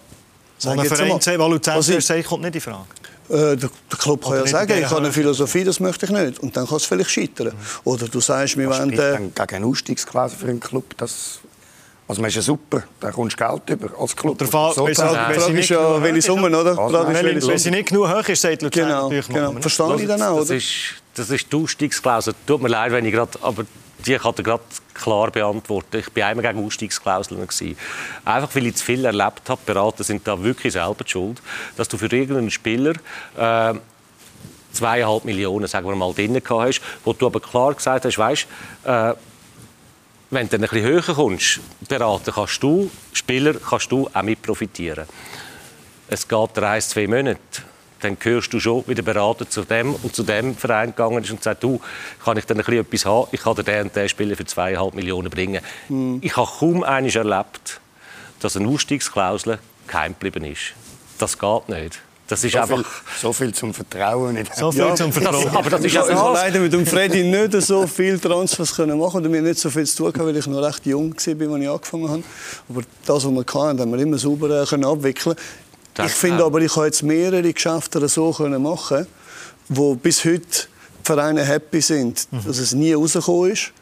Sag 0.64 0.78
ein 0.78 0.86
Verein 0.86 1.38
weil 1.38 1.50
Luzern 1.50 1.82
sagt, 1.82 2.26
kommt 2.26 2.42
nicht 2.42 2.54
in 2.54 2.60
Frage. 2.60 2.86
Äh, 3.28 3.56
der, 3.56 3.56
der 3.56 3.98
Club 3.98 4.24
kann 4.24 4.34
ja 4.34 4.46
sagen, 4.46 4.72
ich 4.78 4.84
habe 4.84 4.96
eine 4.96 5.12
Philosophie, 5.12 5.64
das 5.64 5.80
möchte 5.80 6.06
ich 6.06 6.12
nicht. 6.12 6.40
Und 6.40 6.56
dann 6.56 6.66
kann 6.66 6.76
es 6.76 6.84
vielleicht 6.84 7.10
scheitern. 7.10 7.48
Mhm. 7.48 7.52
Oder 7.84 8.08
du 8.08 8.20
sagst, 8.20 8.56
wir 8.58 8.68
wollen... 8.68 8.92
Äh, 8.92 8.96
dann 8.96 9.34
gegen 9.34 9.54
eine 9.56 9.66
Ausstiegsklasse 9.66 10.36
für 10.36 10.48
einen 10.48 10.60
Club, 10.60 10.84
das... 10.96 11.40
Also 12.06 12.20
man 12.20 12.28
ist 12.28 12.34
ja 12.34 12.42
super, 12.42 12.82
da 13.00 13.10
kommst 13.10 13.40
du 13.40 13.46
Geld 13.46 13.70
über 13.70 13.98
als 13.98 14.14
Club. 14.14 14.36
Der 14.36 14.46
Fall, 14.46 14.74
so, 14.74 14.84
wenn, 14.84 14.94
wenn, 14.94 15.56
ist 15.56 15.70
ja, 15.70 16.02
welche 16.02 16.20
Summen, 16.20 16.54
oder? 16.54 16.78
Also, 16.78 17.08
wenn, 17.08 17.42
wenn 17.42 17.58
sie 17.58 17.70
nicht 17.70 17.88
genug 17.88 18.08
hoch 18.08 18.28
ist, 18.28 18.42
sagt 18.42 18.60
Luzern 18.60 18.88
genau, 18.88 19.02
natürlich 19.04 19.28
genau. 19.28 19.52
Verstehe 19.52 19.96
ich 20.02 20.06
dann 20.06 20.20
auch, 20.20 20.32
oder? 20.32 20.40
Das 20.40 20.50
ist, 20.50 20.66
das 21.14 21.30
ist 21.30 21.50
die 21.50 21.56
Ausstiegsklausel. 21.56 22.34
Tut 22.46 22.60
mir 22.60 22.68
leid, 22.68 22.92
wenn 22.92 23.06
ich 23.06 23.12
gerade... 23.12 23.38
Aber 23.40 23.64
die 23.98 24.16
kann 24.16 24.34
er 24.36 24.42
gerade 24.42 24.62
klar 24.92 25.30
beantworten. 25.30 25.98
Ich 25.98 26.16
war 26.16 26.26
einmal 26.26 26.52
gegen 26.52 26.64
Ausstiegsklauseln. 26.64 27.40
Einfach 28.24 28.54
weil 28.54 28.66
ich 28.66 28.76
zu 28.76 28.84
viel 28.84 29.04
erlebt 29.04 29.48
habe. 29.48 29.60
Berater 29.64 30.04
sind 30.04 30.26
da 30.26 30.42
wirklich 30.42 30.72
selber 30.72 31.04
die 31.04 31.10
schuld, 31.10 31.40
dass 31.76 31.88
du 31.88 31.96
für 31.96 32.06
irgendeinen 32.06 32.50
Spieler 32.50 32.94
äh, 33.36 33.74
zweieinhalb 34.72 35.24
Millionen, 35.24 35.66
sagen 35.66 35.88
wir 35.88 35.96
mal, 35.96 36.12
drin 36.12 36.40
hast, 36.48 36.80
wo 37.04 37.12
du 37.12 37.26
aber 37.26 37.40
klar 37.40 37.74
gesagt 37.74 38.04
hast, 38.04 38.18
weißt, 38.18 38.46
äh, 38.84 39.14
wenn 40.30 40.48
du 40.48 40.56
ein 40.56 40.62
bisschen 40.62 40.82
höher 40.82 41.02
kommst, 41.02 41.60
Berater 41.88 42.32
kannst 42.32 42.62
du, 42.62 42.90
Spieler 43.12 43.54
kannst 43.54 43.92
du 43.92 44.10
auch 44.12 44.22
mit 44.22 44.42
profitieren. 44.42 45.06
Es 46.08 46.26
geht 46.26 46.50
drei, 46.54 46.80
zwei 46.80 47.06
Monate 47.06 47.38
dann 48.00 48.18
gehörst 48.18 48.52
du 48.52 48.60
schon 48.60 48.84
wie 48.86 48.94
der 48.94 49.02
Berater 49.02 49.48
zu 49.48 49.62
dem 49.62 49.94
und 49.94 50.14
zu 50.14 50.22
dem 50.22 50.54
Verein 50.54 50.90
gegangen 50.90 51.22
ist 51.22 51.30
und 51.30 51.42
sagt, 51.42 51.62
du, 51.62 51.80
kann 52.24 52.36
ich 52.36 52.44
dann 52.44 52.58
ein 52.58 52.64
bisschen 52.64 52.80
etwas 52.80 53.06
haben? 53.06 53.28
Ich 53.32 53.40
kann 53.40 53.54
dir 53.54 53.64
den 53.64 53.82
und 53.84 53.96
den 53.96 54.08
Spieler 54.08 54.36
für 54.36 54.44
zweieinhalb 54.44 54.94
Millionen 54.94 55.30
bringen. 55.30 55.62
Mhm. 55.88 56.18
Ich 56.20 56.36
habe 56.36 56.50
kaum 56.58 56.82
eines 56.82 57.14
erlebt, 57.14 57.80
dass 58.40 58.56
eine 58.56 58.68
Ausstiegsklausel 58.68 59.58
geheim 59.86 60.12
geblieben 60.12 60.44
ist. 60.44 60.74
Das 61.18 61.38
geht 61.38 61.68
nicht. 61.68 62.00
Das 62.26 62.42
ist 62.42 62.52
so 62.52 62.58
einfach 62.58 62.76
viel, 62.78 63.20
so 63.20 63.32
viel 63.34 63.52
zum 63.52 63.74
Vertrauen. 63.74 64.34
Nicht. 64.34 64.54
So 64.56 64.72
viel 64.72 64.80
ja, 64.80 64.94
zum 64.94 65.12
Vertrauen. 65.12 65.44
Das, 65.44 65.54
aber 65.54 65.70
das 65.70 65.80
ist 65.84 65.94
ich 65.94 65.98
habe 65.98 66.32
leider 66.32 66.58
mit 66.58 66.72
dem 66.72 66.86
Freddy 66.86 67.22
nicht 67.22 67.52
so 67.62 67.86
viel 67.86 68.18
Transfers 68.18 68.74
können 68.74 68.98
machen 68.98 69.20
oder 69.20 69.28
mir 69.28 69.42
nicht 69.42 69.58
so 69.58 69.68
viel 69.68 69.84
zu 69.84 70.04
tun 70.04 70.12
gehabt, 70.12 70.28
weil 70.28 70.36
ich 70.36 70.46
noch 70.46 70.62
recht 70.62 70.86
jung 70.86 71.14
war, 71.14 71.16
als 71.16 71.62
ich 71.62 71.68
angefangen 71.68 72.08
habe. 72.08 72.22
Aber 72.70 72.82
das, 73.04 73.24
was 73.24 73.30
wir 73.30 73.40
hatten, 73.40 73.80
haben 73.80 73.92
wir 73.92 73.98
immer 73.98 74.16
sauber 74.16 74.62
äh, 74.62 74.66
können 74.66 74.86
abwickeln. 74.86 75.36
Das 75.94 76.10
ich 76.10 76.16
finde 76.16 76.44
aber, 76.44 76.60
ich 76.60 76.74
habe 76.74 76.86
jetzt 76.86 77.02
mehrere 77.02 77.52
Geschäfte 77.52 78.06
so 78.08 78.32
können 78.32 78.62
machen, 78.62 79.06
wo 79.68 79.94
bis 79.94 80.24
heute 80.24 80.40
die 80.40 81.04
Vereine 81.04 81.44
happy 81.44 81.80
sind, 81.80 82.26
mhm. 82.30 82.44
dass 82.46 82.58
es 82.58 82.72
nie 82.72 82.92
rausgekommen 82.92 83.52
ist. 83.52 83.72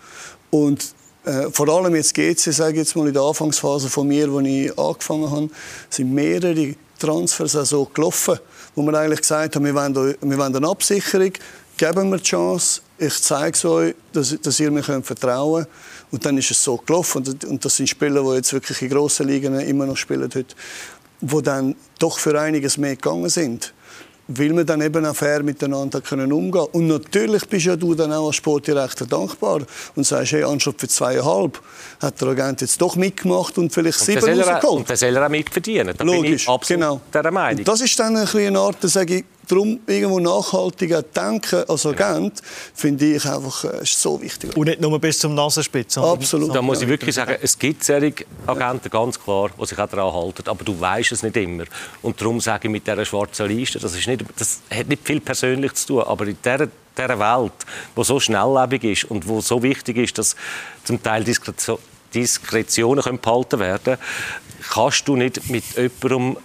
Und 0.51 0.94
äh, 1.25 1.51
vor 1.51 1.68
allem 1.68 1.94
jetzt 1.94 2.14
geht 2.14 2.44
es, 2.44 2.57
sage 2.57 2.79
jetzt 2.79 2.94
mal 2.96 3.07
in 3.07 3.14
der 3.14 3.22
Anfangsphase 3.22 3.88
von 3.88 4.07
mir, 4.07 4.31
wo 4.31 4.40
ich 4.40 4.79
angefangen 4.79 5.31
habe, 5.31 5.51
sind 5.88 6.12
mehrere 6.12 6.75
Transfers 6.98 7.53
so 7.53 7.85
gelaufen, 7.87 8.38
wo 8.75 8.83
wir 8.83 8.94
eigentlich 8.94 9.20
gesagt 9.20 9.57
haben, 9.57 9.64
wir 9.64 9.75
wollen, 9.75 9.94
wir 10.20 10.38
wollen 10.38 10.57
eine 10.57 10.68
Absicherung, 10.68 11.33
geben 11.77 12.11
mir 12.11 12.18
die 12.18 12.25
Chance, 12.25 12.83
ich 12.98 13.20
zeige 13.20 13.57
es 13.57 13.64
euch, 13.64 13.94
dass, 14.12 14.37
dass 14.40 14.61
ihr 14.61 14.70
mir 14.70 14.83
könnt 14.83 15.07
vertrauen 15.07 15.64
könnt. 15.64 16.12
Und 16.12 16.25
dann 16.27 16.37
ist 16.38 16.51
es 16.51 16.62
so 16.62 16.77
gelaufen. 16.77 17.27
Und, 17.27 17.44
und 17.44 17.64
das 17.64 17.77
sind 17.77 17.88
Spieler, 17.88 18.22
die 18.22 18.37
jetzt 18.37 18.53
wirklich 18.53 18.83
in 18.83 18.90
grossen 18.90 19.27
Ligen 19.27 19.59
immer 19.59 19.87
noch 19.87 19.96
spielen 19.96 20.31
heute, 20.33 20.55
die 21.22 21.42
dann 21.42 21.74
doch 21.98 22.18
für 22.18 22.38
einiges 22.38 22.76
mehr 22.76 22.96
gegangen 22.96 23.30
sind 23.30 23.72
weil 24.28 24.54
wir 24.54 24.64
dann 24.64 24.80
eben 24.80 25.04
auch 25.04 25.16
fair 25.16 25.42
miteinander 25.42 26.00
können 26.00 26.32
umgehen 26.32 26.66
Und 26.72 26.87
natürlich 26.87 27.46
bist 27.48 27.66
ja 27.66 27.76
du 27.76 27.94
dann 27.94 28.12
auch 28.12 28.28
als 28.28 28.37
Sportdirektor 28.37 29.06
dankbar 29.06 29.62
und 29.96 30.06
sagst, 30.06 30.32
hey, 30.32 30.44
anstatt 30.44 30.76
für 30.78 30.88
zweieinhalb 30.88 31.61
hat 32.00 32.20
der 32.20 32.28
Agent 32.28 32.61
jetzt 32.61 32.80
doch 32.80 32.96
mitgemacht 32.96 33.58
und 33.58 33.72
vielleicht 33.72 34.00
und 34.00 34.06
sieben 34.06 34.40
rausgeholt. 34.40 34.64
Und 34.64 34.90
das 34.90 35.00
soll 35.00 35.16
er 35.16 35.26
auch 35.26 35.30
mitverdienen. 35.30 35.94
Da 35.96 36.04
Logisch, 36.04 36.22
bin 36.22 36.35
ich 36.35 36.48
absolut 36.48 36.82
genau. 36.82 37.00
der 37.12 37.30
Meinung. 37.30 37.58
Und 37.58 37.68
das 37.68 37.80
ist 37.80 37.98
dann 37.98 38.16
ein 38.16 38.28
eine 38.28 38.58
Art, 38.58 38.76
sage 38.82 39.16
ich, 39.16 39.24
darum 39.48 39.81
irgendwo 39.87 40.20
nachhaltiger 40.20 41.02
denken 41.02 41.64
als 41.68 41.87
Agent, 41.87 42.40
finde 42.74 43.16
ich 43.16 43.24
einfach 43.24 43.64
äh, 43.64 43.83
ist 43.83 44.00
so 44.00 44.20
wichtig. 44.20 44.57
Und 44.57 44.66
nicht 44.66 44.81
nur 44.81 44.98
bis 44.98 45.18
zum 45.18 45.35
Nasenspitz. 45.35 45.98
Absolut. 45.98 46.55
Da 46.55 46.62
muss 46.62 46.83
ich 46.83 46.88
wirklich 46.88 47.14
sagen, 47.14 47.37
es 47.40 47.59
gibt 47.59 47.85
solche 47.85 48.24
Agenten, 48.46 48.90
ganz 48.90 49.18
klar, 49.18 49.50
die 49.61 49.66
sich 49.66 49.78
auch 49.78 49.88
daran 49.88 50.12
halten, 50.12 50.48
aber 50.48 50.64
du 50.64 50.78
weißt 50.78 51.12
es 51.12 51.22
nicht 51.22 51.37
immer. 51.37 51.64
Und 52.02 52.20
darum 52.20 52.40
sage 52.40 52.68
ich 52.68 52.72
mit 52.72 52.87
dieser 52.87 53.05
schwarzen 53.05 53.46
Liste, 53.48 53.78
das, 53.78 53.96
ist 53.96 54.07
nicht, 54.07 54.24
das 54.37 54.61
hat 54.70 54.88
nicht 54.88 55.07
viel 55.07 55.20
persönlich 55.20 55.74
zu 55.74 55.87
tun, 55.87 56.02
aber 56.02 56.26
in 56.26 56.37
dieser 56.42 56.68
dieser 56.96 57.18
Welt, 57.18 57.52
die 57.96 58.05
so 58.05 58.20
schnelllebig 58.20 58.85
ist 58.85 59.05
und 59.05 59.26
wo 59.26 59.40
so 59.40 59.62
wichtig 59.62 59.96
ist, 59.96 60.18
dass 60.18 60.37
zum 60.85 61.02
Teil 61.02 61.24
Diskretionen 62.14 63.18
behalten 63.18 63.59
werden 63.59 63.98
kannst 64.70 65.09
du 65.09 65.16
nicht 65.16 65.51
mit 65.51 65.64
jemandem 65.77 66.37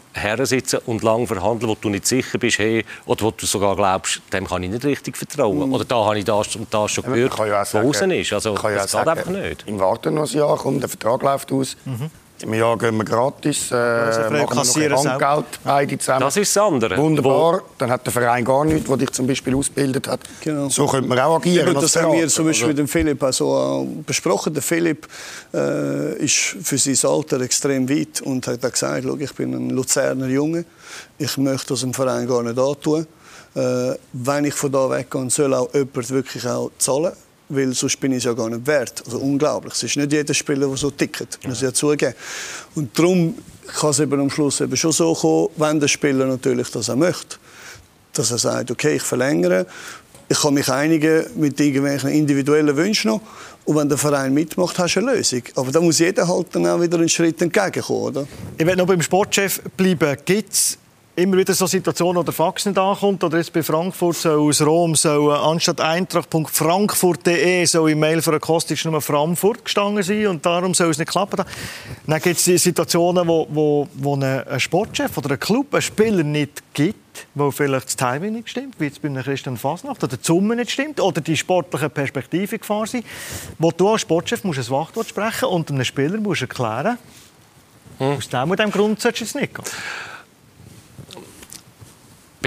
sitzen 0.46 0.80
und 0.86 1.04
lang 1.04 1.28
verhandeln, 1.28 1.70
wo 1.70 1.78
du 1.80 1.90
nicht 1.90 2.08
sicher 2.08 2.38
bist, 2.38 2.60
hey, 2.60 2.84
oder 3.06 3.26
wo 3.26 3.32
du 3.32 3.46
sogar 3.46 3.76
glaubst, 3.76 4.22
dem 4.34 4.48
kann 4.48 4.64
ich 4.64 4.72
nicht 4.72 4.86
richtig 4.86 5.18
vertrauen. 5.18 5.70
Mm. 5.70 5.74
Oder 5.74 5.86
da 5.86 6.06
habe 6.06 6.18
ich 6.18 6.26
das 6.26 6.56
und 6.56 6.74
das 6.74 6.92
schon 6.92 7.04
gehört, 7.04 7.38
ja 7.38 7.62
was 7.62 7.72
draußen 7.72 8.10
ist. 8.12 8.34
Also, 8.34 8.56
das 8.56 8.64
geht 8.64 8.90
sagen, 8.90 9.10
einfach 9.10 9.32
nicht. 9.32 9.64
Im 9.68 9.80
Warten 9.80 10.16
noch 10.16 10.30
ein 10.30 10.38
Jahr, 10.38 10.58
kommt, 10.58 10.82
der 10.82 10.90
Vertrag 10.90 11.22
läuft 11.22 11.52
aus. 11.52 11.78
Mhm. 11.86 12.10
Im 12.44 12.54
Jahr 12.54 12.78
gehen 12.78 12.96
wir 12.98 13.04
gratis, 13.04 13.72
äh, 13.72 13.76
also 13.76 14.22
machen 14.30 14.76
wir 14.76 14.90
noch 14.90 15.04
Bankgeld, 15.04 15.46
beide 15.64 15.98
zusammen. 15.98 16.22
Das 16.22 16.38
ist 16.38 16.56
das 16.56 16.64
andere. 16.64 16.98
Wunderbar. 16.98 17.54
Wo... 17.54 17.62
Dann 17.78 17.92
hat 17.92 18.06
der 18.06 18.14
Verein 18.14 18.46
gar 18.46 18.64
nichts, 18.66 18.88
der 18.88 18.98
dich 18.98 19.12
zum 19.12 19.28
Beispiel 19.28 19.56
ausgebildet 19.56 20.08
hat. 20.08 20.20
Genau. 20.42 20.70
So 20.70 20.86
könnte 20.86 21.10
man 21.10 21.20
auch 21.20 21.38
agieren. 21.38 21.74
Ja, 21.74 21.82
das 21.82 21.96
haben 21.96 22.14
wir 22.14 22.28
zum 22.28 22.46
Beispiel 22.46 22.66
also. 22.66 22.68
mit 22.68 22.78
dem 22.78 22.88
Philipp 22.88 23.24
also 23.24 23.88
besprochen. 24.06 24.54
Der 24.54 24.64
Philipp 24.64 25.08
äh, 25.54 26.18
ist 26.24 26.58
für 26.62 26.78
sein 26.78 27.10
Alter 27.10 27.42
extrem 27.42 27.90
weit 27.90 28.22
und 28.22 28.46
hat 28.48 28.62
gesagt, 28.62 29.06
ich 29.20 29.34
bin 29.34 29.54
ein 29.54 29.70
Luzerner 29.72 30.28
Junge, 30.28 30.66
ich 31.18 31.38
möchte 31.38 31.70
das 31.70 31.82
dem 31.82 31.94
Verein 31.94 32.28
gar 32.28 32.44
nicht 32.44 32.60
antun. 32.60 33.08
Äh, 33.56 33.96
wenn 34.14 34.46
ich 34.46 34.54
von 34.54 34.72
da 34.72 34.90
weggehe, 34.90 35.30
soll 35.30 35.54
auch 35.54 35.74
jemand 35.74 36.10
wirklich 36.10 36.48
auch 36.48 36.70
zahlen 36.78 37.14
weil 37.50 37.74
sonst 37.74 38.00
bin 38.00 38.12
ich 38.12 38.20
es 38.20 38.24
ja 38.26 38.34
gar 38.34 38.50
nicht 38.50 38.66
wert. 38.68 39.04
Also 39.06 39.20
unglaublich. 39.20 39.74
Es 39.74 39.84
ist 39.84 39.98
nicht 39.98 40.12
jeder 40.12 40.34
Spieler, 40.34 40.68
der 40.68 40.78
so 40.78 40.92
tickt, 40.92 41.40
muss 41.46 41.58
ich 41.58 41.64
ja 41.64 41.74
zugeben. 41.74 42.14
Und 42.76 42.98
darum 42.98 43.36
kann 43.68 43.92
es 43.92 44.00
eben 44.00 44.20
am 44.20 44.30
Schluss 44.30 44.62
eben 44.62 44.76
schon 44.76 44.92
so 44.92 45.14
kommen, 45.14 45.50
wenn 45.58 45.80
der 45.80 45.88
Spieler 45.88 46.26
natürlich 46.26 46.70
das 46.72 46.90
auch 46.90 46.96
möchte, 46.96 47.38
dass 48.14 48.32
er 48.32 48.38
sagt, 48.38 48.72
okay, 48.72 48.96
ich 48.96 49.04
verlängere, 49.04 49.66
ich 50.30 50.40
kann 50.42 50.54
mich 50.54 50.70
einigen 50.70 51.26
mit 51.36 51.60
irgendwelchen 51.60 52.10
individuellen 52.10 52.76
Wünschen 52.76 53.12
noch 53.12 53.22
und 53.64 53.76
wenn 53.76 53.90
der 53.90 53.98
Verein 53.98 54.34
mitmacht, 54.34 54.78
hast 54.80 54.96
du 54.96 55.02
eine 55.02 55.16
Lösung. 55.16 55.42
Aber 55.56 55.72
da 55.72 55.80
muss 55.80 56.00
jeder 56.00 56.28
halt 56.28 56.48
dann 56.54 56.66
auch 56.68 56.82
wieder 56.82 56.98
einen 56.98 57.10
Schritt 57.10 57.42
entgegenkommen, 57.42 58.02
oder? 58.02 58.28
Ich 58.58 58.66
will 58.66 58.76
noch 58.76 58.88
beim 58.88 59.02
Sportchef 59.02 59.62
bleiben. 59.76 60.18
Gibt 60.26 60.78
immer 61.18 61.38
wieder 61.38 61.54
so 61.56 61.66
Situationen, 61.66 62.18
wo 62.18 62.24
der 62.24 62.34
Fax 62.34 62.66
nicht 62.66 62.78
ankommt. 62.78 63.24
Oder 63.24 63.40
jetzt 63.40 63.52
bei 63.52 63.64
Frankfurt 63.64 64.18
so 64.18 64.30
aus 64.30 64.62
Rom 64.62 64.94
so 64.96 65.32
anstatt 65.32 65.82
eintracht.frankfurt.de 65.82 67.66
so 67.66 67.88
im 67.88 68.00
Mail 68.00 68.22
für 68.22 68.30
eine 68.30 68.40
Kostic 68.40 68.86
nur 68.86 69.02
Frankfurt 69.02 69.66
gestanden 69.66 70.04
sein 70.04 70.28
und 70.28 70.46
darum 70.46 70.76
soll 70.76 70.92
es 70.92 71.00
nicht 71.00 71.10
klappen. 71.10 71.44
Dann 72.06 72.22
gibt 72.22 72.38
es 72.38 72.46
Situationen, 72.46 73.28
wo, 73.28 73.48
wo, 73.50 73.88
wo 73.96 74.16
ein 74.16 74.60
Sportchef 74.60 75.18
oder 75.18 75.32
ein 75.32 75.40
Club 75.40 75.74
einen 75.74 75.82
Spieler 75.82 76.24
nicht 76.24 76.62
gibt, 76.76 77.26
wo 77.34 77.50
vielleicht 77.50 77.88
das 77.88 77.96
Timing 77.96 78.34
nicht 78.34 78.50
stimmt, 78.50 78.80
wie 78.80 78.86
jetzt 78.86 79.02
bei 79.02 79.08
einem 79.08 79.24
Christian 79.24 79.58
Fasnacht, 79.58 80.04
oder 80.04 80.18
die 80.18 80.24
Summe 80.24 80.56
nicht 80.56 80.70
stimmt, 80.70 81.00
oder 81.00 81.20
die 81.20 81.36
sportliche 81.36 81.90
Perspektive 81.90 82.60
gefahren 82.60 82.86
sind, 82.86 83.06
wo 83.58 83.72
du 83.72 83.90
als 83.90 84.02
Sportchef 84.02 84.44
musst 84.44 84.60
ein 84.60 84.70
Wachtwort 84.70 85.08
sprechen 85.10 85.46
und 85.46 85.72
einem 85.72 85.84
Spieler 85.84 86.20
musst 86.20 86.44
erklären, 86.44 87.00
hm. 87.98 88.18
aus 88.18 88.30
dem 88.30 88.72
Grund 88.72 89.02
sollst 89.02 89.22
du 89.22 89.26
es 89.26 89.34
nicht 89.34 89.56
gehen. 89.56 89.66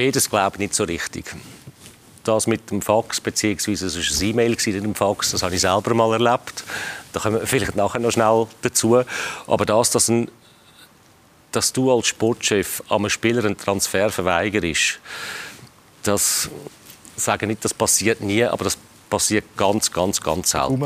Beides 0.00 0.30
glaube 0.30 0.56
ich 0.56 0.60
nicht 0.60 0.74
so 0.74 0.84
richtig. 0.84 1.26
Das 2.24 2.46
mit 2.46 2.70
dem 2.70 2.80
Fax, 2.80 3.20
beziehungsweise 3.20 3.84
es 3.84 3.96
war 3.96 4.02
ein 4.02 4.30
E-Mail 4.30 4.56
in 4.64 4.82
dem 4.82 4.94
Fax, 4.94 5.32
das 5.32 5.42
habe 5.42 5.54
ich 5.54 5.60
selber 5.60 5.92
mal 5.92 6.14
erlebt. 6.14 6.64
Da 7.12 7.20
kommen 7.20 7.38
wir 7.38 7.46
vielleicht 7.46 7.76
nachher 7.76 7.98
noch 7.98 8.10
schnell 8.10 8.46
dazu. 8.62 9.02
Aber 9.46 9.66
das, 9.66 9.90
dass, 9.90 10.08
ein, 10.08 10.30
dass 11.52 11.74
du 11.74 11.94
als 11.94 12.06
Sportchef 12.06 12.82
einem 12.88 13.10
Spieler 13.10 13.44
einen 13.44 13.58
Transfer 13.58 14.08
verweigerst, 14.08 15.00
das 16.04 16.48
sage 17.14 17.46
nicht, 17.46 17.62
das 17.62 17.74
passiert 17.74 18.22
nie, 18.22 18.42
aber 18.44 18.64
das 18.64 18.78
passiert 19.10 19.44
ganz, 19.56 19.90
ganz, 19.90 20.20
ganz 20.20 20.50
selten. 20.52 20.80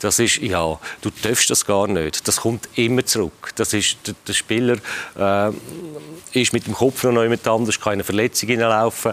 Das 0.00 0.18
ist, 0.18 0.38
ja, 0.38 0.78
du 1.02 1.10
darfst 1.22 1.50
das 1.50 1.66
gar 1.66 1.88
nicht. 1.88 2.26
Das 2.26 2.36
kommt 2.36 2.68
immer 2.76 3.04
zurück. 3.04 3.50
Das 3.56 3.72
ist, 3.72 3.96
der, 4.06 4.14
der 4.26 4.32
Spieler 4.32 4.76
äh, 5.18 5.50
ist 6.32 6.52
mit 6.52 6.66
dem 6.66 6.74
Kopf 6.74 7.02
noch 7.04 7.22
jemand 7.22 7.46
anders, 7.46 7.80
keine 7.80 8.04
Verletzung 8.04 8.48
hineinlaufen, 8.48 9.12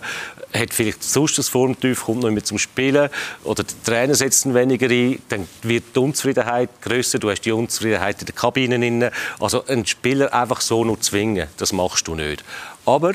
hat 0.53 0.73
vielleicht 0.73 1.03
sonst 1.03 1.37
das 1.37 1.49
Formtief, 1.49 2.05
kommt 2.05 2.21
noch 2.21 2.29
jemand 2.29 2.45
zum 2.45 2.59
Spielen 2.59 3.09
oder 3.43 3.63
der 3.63 3.83
Trainer 3.83 4.15
setzt 4.15 4.45
ihn 4.45 4.53
weniger 4.53 4.89
ein, 4.89 5.21
dann 5.29 5.47
wird 5.63 5.95
die 5.95 5.99
Unzufriedenheit 5.99 6.69
grösser, 6.81 7.19
du 7.19 7.29
hast 7.29 7.41
die 7.41 7.51
Unzufriedenheit 7.51 8.19
in 8.19 8.25
der 8.27 8.35
Kabine. 8.35 8.79
Drin. 8.91 9.09
Also 9.39 9.65
einen 9.65 9.85
Spieler 9.85 10.33
einfach 10.33 10.61
so 10.61 10.83
nur 10.83 10.99
zwingen, 10.99 11.47
das 11.57 11.73
machst 11.73 12.07
du 12.07 12.15
nicht. 12.15 12.43
Aber 12.85 13.13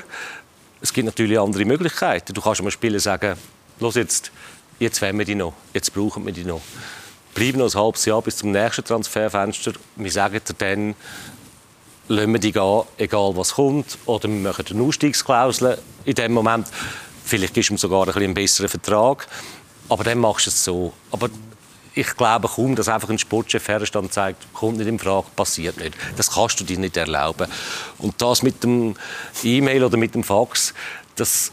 es 0.80 0.92
gibt 0.92 1.06
natürlich 1.06 1.38
andere 1.38 1.64
Möglichkeiten. 1.64 2.32
Du 2.34 2.40
kannst 2.40 2.60
einem 2.60 2.70
Spieler 2.70 3.00
sagen, 3.00 3.36
los 3.80 3.94
jetzt, 3.94 4.30
jetzt 4.78 5.00
wollen 5.02 5.18
wir 5.18 5.24
die 5.24 5.34
noch, 5.34 5.54
jetzt 5.74 5.92
brauchen 5.92 6.24
wir 6.26 6.32
die 6.32 6.44
noch. 6.44 6.60
Bleiben 7.34 7.58
noch 7.58 7.74
ein 7.74 7.80
halbes 7.80 8.04
Jahr 8.06 8.22
bis 8.22 8.38
zum 8.38 8.50
nächsten 8.50 8.84
Transferfenster. 8.84 9.72
Wir 9.96 10.10
sagen 10.10 10.40
dir 10.48 10.54
dann, 10.56 10.94
lassen 12.08 12.32
wir 12.32 12.40
die 12.40 12.52
gehen, 12.52 12.82
egal 12.96 13.36
was 13.36 13.54
kommt. 13.54 13.98
Oder 14.06 14.28
wir 14.28 14.36
machen 14.36 14.64
eine 14.70 14.82
Ausstiegsklausel 14.82 15.78
in 16.04 16.14
dem 16.14 16.32
Moment. 16.32 16.68
Vielleicht 17.24 17.54
gibst 17.54 17.70
du 17.70 17.74
ihm 17.74 17.78
sogar 17.78 18.08
ein 18.08 18.14
einen 18.14 18.34
besseren 18.34 18.68
Vertrag. 18.68 19.28
Aber 19.88 20.04
dann 20.04 20.18
machst 20.18 20.46
du 20.46 20.50
es 20.50 20.64
so. 20.64 20.92
Aber 21.10 21.28
ich 21.94 22.16
glaube 22.16 22.48
kaum, 22.48 22.76
dass 22.76 22.88
einfach 22.88 23.08
ein 23.08 23.18
Sportchef 23.18 23.68
herstand 23.68 24.12
sagt, 24.12 24.46
kommt 24.52 24.78
nicht 24.78 24.86
in 24.86 24.98
Frage, 24.98 25.26
passiert 25.34 25.78
nicht. 25.78 25.94
Das 26.16 26.30
kannst 26.30 26.60
du 26.60 26.64
dir 26.64 26.78
nicht 26.78 26.96
erlauben. 26.96 27.48
Und 27.98 28.20
das 28.20 28.42
mit 28.42 28.62
dem 28.62 28.96
E-Mail 29.42 29.84
oder 29.84 29.96
mit 29.96 30.14
dem 30.14 30.22
Fax, 30.22 30.74
das 31.16 31.52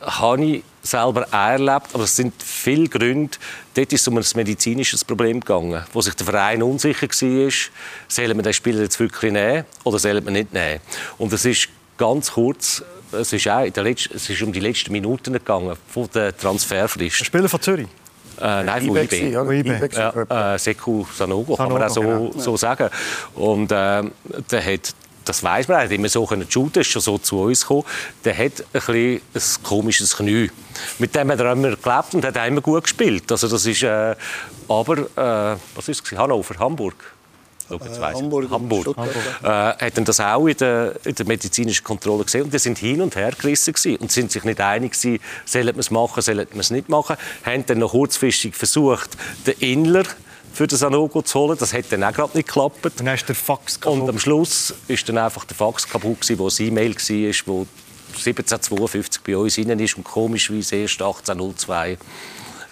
habe 0.00 0.44
ich 0.44 0.64
selber 0.86 1.22
erlebt, 1.32 1.88
aber 1.92 2.04
es 2.04 2.16
sind 2.16 2.34
viele 2.42 2.88
Gründe. 2.88 3.36
Dort 3.74 3.92
ist 3.92 4.00
es 4.00 4.08
um 4.08 4.16
ein 4.16 4.24
medizinisches 4.34 5.04
Problem 5.04 5.40
gegangen, 5.40 5.84
wo 5.92 6.00
sich 6.00 6.14
der 6.14 6.26
Verein 6.26 6.62
unsicher 6.62 7.08
war, 7.08 7.52
sollen 8.08 8.36
wir 8.36 8.42
den 8.42 8.52
Spieler 8.52 8.82
jetzt 8.82 8.98
wirklich 8.98 9.32
nehmen 9.32 9.64
oder 9.84 9.98
sollen 9.98 10.24
wir 10.24 10.32
nicht 10.32 10.52
nehmen. 10.52 10.80
Und 11.18 11.32
es 11.32 11.44
ist 11.44 11.68
ganz 11.98 12.32
kurz, 12.32 12.82
es 13.12 13.32
ist, 13.32 13.48
auch 13.48 13.64
letzten, 13.64 14.16
es 14.16 14.28
ist 14.28 14.42
um 14.42 14.52
die 14.52 14.60
letzten 14.60 14.92
Minuten 14.92 15.32
gegangen 15.32 15.76
von 15.88 16.08
der 16.14 16.36
Transferfrist. 16.36 17.20
Ein 17.20 17.24
Spieler 17.24 17.48
von 17.48 17.60
Zürich? 17.60 17.88
Äh, 18.40 18.64
nein, 18.64 18.86
von 18.86 18.96
IB. 18.96 19.32
IB. 19.60 19.88
Ja, 19.94 20.54
äh, 20.54 20.58
Sekou 20.58 21.06
Sanogo, 21.14 21.56
kann 21.56 21.72
man 21.72 21.82
auch 21.82 21.88
so, 21.88 22.00
genau. 22.00 22.32
so 22.36 22.56
sagen. 22.56 22.90
Und 23.34 23.72
äh, 23.72 24.02
der 24.50 24.64
hat 24.64 24.94
das 25.26 25.42
weiß 25.42 25.68
man, 25.68 25.78
er 25.78 25.84
hat 25.84 25.90
immer 25.90 26.08
so 26.08 26.24
können 26.24 26.50
shooten, 26.50 26.80
ist 26.80 26.88
schon 26.88 27.02
so 27.02 27.18
zu 27.18 27.40
uns 27.40 27.62
gekommen. 27.62 27.84
Der 28.24 28.36
hat 28.36 28.64
ein, 28.72 29.20
ein 29.34 29.42
komisches 29.62 30.16
Knie. 30.16 30.50
Mit 30.98 31.14
dem 31.14 31.30
hat 31.30 31.40
er 31.40 31.52
immer 31.52 31.76
gelebt 31.76 32.14
und 32.14 32.24
hat 32.24 32.36
immer 32.46 32.60
gut 32.60 32.84
gespielt. 32.84 33.30
Also 33.30 33.48
das 33.48 33.66
ist, 33.66 33.82
äh, 33.82 34.14
aber, 34.68 34.98
äh, 34.98 35.58
was 35.74 35.88
ist 35.88 36.10
es? 36.10 36.18
Hannover, 36.18 36.58
Hamburg. 36.58 36.94
Äh, 37.68 37.78
Hamburg. 38.12 38.50
Hamburg. 38.50 38.96
Äh, 39.42 39.46
hat 39.46 40.08
das 40.08 40.20
auch 40.20 40.46
in 40.46 40.56
der, 40.56 40.94
in 41.04 41.14
der, 41.14 41.26
medizinischen 41.26 41.82
Kontrolle 41.82 42.24
gesehen 42.24 42.42
und 42.42 42.54
die 42.54 42.58
sind 42.58 42.78
hin 42.78 43.00
und 43.00 43.16
her 43.16 43.32
gerissen 43.32 43.74
gewesen 43.74 43.96
und 43.96 44.12
sind 44.12 44.30
sich 44.30 44.44
nicht 44.44 44.60
einig 44.60 44.92
gewesen, 44.92 45.20
sollen 45.44 45.74
wir 45.74 45.78
es 45.78 45.90
machen, 45.90 46.22
sollen 46.22 46.46
wir 46.52 46.60
es 46.60 46.70
nicht 46.70 46.88
machen. 46.88 47.16
Haben 47.44 47.66
dann 47.66 47.78
noch 47.78 47.90
kurzfristig 47.90 48.54
versucht, 48.54 49.10
den 49.46 49.58
Inler 49.58 50.04
für 50.56 50.66
den 50.66 50.78
Sanogo 50.78 51.20
zu 51.20 51.38
holen. 51.38 51.56
Das 51.58 51.74
hat 51.74 51.84
dann 51.90 52.02
auch 52.02 52.12
gerade 52.12 52.36
nicht 52.36 52.48
geklappt. 52.48 52.78
Dann 52.96 53.08
hast 53.10 53.24
du 53.24 53.32
den 53.32 53.36
Fax 53.36 53.78
kaputt. 53.78 54.00
Und 54.00 54.08
am 54.08 54.18
Schluss 54.18 54.74
war 54.88 54.96
dann 55.06 55.18
einfach 55.18 55.44
der 55.44 55.56
Fax 55.56 55.86
kaputt, 55.86 56.22
gewesen, 56.22 56.38
wo 56.38 56.46
das 56.46 56.58
E-Mail 56.60 56.94
war, 56.94 57.34
wo 57.46 57.66
1752 58.08 59.22
bei 59.22 59.36
uns 59.36 59.58
rein 59.58 59.78
ist 59.78 59.96
und 59.98 60.04
komischerweise 60.04 60.76
erst 60.76 60.94
1802 60.94 61.98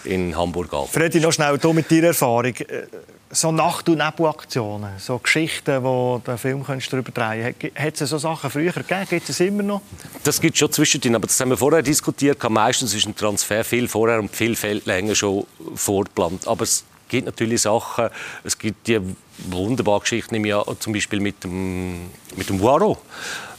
in 0.04 0.34
Hamburg 0.34 0.72
an. 0.72 0.86
Freddy, 0.90 1.20
noch 1.20 1.32
schnell, 1.32 1.58
du 1.58 1.72
mit 1.74 1.90
deiner 1.90 2.08
Erfahrung. 2.08 2.54
Äh, 2.54 2.86
so 3.30 3.50
Nacht- 3.50 3.88
und 3.88 3.98
Nebelaktionen, 3.98 4.92
so 4.98 5.18
Geschichten, 5.18 5.82
wo 5.82 6.20
du 6.24 6.30
einen 6.30 6.38
Film 6.38 6.64
darüber 6.64 7.10
drehen 7.10 7.54
kannst. 7.58 7.78
Hat 7.78 8.00
es 8.00 8.10
so 8.10 8.18
Sachen 8.18 8.48
früher 8.48 8.72
gegeben? 8.72 9.06
Gibt 9.10 9.28
es 9.28 9.40
immer 9.40 9.62
noch? 9.62 9.82
Das 10.22 10.40
gibt 10.40 10.54
es 10.54 10.60
schon 10.60 10.70
zwischendrin, 10.70 11.16
aber 11.16 11.26
das 11.26 11.38
haben 11.40 11.50
wir 11.50 11.56
vorher 11.56 11.82
diskutiert. 11.82 12.42
Meistens 12.48 12.94
ist 12.94 13.06
ein 13.06 13.16
Transfer 13.16 13.64
viel 13.64 13.88
vorher 13.88 14.20
und 14.20 14.34
viel 14.34 14.56
länger 14.84 15.14
schon 15.16 15.46
vorgeplant. 15.74 16.46
Aber 16.46 16.62
es 16.62 16.84
gibt 17.08 17.26
natürlich 17.26 17.62
Sachen, 17.62 18.08
es 18.42 18.58
gibt 18.58 18.86
die 18.86 19.00
wunderbare 19.38 20.00
Geschichte, 20.00 20.36
ja, 20.36 20.62
zum 20.78 20.92
Beispiel 20.92 21.20
mit 21.20 21.42
dem, 21.44 22.10
mit 22.36 22.48
dem 22.48 22.60
Waro, 22.62 22.98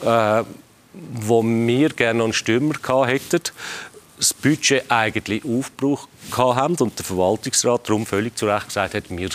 äh, 0.02 0.44
wo 0.94 1.44
wir 1.44 1.90
gerne 1.90 2.24
einen 2.24 2.34
Stürmer 2.34 2.76
hätten 3.06 3.42
das 4.18 4.34
Budget 4.34 4.90
eigentlich 4.90 5.44
aufgebraucht 5.46 6.08
haben 6.32 6.76
und 6.76 6.98
der 6.98 7.06
Verwaltungsrat 7.06 7.88
darum 7.88 8.06
völlig 8.06 8.38
zu 8.38 8.48
Recht 8.48 8.68
gesagt 8.68 8.94
hat, 8.94 9.04
wir, 9.10 9.30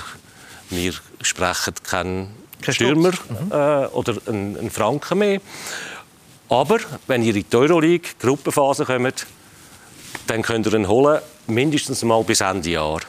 wir 0.71 0.93
sprechen 1.21 1.75
keinen 1.83 2.35
Kein 2.63 2.75
Stürmer 2.75 3.11
mhm. 3.11 3.53
äh, 3.53 3.87
oder 3.87 4.17
einen, 4.27 4.57
einen, 4.57 4.71
Franken 4.71 5.19
mehr. 5.19 5.41
Aber 6.49 6.79
wenn 7.07 7.23
ihr 7.23 7.35
in 7.35 7.45
die 7.49 7.57
Euroleague 7.57 8.11
Gruppenphase 8.19 8.85
kommt, 8.85 9.27
dann 10.27 10.43
könnt 10.43 10.67
ihr 10.67 10.75
ihn 10.75 10.89
holen, 10.89 11.21
mindestens 11.47 12.03
mal 12.03 12.23
bis 12.25 12.41
Ende 12.41 12.71
Jahr. 12.71 13.01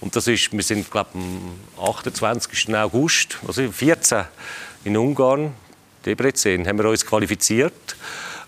Und 0.00 0.14
das 0.16 0.26
ist, 0.26 0.52
wir 0.52 0.62
sind 0.62 0.90
glaube 0.90 1.10
am 1.14 1.58
28. 1.82 2.74
August, 2.74 3.38
also 3.46 3.70
14 3.70 4.24
in 4.84 4.96
Ungarn, 4.96 5.52
Debrecen, 6.04 6.66
haben 6.66 6.78
wir 6.78 6.88
uns 6.88 7.04
qualifiziert, 7.04 7.96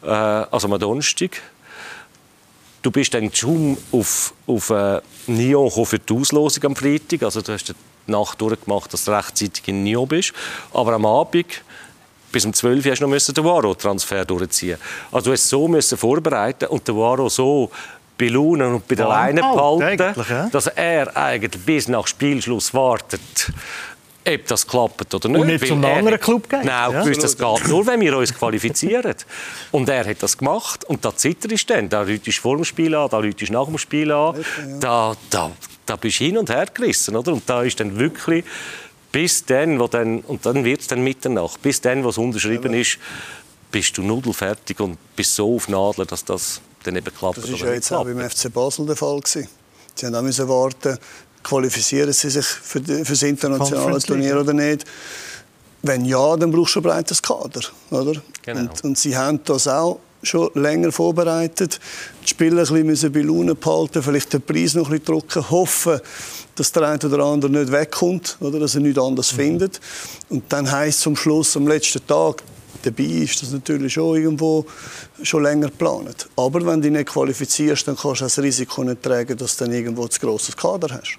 äh, 0.02 0.08
also 0.08 0.68
am 0.70 0.78
Donnerstag. 0.78 1.42
Du 2.82 2.90
bist 2.92 3.12
dann 3.12 3.32
schon 3.34 3.76
auf, 3.90 4.32
auf 4.46 4.70
äh, 4.70 5.00
Nyon 5.26 5.70
für 5.84 5.98
die 5.98 6.14
Auslosung 6.14 6.64
am 6.64 6.76
Freitag. 6.76 7.24
Also 7.24 7.42
du 7.42 7.52
hast 7.52 7.68
die 7.68 7.74
Nacht 8.06 8.40
durchgemacht, 8.40 8.92
dass 8.92 9.04
du 9.04 9.10
rechtzeitig 9.10 9.66
in 9.66 9.82
Nyon 9.82 10.06
bist. 10.06 10.32
Aber 10.72 10.92
am 10.92 11.04
Abend 11.04 11.62
bis 12.30 12.44
um 12.44 12.52
12 12.52 12.84
Uhr 12.84 12.92
hast 12.92 13.00
du 13.00 13.06
noch 13.06 13.18
den 13.18 13.44
Waro-Transfer 13.44 14.24
durchziehen. 14.24 14.78
Also 15.10 15.26
du 15.26 15.32
hast 15.32 15.48
so 15.48 15.66
müssen 15.66 15.98
vorbereiten 15.98 16.66
und 16.66 16.86
den 16.86 16.96
Waro 16.96 17.28
so 17.28 17.70
belohnen 18.18 18.74
und 18.74 18.88
bei 18.88 18.96
der 18.96 19.08
Leine 19.08 19.40
behalten, 19.40 20.24
ja? 20.28 20.48
dass 20.50 20.66
er 20.66 21.16
eigentlich 21.16 21.64
bis 21.64 21.88
nach 21.88 22.06
Spielschluss 22.06 22.74
wartet 22.74 23.52
ob 24.34 24.46
das 24.46 24.66
klappt 24.66 25.14
oder 25.14 25.28
nicht. 25.28 25.40
Und 25.40 25.46
nicht 25.46 25.66
zum 25.66 25.84
anderen 25.84 26.20
Club 26.20 26.48
geht. 26.48 26.64
Nein, 26.64 26.92
ja. 26.92 27.04
das 27.04 27.36
geht 27.36 27.68
nur, 27.68 27.86
wenn 27.86 28.00
wir 28.00 28.16
uns 28.16 28.34
qualifizieren. 28.34 29.14
Und 29.70 29.88
er 29.88 30.04
hat 30.04 30.22
das 30.22 30.36
gemacht. 30.36 30.84
Und 30.84 31.04
da 31.04 31.16
zitterst 31.16 31.70
du 31.70 31.74
dann. 31.74 31.88
Da 31.88 32.02
läutest 32.02 32.26
du 32.26 32.42
vor 32.42 32.56
dem 32.56 32.64
Spiel 32.64 32.94
an, 32.94 33.08
da 33.08 33.18
läutest 33.18 33.48
du 33.48 33.52
nach 33.54 33.66
dem 33.66 33.78
Spiel 33.78 34.12
an. 34.12 34.44
Da, 34.80 35.16
da, 35.30 35.50
da 35.86 35.96
bist 35.96 36.20
du 36.20 36.24
hin 36.24 36.38
und 36.38 36.50
her 36.50 36.66
gerissen. 36.72 37.16
Oder? 37.16 37.32
Und 37.32 37.48
da 37.48 37.62
ist 37.62 37.80
dann 37.80 37.98
wirklich 37.98 38.44
bis 39.10 39.44
dann, 39.44 39.80
wo 39.80 39.86
dann 39.86 40.20
und 40.20 40.44
dann 40.44 40.64
wird 40.64 40.82
es 40.82 40.86
dann 40.86 41.02
Mitternacht, 41.02 41.62
bis 41.62 41.80
dann, 41.80 42.04
was 42.04 42.18
unterschrieben 42.18 42.74
ja. 42.74 42.80
ist, 42.80 42.98
bist 43.70 43.96
du 43.96 44.02
nudelfertig 44.02 44.78
und 44.80 44.98
bist 45.16 45.34
so 45.34 45.56
auf 45.56 45.68
Nadeln, 45.68 46.06
dass 46.06 46.24
das 46.24 46.60
dann 46.84 46.96
eben 46.96 47.14
klappt. 47.14 47.38
Das 47.38 47.50
war 47.50 47.58
ja 47.58 47.74
jetzt 47.74 47.92
auch 47.92 48.04
beim 48.04 48.20
FC 48.20 48.52
Basel 48.52 48.86
der 48.86 48.96
Fall. 48.96 49.20
Gewesen. 49.20 49.48
Sie 49.94 50.06
haben 50.06 50.14
auch 50.14 50.48
warten 50.48 50.98
qualifizieren 51.42 52.12
sie 52.12 52.30
sich 52.30 52.44
für, 52.44 52.80
die, 52.80 53.04
für 53.04 53.12
das 53.12 53.22
internationale 53.22 53.98
Turnier 54.00 54.40
oder 54.40 54.52
nicht. 54.52 54.84
Wenn 55.82 56.04
ja, 56.04 56.36
dann 56.36 56.50
brauchst 56.50 56.74
du 56.74 56.80
ein 56.80 56.82
breites 56.82 57.22
Kader. 57.22 57.60
Oder? 57.90 58.20
Genau. 58.42 58.60
Und, 58.60 58.84
und 58.84 58.98
sie 58.98 59.16
haben 59.16 59.40
das 59.44 59.68
auch 59.68 60.00
schon 60.22 60.50
länger 60.54 60.90
vorbereitet. 60.90 61.78
Die 62.24 62.28
Spieler 62.28 62.68
ein 62.68 62.86
bisschen 62.86 63.12
bei 63.12 63.20
Laune 63.20 63.54
behalten, 63.54 64.02
vielleicht 64.02 64.32
den 64.32 64.42
Preis 64.42 64.74
noch 64.74 64.90
ein 64.90 64.98
bisschen 64.98 65.20
drücken, 65.20 65.50
hoffen, 65.50 66.00
dass 66.56 66.72
der 66.72 66.82
eine 66.82 66.98
oder 66.98 67.24
andere 67.24 67.50
nicht 67.50 67.70
wegkommt, 67.70 68.36
oder 68.40 68.58
dass 68.58 68.74
er 68.74 68.80
nichts 68.80 69.00
anderes 69.00 69.32
mhm. 69.32 69.36
findet. 69.36 69.80
Und 70.28 70.52
dann 70.52 70.70
heisst 70.70 70.98
es 70.98 71.04
zum 71.04 71.14
Schluss, 71.14 71.56
am 71.56 71.68
letzten 71.68 72.04
Tag, 72.06 72.42
dabei 72.82 73.04
ist 73.04 73.42
das 73.42 73.52
natürlich 73.52 73.92
schon 73.92 74.16
irgendwo 74.16 74.64
schon 75.22 75.42
länger 75.42 75.68
geplant. 75.68 76.28
Aber 76.36 76.64
wenn 76.64 76.80
du 76.80 76.88
dich 76.88 76.92
nicht 76.92 77.08
qualifizierst, 77.08 77.88
dann 77.88 77.96
kannst 77.96 78.20
du 78.20 78.24
das 78.24 78.38
Risiko 78.38 78.84
nicht 78.84 79.02
tragen, 79.02 79.36
dass 79.36 79.56
du 79.56 79.64
dann 79.64 79.74
irgendwo 79.74 80.02
ein 80.02 80.08
grosses 80.20 80.56
Kader 80.56 80.94
hast. 80.94 81.18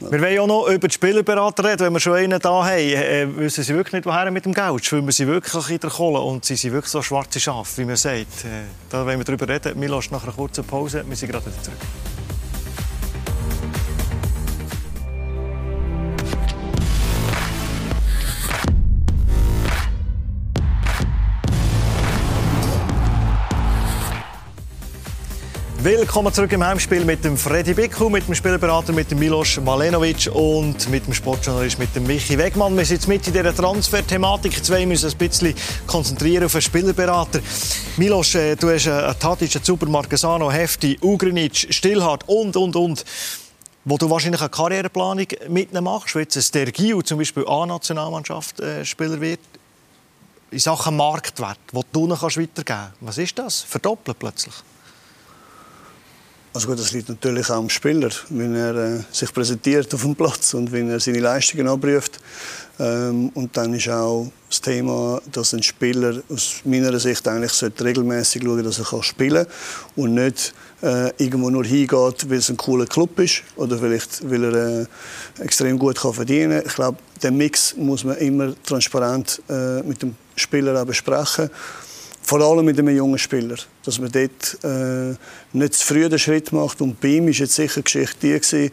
Wir 0.00 0.20
wollen 0.20 0.38
auch 0.40 0.46
noch 0.46 0.68
über 0.68 0.88
die 0.88 0.94
Spielerberater 0.94 1.64
reden. 1.64 1.86
Wenn 1.86 1.92
wir 1.92 2.00
schon 2.00 2.14
einen 2.14 2.40
da 2.40 2.64
haben, 2.64 2.78
äh, 2.78 3.26
wissen 3.36 3.62
sie 3.62 3.74
wirklich 3.74 3.94
nicht, 3.94 4.06
woher 4.06 4.30
mit 4.30 4.44
dem 4.44 4.52
Geld. 4.52 4.84
Schwimmen 4.84 5.12
sie 5.12 5.26
wirklich 5.26 5.70
in 5.70 5.78
der 5.78 5.90
Kohle 5.90 6.20
und 6.20 6.44
sie 6.44 6.56
sind 6.56 6.72
wirklich 6.72 6.90
so 6.90 7.00
schwarze 7.00 7.40
Schafe, 7.40 7.80
wie 7.80 7.84
man 7.84 7.96
sagt. 7.96 8.44
Äh, 8.44 8.64
da 8.90 9.06
wollen 9.06 9.18
wir 9.18 9.24
darüber 9.24 9.48
reden. 9.48 9.80
Lassen 9.82 10.12
nach 10.12 10.24
einer 10.24 10.32
kurzen 10.32 10.64
Pause. 10.64 11.04
Wir 11.06 11.16
sind 11.16 11.30
gerade 11.30 11.46
wieder 11.46 11.62
zurück. 11.62 11.78
Willkommen 25.84 26.32
zurück 26.32 26.50
im 26.52 26.64
Heimspiel 26.64 27.04
mit 27.04 27.22
dem 27.26 27.36
Freddy 27.36 27.74
Bickel, 27.74 28.08
mit 28.08 28.26
dem 28.26 28.34
Spielberater 28.34 28.90
mit 28.94 29.10
dem 29.10 29.18
Milos 29.18 29.60
Malenovic 29.60 30.30
und 30.32 30.88
mit 30.88 31.06
dem 31.06 31.12
Sportjournalist 31.12 31.78
mit 31.78 31.94
dem 31.94 32.06
Michi 32.06 32.38
Wegmann. 32.38 32.74
Wir 32.74 32.86
sind 32.86 32.96
jetzt 32.96 33.06
mit 33.06 33.26
in 33.26 33.34
dieser 33.34 33.54
Transfer-Thematik. 33.54 34.64
Zwei 34.64 34.86
müssen 34.86 35.10
ein 35.10 35.18
bisschen 35.18 35.54
konzentrieren 35.86 36.44
auf 36.44 36.52
den 36.52 36.62
Spielberater. 36.62 37.40
Milos, 37.98 38.34
äh, 38.34 38.56
du 38.56 38.70
hast 38.70 38.88
einen 38.88 39.18
Tadic, 39.18 39.56
einen 39.56 39.62
Super 39.62 39.84
Marquesano, 39.84 40.50
Hefti, 40.50 40.98
Ugrinic, 41.02 41.66
Stillhardt 41.68 42.26
und, 42.28 42.56
und, 42.56 42.76
und 42.76 43.04
wo 43.84 43.98
du 43.98 44.08
wahrscheinlich 44.08 44.40
eine 44.40 44.48
Karriereplanung 44.48 45.26
mitnehmen 45.50 45.84
machst, 45.84 46.14
wie 46.14 46.20
jetzt 46.20 46.36
ein 46.36 46.42
Stergio 46.42 47.02
zum 47.02 47.18
Beispiel 47.18 47.44
A-Nationalmannschaft 47.46 48.58
äh, 48.58 48.86
Spieler 48.86 49.20
wird, 49.20 49.40
in 50.50 50.60
Sachen 50.60 50.96
Marktwert, 50.96 51.58
wo 51.72 51.84
du 51.92 52.06
noch 52.06 52.22
weitergeben 52.22 52.64
kannst. 52.64 52.94
Was 53.00 53.18
ist 53.18 53.38
das? 53.38 53.60
Verdoppeln 53.60 54.16
plötzlich? 54.18 54.54
Also 56.56 56.68
gut, 56.68 56.78
das 56.78 56.92
liegt 56.92 57.08
natürlich 57.08 57.50
auch 57.50 57.56
am 57.56 57.68
Spieler, 57.68 58.10
wenn 58.30 58.54
er 58.54 58.76
äh, 58.76 59.00
sich 59.10 59.32
präsentiert 59.34 59.92
auf 59.92 60.02
dem 60.02 60.14
Platz 60.14 60.54
und 60.54 60.70
wenn 60.70 60.88
er 60.88 61.00
seine 61.00 61.18
Leistungen 61.18 61.66
abruft. 61.66 62.20
Ähm, 62.78 63.30
und 63.34 63.56
dann 63.56 63.74
ist 63.74 63.88
auch 63.88 64.30
das 64.48 64.60
Thema, 64.60 65.20
dass 65.32 65.52
ein 65.52 65.64
Spieler 65.64 66.22
aus 66.28 66.60
meiner 66.64 66.96
Sicht 67.00 67.26
eigentlich 67.26 67.60
regelmäßig 67.80 68.44
schauen, 68.44 68.62
dass 68.62 68.78
er 68.78 68.84
kann 68.84 69.02
spielen 69.02 69.46
kann 69.46 69.52
und 69.96 70.14
nicht 70.14 70.54
äh, 70.82 71.10
irgendwo 71.18 71.50
nur 71.50 71.64
hingeht, 71.64 72.30
weil 72.30 72.38
es 72.38 72.50
ein 72.50 72.56
cooler 72.56 72.86
Club 72.86 73.18
ist 73.18 73.42
oder 73.56 73.76
vielleicht 73.76 74.30
weil 74.30 74.44
er 74.44 74.82
äh, 74.82 74.86
extrem 75.40 75.76
gut 75.76 75.96
kann 75.96 76.14
verdienen. 76.14 76.62
Ich 76.64 76.74
glaube, 76.76 76.98
den 77.20 77.36
Mix 77.36 77.74
muss 77.76 78.04
man 78.04 78.16
immer 78.18 78.54
transparent 78.64 79.42
äh, 79.48 79.82
mit 79.82 80.02
dem 80.02 80.14
Spieler 80.36 80.80
auch 80.80 80.86
besprechen 80.86 81.50
vor 82.24 82.40
allem 82.40 82.64
mit 82.64 82.78
einem 82.78 82.96
jungen 82.96 83.18
Spieler, 83.18 83.56
dass 83.84 83.98
man 83.98 84.10
dort 84.10 84.64
äh, 84.64 85.14
nicht 85.52 85.74
zu 85.74 85.86
früh 85.86 86.08
den 86.08 86.18
Schritt 86.18 86.52
macht. 86.52 86.80
Und 86.80 86.98
bei 87.00 87.08
ihm 87.08 87.26
war 87.26 87.32
jetzt 87.32 87.54
sicher 87.54 87.80
die 87.80 87.84
Geschichte 87.84 88.16
die, 88.22 88.32
gewesen, 88.32 88.70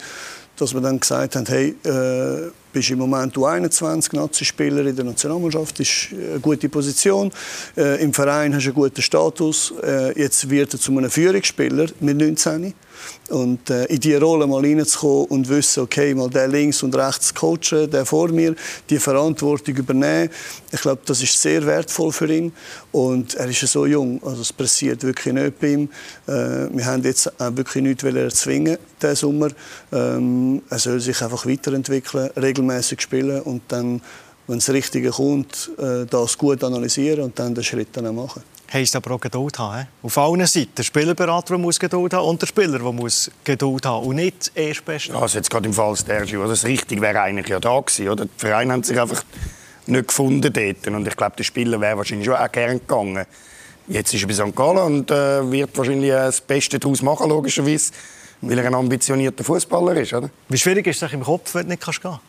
dass 0.56 0.74
wir 0.74 0.82
dann 0.82 1.00
gesagt 1.00 1.36
haben, 1.36 1.46
hey, 1.48 1.76
äh, 1.84 2.52
bist 2.72 2.90
im 2.92 3.00
Moment 3.00 3.36
U21 3.36 4.16
Nazi-Spieler 4.16 4.86
in 4.86 4.96
der 4.96 5.06
Nationalmannschaft, 5.06 5.80
ist 5.82 6.10
eine 6.12 6.40
gute 6.40 6.70
Position. 6.70 7.32
Äh, 7.76 8.02
Im 8.02 8.14
Verein 8.14 8.56
hast 8.56 8.66
du 8.66 8.70
einen 8.70 8.76
guten 8.76 9.02
Status. 9.02 9.74
Äh, 9.84 10.18
jetzt 10.18 10.50
wird 10.50 10.74
er 10.74 10.80
zu 10.80 10.98
einem 10.98 11.10
Führungsspieler 11.10 11.88
mit 12.00 12.18
19. 12.18 12.74
Und 13.30 13.70
äh, 13.70 13.86
in 13.86 14.00
diese 14.00 14.20
Rolle 14.20 14.48
mal 14.48 14.62
reinzukommen 14.62 15.26
und 15.26 15.50
wissen, 15.50 15.84
okay, 15.84 16.14
mal 16.14 16.30
der 16.30 16.48
links 16.48 16.84
und 16.84 16.96
rechts 16.96 17.34
coachen, 17.34 17.90
der 17.90 18.06
vor 18.06 18.30
mir, 18.30 18.56
die 18.90 19.00
Verantwortung 19.00 19.76
übernehmen. 19.76 20.30
Ich 20.72 20.82
glaube, 20.82 21.02
das 21.06 21.22
ist 21.22 21.42
sehr 21.42 21.66
wertvoll 21.66 22.12
für 22.12 22.32
ihn. 22.34 22.52
Und 22.92 23.36
er 23.36 23.48
ist 23.48 23.62
ja 23.62 23.68
so 23.68 23.86
jung, 23.86 24.22
also 24.24 24.42
es 24.42 24.52
passiert 24.52 25.04
wirklich 25.04 25.34
nicht 25.34 25.60
bei 25.60 25.68
ihm. 25.74 25.90
Äh, 26.28 26.68
wir 26.72 26.86
haben 26.86 27.04
jetzt 27.04 27.40
auch 27.40 27.56
wirklich 27.56 27.84
nichts 27.84 28.04
erzwingen 28.04 28.78
diesen 29.02 29.16
Sommer. 29.16 29.50
Ähm, 29.92 30.62
er 30.70 30.80
soll 30.80 31.00
sich 31.00 31.22
einfach 31.22 31.46
weiterentwickeln, 31.46 32.30
regelmäßig 32.38 33.02
spielen 33.02 33.42
und 33.42 33.64
dann, 33.70 34.02
wenn 34.48 34.60
das 34.60 34.70
Richtige 34.70 35.10
kommt, 35.10 35.72
äh, 35.78 36.06
das 36.06 36.38
gut 36.38 36.64
analysieren 36.64 37.22
und 37.22 37.40
dann 37.40 37.56
den 37.56 37.64
Schritt 37.64 37.90
dann 37.94 38.08
auch 38.08 38.14
machen 38.14 38.44
heisst 38.74 38.96
aber 38.96 39.12
auch 39.12 39.20
Geduld 39.20 39.60
haben. 39.60 39.88
Auf 40.02 40.18
allen 40.18 40.46
Seiten. 40.46 40.76
Der 40.78 40.84
Spielerberater 40.84 41.58
muss 41.58 41.80
Geduld 41.80 42.14
haben 42.14 42.28
und 42.28 42.42
der 42.42 42.48
Spieler 42.48 42.80
der 42.80 42.92
muss 42.92 43.30
Geduld 43.44 43.86
haben 43.86 44.06
und 44.06 44.16
nicht 44.16 44.52
erst 44.56 44.86
best. 44.86 45.12
Also 45.12 45.38
jetzt 45.38 45.50
gerade 45.50 45.68
im 45.68 45.74
Fall 45.74 45.96
Stergio, 45.96 46.48
das 46.48 46.66
Richtige 46.66 47.02
wäre 47.02 47.22
eigentlich 47.22 47.48
ja 47.48 47.60
da 47.60 47.80
gewesen. 47.80 48.10
Oder? 48.10 48.26
Der 48.26 48.30
Verein 48.38 48.72
hat 48.72 48.86
sich 48.86 49.00
einfach 49.00 49.24
nicht 49.88 50.08
gefunden 50.08 50.54
dort. 50.54 50.88
Und 50.88 51.08
ich 51.08 51.16
glaube, 51.16 51.36
der 51.38 51.44
Spieler 51.44 51.80
wäre 51.82 51.98
wahrscheinlich 51.98 52.26
schon 52.26 52.36
auch 52.36 52.52
gerne 52.52 52.80
gegangen. 52.80 53.26
Jetzt 53.88 54.14
ist 54.14 54.22
er 54.22 54.28
bei 54.28 54.34
St. 54.34 54.56
Gallen 54.56 54.80
und 54.80 55.12
äh, 55.12 55.52
wird 55.52 55.78
wahrscheinlich 55.78 56.12
das 56.12 56.40
Beste 56.40 56.80
daraus 56.80 57.02
machen, 57.02 57.30
logischerweise, 57.30 57.92
weil 58.42 58.58
er 58.60 58.68
ein 58.68 58.76
ambitionierter 58.76 59.44
Fußballer 59.44 59.96
ist. 59.98 60.14
Oder? 60.14 60.30
Wie 60.48 60.58
schwierig 60.58 60.88
ist 60.88 61.02
es 61.02 61.12
im 61.12 61.24
Kopf, 61.24 61.54
wenn 61.56 61.64
du 61.64 61.70
nicht 61.70 61.84
gehen 61.84 61.94
kannst? 62.02 62.20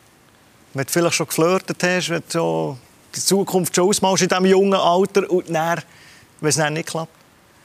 Wenn 0.75 0.87
du 0.87 0.93
vielleicht 0.93 1.15
schon 1.15 1.27
geflirtet 1.27 1.83
hast, 1.83 2.09
wenn 2.09 2.23
du 2.23 2.31
so 2.31 2.79
die 3.15 3.21
Zukunft 3.21 3.77
schon 3.77 3.89
ausmalst 3.89 4.23
in 4.23 4.29
diesem 4.29 4.47
jungen 4.47 4.75
Alter 4.75 5.31
und 5.31 5.51
dann 5.51 5.83
wenn 6.43 6.51
es 6.51 6.57
dann 6.57 6.73
nicht 6.75 6.89
klappt? 6.89 7.13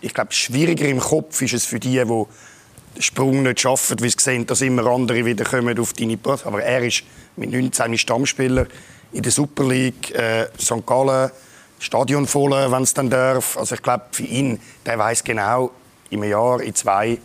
Ich 0.01 0.13
glaube, 0.13 0.32
schwieriger 0.32 0.88
im 0.88 0.99
Kopf 0.99 1.41
ist 1.41 1.53
es 1.53 1.65
für 1.65 1.80
die, 1.80 2.01
die 2.05 3.01
Sprung 3.01 3.43
nicht 3.43 3.59
schaffen, 3.59 3.99
weil 3.99 4.09
sie 4.09 4.17
sehen, 4.19 4.45
dass 4.45 4.61
immer 4.61 4.86
andere 4.86 5.25
wieder 5.25 5.43
kommen 5.43 5.78
auf 5.80 5.93
deine 5.93 6.17
Post. 6.17 6.45
Aber 6.45 6.63
er 6.63 6.84
ist 6.84 7.03
mit 7.36 7.51
19 7.51 7.97
Stammspieler 7.97 8.67
in 9.11 9.23
der 9.23 9.32
Super 9.32 9.63
League, 9.63 10.13
äh, 10.13 10.47
St. 10.59 10.86
Gallen, 10.86 11.32
Stadion 11.80 12.28
voll, 12.28 12.51
wenn 12.51 12.84
es 12.84 12.93
dann 12.93 13.09
darf. 13.09 13.57
Also 13.57 13.75
ich 13.75 13.82
glaube, 13.82 14.05
für 14.11 14.23
ihn, 14.23 14.59
der 14.86 14.97
weiß 14.97 15.23
genau, 15.23 15.71
im 16.09 16.23
Jahr, 16.23 16.61
in 16.61 16.73
zwei, 16.73 17.19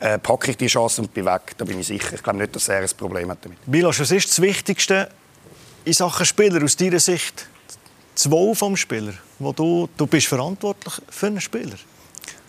äh, 0.00 0.18
packe 0.18 0.50
ich 0.50 0.56
die 0.56 0.66
Chance 0.66 1.02
und 1.02 1.14
bin 1.14 1.24
weg. 1.24 1.54
Da 1.56 1.64
bin 1.64 1.80
ich 1.80 1.86
sicher. 1.86 2.14
Ich 2.14 2.22
glaube 2.22 2.38
nicht, 2.38 2.54
dass 2.54 2.68
er 2.68 2.80
ein 2.80 2.88
Problem 2.96 3.30
hat 3.30 3.38
damit. 3.42 3.66
Milos, 3.66 4.00
was 4.00 4.10
ist 4.10 4.28
das 4.28 4.40
Wichtigste 4.40 5.08
in 5.84 5.92
Sachen 5.92 6.26
Spieler 6.26 6.62
aus 6.62 6.76
deiner 6.76 7.00
Sicht? 7.00 7.48
Wohl 8.30 8.54
des 8.54 8.80
Spieler, 8.80 9.14
wo 9.38 9.52
du, 9.52 9.88
du 9.96 10.06
bist 10.06 10.26
verantwortlich 10.26 10.94
für 11.08 11.26
einen 11.26 11.40
Spieler. 11.40 11.76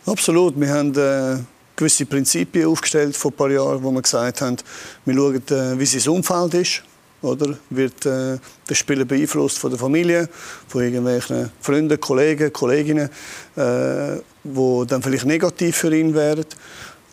Absolut. 0.05 0.59
Wir 0.59 0.69
haben 0.69 0.95
äh, 0.95 1.39
gewisse 1.75 2.05
Prinzipien 2.05 2.67
aufgestellt 2.67 3.15
vor 3.15 3.31
ein 3.31 3.35
paar 3.35 3.51
Jahren, 3.51 3.83
wo 3.83 3.91
wir 3.91 4.01
gesagt 4.01 4.41
haben, 4.41 4.57
wir 5.05 5.15
schauen, 5.15 5.35
äh, 5.49 5.79
wie 5.79 5.85
sein 5.85 6.13
Umfeld 6.13 6.53
ist. 6.53 6.83
Oder? 7.21 7.57
Wird 7.71 8.05
äh, 8.05 8.37
der 8.69 8.75
Spieler 8.75 9.05
beeinflusst 9.05 9.57
von 9.57 9.71
der 9.71 9.79
Familie, 9.79 10.29
von 10.67 10.83
irgendwelchen 10.83 11.51
Freunden, 11.59 11.99
Kollegen, 11.99 12.53
Kolleginnen, 12.53 13.09
äh, 13.55 14.19
wo 14.43 14.85
dann 14.85 15.01
vielleicht 15.01 15.25
negativ 15.25 15.75
für 15.75 15.95
ihn 15.95 16.13
wären. 16.13 16.45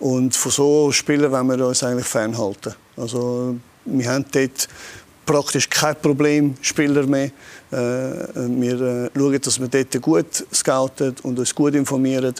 Und 0.00 0.36
von 0.36 0.53
so 0.53 0.92
Spielern 0.92 1.32
wollen 1.32 1.59
wir 1.59 1.66
uns 1.66 1.82
eigentlich 1.82 2.07
fernhalten. 2.07 2.74
Also, 2.96 3.57
wir 3.84 4.11
haben 4.11 4.26
dort 4.32 4.68
praktisch 5.24 5.70
kein 5.70 5.96
Problem 5.96 6.57
Spieler 6.61 7.07
mehr. 7.07 7.30
Äh, 7.73 7.75
wir 7.75 8.81
äh, 8.81 9.11
schauen, 9.16 9.41
dass 9.41 9.59
wir 9.59 9.68
dort 9.68 10.03
gut 10.03 10.47
scouten 10.53 11.16
und 11.23 11.39
uns 11.39 11.55
gut 11.55 11.75
informieren, 11.75 12.35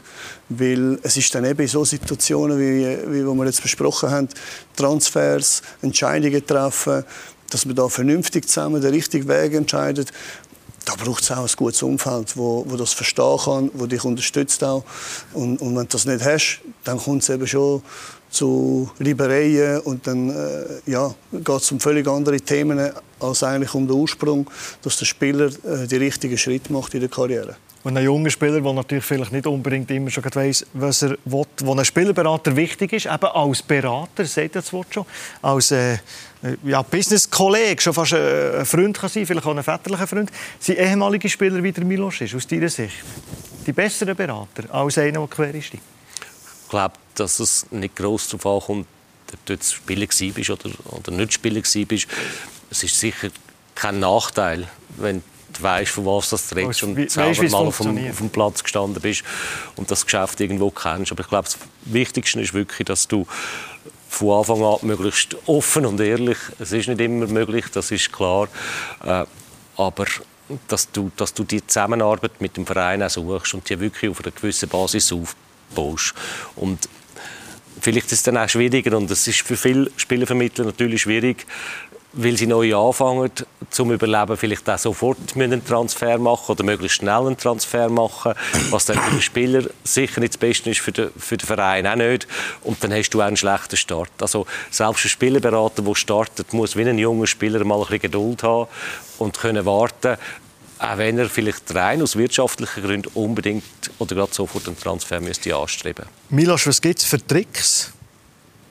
weil 0.51 0.99
es 1.03 1.17
ist 1.17 1.35
dann 1.35 1.47
eben 1.47 1.63
in 1.63 1.69
so 1.69 1.87
Situationen, 1.87 2.59
wie, 2.59 2.99
wie 3.11 3.25
wir 3.25 3.45
jetzt 3.47 3.63
besprochen 3.63 4.11
haben, 4.11 4.29
Transfers, 4.77 5.63
Entscheidungen 5.81 6.47
treffen, 6.47 7.05
dass 7.49 7.67
wir 7.67 7.75
da 7.75 7.89
vernünftig 7.89 8.47
zusammen 8.47 8.83
den 8.83 8.93
richtigen 8.93 9.27
Weg 9.27 9.55
entscheiden. 9.55 10.05
Da 10.85 10.95
braucht 10.97 11.23
es 11.23 11.31
auch 11.31 11.47
ein 11.47 11.57
gutes 11.57 11.83
Umfeld, 11.83 12.37
wo, 12.37 12.67
wo 12.69 12.77
das 12.77 12.93
verstehen 12.93 13.39
kann, 13.43 13.71
wo 13.73 13.87
dich 13.87 14.05
unterstützt 14.05 14.63
auch. 14.65 14.85
Und, 15.33 15.63
und 15.63 15.77
wenn 15.77 15.85
du 15.85 15.89
das 15.89 16.05
nicht 16.05 16.25
hast, 16.25 16.61
dann 16.85 16.99
kommt 16.99 17.23
es 17.23 17.31
eben 17.31 17.47
schon 17.47 17.83
zu 18.33 18.91
Reibereien 18.99 19.81
und 19.81 20.07
dann 20.07 20.31
äh, 20.31 20.91
ja, 20.91 21.15
geht 21.33 21.49
es 21.49 21.71
um 21.71 21.79
völlig 21.79 22.09
andere 22.09 22.41
Themen 22.41 22.91
als 23.21 23.43
eigentlich 23.43 23.75
um 23.75 23.87
den 23.87 23.97
Ursprung, 23.97 24.51
dass 24.83 24.97
der 24.97 25.05
Spieler 25.05 25.47
äh, 25.47 25.87
die 25.87 25.97
richtigen 25.97 26.39
Schritte 26.39 26.73
macht 26.73 26.95
in 26.95 27.01
der 27.01 27.09
Karriere. 27.09 27.57
Und 27.85 27.97
ein 27.97 28.05
junger 28.05 28.31
Spieler, 28.31 28.61
der 28.61 28.73
natürlich 28.73 29.05
vielleicht 29.05 29.33
nicht 29.33 29.47
unbedingt 29.47 29.91
immer 29.91 30.09
schon 30.09 30.25
weiss, 30.35 30.65
was 30.73 31.03
er 31.03 31.11
will, 31.25 31.45
wo 31.63 31.75
ein 31.75 31.85
Spielerberater 31.85 32.55
wichtig 32.55 32.93
ist, 32.93 33.07
eben 33.07 33.27
als 33.27 33.63
Berater, 33.63 34.25
ihr 34.37 34.49
das 34.49 34.73
Wort 34.73 34.95
schon, 34.95 35.05
als 35.43 35.73
äh, 35.73 35.99
ja, 36.63 36.83
Business-Kollege, 36.83 37.83
schon 37.83 37.93
fast 37.93 38.15
ein 38.15 38.65
Freund 38.65 38.99
kann 38.99 39.11
sein, 39.11 39.27
vielleicht 39.27 39.47
auch 39.47 39.57
ein 39.57 39.63
väterlicher 39.63 40.07
Freund, 40.07 40.31
sind 40.61 40.79
ehemalige 40.79 41.29
Spieler 41.29 41.61
wie 41.61 41.73
der 41.73 41.85
Milos 41.85 42.21
ist, 42.21 42.37
aus 42.37 42.47
deiner 42.47 42.69
Sicht. 42.69 43.03
Die 43.67 43.73
besseren 43.73 44.15
Berater 44.15 44.73
als 44.73 44.99
einer, 44.99 45.19
der 45.19 45.29
quer 45.29 45.55
ist. 45.55 45.73
Ich 46.73 46.75
glaube, 46.75 46.95
dass 47.17 47.39
es 47.39 47.71
nicht 47.71 47.97
gross 47.97 48.29
darauf 48.29 48.63
ankommt, 48.63 48.87
ob 49.31 49.45
du 49.45 49.53
jetzt 49.53 49.75
Spieler 49.75 50.07
bist 50.07 50.49
oder, 50.49 50.71
oder 50.87 51.13
nicht 51.13 51.35
Spieler 51.35 51.61
bist. 51.61 52.09
Es 52.71 52.83
ist 52.83 52.99
sicher 52.99 53.29
kein 53.75 54.01
Nachteil, 54.01 54.67
wenn 54.97 55.23
du 55.53 55.63
weißt, 55.63 55.91
von 55.91 56.07
was 56.07 56.31
das 56.31 56.49
du 56.49 56.55
redest 56.55 56.83
und 56.83 56.97
weißt, 56.97 57.11
selber 57.11 57.43
mal 57.51 57.67
auf 57.67 57.77
dem, 57.77 58.09
auf 58.09 58.17
dem, 58.17 58.31
Platz 58.31 58.63
gestanden 58.63 59.03
bist 59.03 59.23
und 59.77 59.91
das 59.91 60.07
Geschäft 60.07 60.41
irgendwo 60.41 60.71
kennst. 60.71 61.13
Aber 61.13 61.21
ich 61.21 61.29
glaube, 61.29 61.45
das 61.45 61.59
Wichtigste 61.85 62.41
ist 62.41 62.55
wirklich, 62.55 62.87
dass 62.87 63.07
du 63.07 63.27
von 64.09 64.39
Anfang 64.39 64.65
an 64.65 64.79
möglichst 64.81 65.37
offen 65.45 65.85
und 65.85 66.01
ehrlich, 66.01 66.39
es 66.59 66.73
ist 66.73 66.89
nicht 66.89 67.03
immer 67.03 67.27
möglich, 67.27 67.67
das 67.71 67.91
ist 67.91 68.11
klar, 68.11 68.49
äh, 69.05 69.27
aber 69.77 70.07
dass 70.69 70.91
du, 70.91 71.13
dass 71.19 71.35
du 71.35 71.45
die 71.45 71.67
Zusammenarbeit 71.67 72.41
mit 72.41 72.57
dem 72.57 72.65
Verein 72.65 73.03
auch 73.03 73.11
suchst 73.11 73.53
und 73.53 73.69
die 73.69 73.79
wirklich 73.79 74.11
auf 74.11 74.25
einer 74.25 74.33
gewissen 74.33 74.71
Basis 74.71 75.13
aufbaust. 75.13 75.37
Und 76.57 76.89
vielleicht 77.81 78.07
ist 78.07 78.13
es 78.13 78.23
dann 78.23 78.37
auch 78.37 78.49
schwieriger 78.49 78.97
und 78.97 79.11
es 79.11 79.27
ist 79.27 79.41
für 79.41 79.57
viele 79.57 79.91
Spielervermittler 79.97 80.65
natürlich 80.65 81.03
schwierig, 81.03 81.47
weil 82.15 82.37
sie 82.37 82.47
neu 82.47 82.77
anfangen, 82.77 83.31
zum 83.71 83.91
Überleben 83.91 84.37
vielleicht 84.37 84.69
auch 84.69 84.79
sofort 84.79 85.19
einen 85.35 85.65
Transfer 85.65 86.19
machen 86.19 86.53
oder 86.53 86.63
möglichst 86.63 86.99
schnell 86.99 87.27
einen 87.27 87.39
Transfer 87.39 87.89
machen, 87.89 88.35
was 88.71 88.85
dann 88.85 88.99
für 88.99 89.11
den 89.13 89.23
Spieler 89.23 89.63
sicher 89.83 90.21
nicht 90.21 90.35
das 90.35 90.39
Beste 90.39 90.71
ist, 90.71 90.81
für 90.81 90.93
den, 90.93 91.11
für 91.17 91.39
den 91.39 91.47
Verein 91.47 91.87
auch 91.87 91.97
nicht. 91.97 92.29
Und 92.63 92.83
dann 92.85 92.93
hast 92.93 93.11
du 93.11 93.23
auch 93.23 93.27
einen 93.27 93.37
schlechten 93.37 93.77
Start. 93.77 94.11
Also 94.21 94.47
selbst 94.71 95.07
ein 95.07 95.09
Spielerberater, 95.09 95.83
der 95.83 95.95
startet, 95.95 96.53
muss 96.53 96.77
wie 96.77 96.85
ein 96.85 96.99
junger 96.99 97.27
Spieler 97.27 97.65
mal 97.65 97.77
ein 97.77 97.81
bisschen 97.81 98.01
Geduld 98.01 98.43
haben 98.43 98.69
und 99.19 99.39
können 99.39 99.65
warten, 99.65 100.19
auch 100.83 100.99
wenn 100.99 101.19
er 101.19 101.29
vielleicht 101.29 101.75
rein 101.75 102.03
aus 102.03 102.17
wirtschaftlichen 102.17 102.83
Gründen 102.83 103.11
unbedingt 103.15 103.65
oder 103.99 104.15
gerade 104.15 104.35
sofort 104.35 104.67
einen 104.67 104.79
Transfer 104.79 105.21
müsste 105.21 105.55
anstreben. 105.55 106.07
Milos, 106.29 106.67
was 106.67 106.81
gibt 106.81 106.99
es 106.99 107.05
für 107.05 107.25
Tricks? 107.25 107.93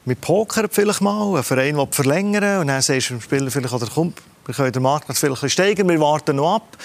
mit 0.05 0.19
Poker 0.19 0.67
vielleicht 0.69 1.01
mal, 1.01 1.37
ein 1.37 1.43
Verein 1.43 1.77
will 1.77 1.87
verlängern 1.91 2.61
und 2.61 2.67
dann 2.67 2.81
sagst 2.81 3.09
du 3.09 3.13
dem 3.15 3.21
Spieler 3.21 3.51
vielleicht, 3.51 3.73
oder 3.73 3.87
komm, 3.93 4.13
wir 4.45 4.55
können 4.55 4.71
den 4.71 4.81
Markt 4.81 5.05
vielleicht 5.15 5.51
steigern, 5.51 5.87
wir 5.87 5.99
warten 5.99 6.37
noch 6.37 6.55
ab. 6.55 6.77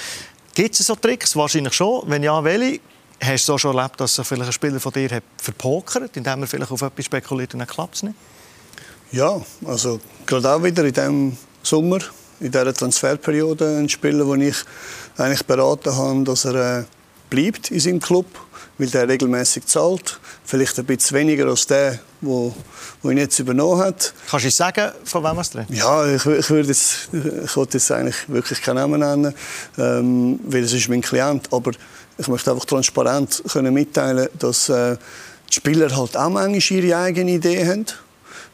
Gibt 0.55 0.79
es 0.79 0.87
so 0.87 0.95
Tricks? 0.95 1.35
Wahrscheinlich 1.37 1.75
schon. 1.75 2.03
Wenn 2.07 2.23
ja, 2.23 2.43
welche? 2.43 2.81
Hast 3.23 3.49
du 3.49 3.55
auch 3.55 3.59
schon 3.59 3.77
erlebt, 3.77 3.99
dass 3.99 4.15
sich 4.15 4.27
vielleicht 4.27 4.51
ein 4.51 4.53
Spieler 4.53 4.79
von 4.79 4.93
dir 4.93 5.11
hat 5.11 5.23
verpokert, 5.39 6.17
indem 6.17 6.43
er 6.43 6.47
vielleicht 6.47 6.71
auf 6.71 6.83
etwas 6.83 7.07
spekuliert 7.07 7.55
und 7.55 7.61
dann 7.61 7.69
klappt 7.69 7.97
es 7.97 8.03
nicht? 8.03 8.15
Ja, 9.13 9.41
also 9.65 10.01
gerade 10.27 10.51
auch 10.53 10.63
wieder 10.63 10.85
in 10.85 10.93
diesem 10.93 11.37
Sommer, 11.63 11.99
in 12.41 12.51
dieser 12.51 12.75
Transferperiode, 12.75 13.79
ein 13.79 13.89
Spieler, 13.89 14.25
den 14.25 14.49
ich 14.49 14.57
eigentlich 15.17 15.45
beraten 15.45 15.95
habe, 15.95 16.25
dass 16.25 16.45
er 16.45 16.81
äh, 16.81 16.85
bleibt 17.31 17.71
in 17.71 17.81
seinem 17.81 18.01
Club 18.01 18.27
weil 18.79 18.89
der 18.89 19.09
regelmäßig 19.09 19.67
zahlt. 19.67 20.19
Vielleicht 20.45 20.79
ein 20.79 20.85
bisschen 20.85 21.17
weniger 21.17 21.47
als 21.47 21.67
der, 21.67 21.99
wo, 22.21 22.55
wo 23.03 23.11
ihn 23.11 23.19
jetzt 23.19 23.39
übernommen 23.39 23.81
hat. 23.81 24.13
Kannst 24.31 24.47
du 24.47 24.51
sagen, 24.51 24.93
von 25.05 25.25
wem 25.25 25.39
es 25.39 25.55
redet? 25.55 25.71
Ja, 25.71 26.07
ich, 26.07 26.27
ich 26.27 26.51
würde 26.51 26.69
jetzt, 26.69 27.09
ich 27.13 27.57
wollte 27.57 27.79
jetzt 27.79 27.91
eigentlich 27.91 28.29
wirklich 28.29 28.61
keinen 28.63 28.77
Namen 28.77 29.01
nennen, 29.01 29.35
ähm, 29.79 30.41
weil 30.45 30.65
es 30.65 30.73
ist 30.73 30.89
mein 30.89 31.01
Klient. 31.01 31.53
Aber 31.53 31.73
ich 32.19 32.29
möchte 32.29 32.51
einfach 32.51 32.65
transparent 32.65 33.43
können 33.51 33.73
mitteilen, 33.73 34.29
dass 34.39 34.69
äh, 34.69 34.97
die 35.49 35.55
Spieler 35.55 35.95
halt 35.97 36.17
auch 36.17 36.29
manchmal 36.29 36.79
ihre 36.79 36.99
eigene 36.99 37.33
Idee 37.33 37.67
haben 37.67 37.87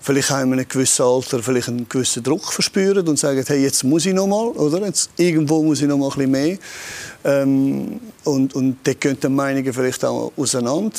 vielleicht 0.03 0.31
wir 0.31 0.43
in 0.43 0.53
einem 0.53 0.69
gewissen 0.69 1.05
Alter 1.05 1.43
vielleicht 1.43 1.69
einen 1.69 1.89
gewissen 1.89 2.23
Druck 2.23 2.53
verspüren 2.53 3.07
und 3.09 3.19
sagen, 3.19 3.43
hey, 3.47 3.63
jetzt 3.63 3.85
muss 3.85 4.05
ich 4.05 4.13
noch 4.15 4.27
mal, 4.27 4.49
oder? 4.49 4.85
Jetzt, 4.85 5.11
irgendwo 5.17 5.63
muss 5.63 5.81
ich 5.81 5.89
noch 5.89 5.97
mal 5.97 6.07
ein 6.07 6.11
bisschen 6.11 6.31
mehr. 6.31 6.59
Ähm, 7.25 8.01
und, 8.25 8.55
und 8.55 8.77
da 8.83 8.93
gehen 8.95 9.17
die 9.23 9.29
Meinungen 9.29 9.73
vielleicht 9.73 10.05
auch 10.05 10.33
auseinander. 10.37 10.99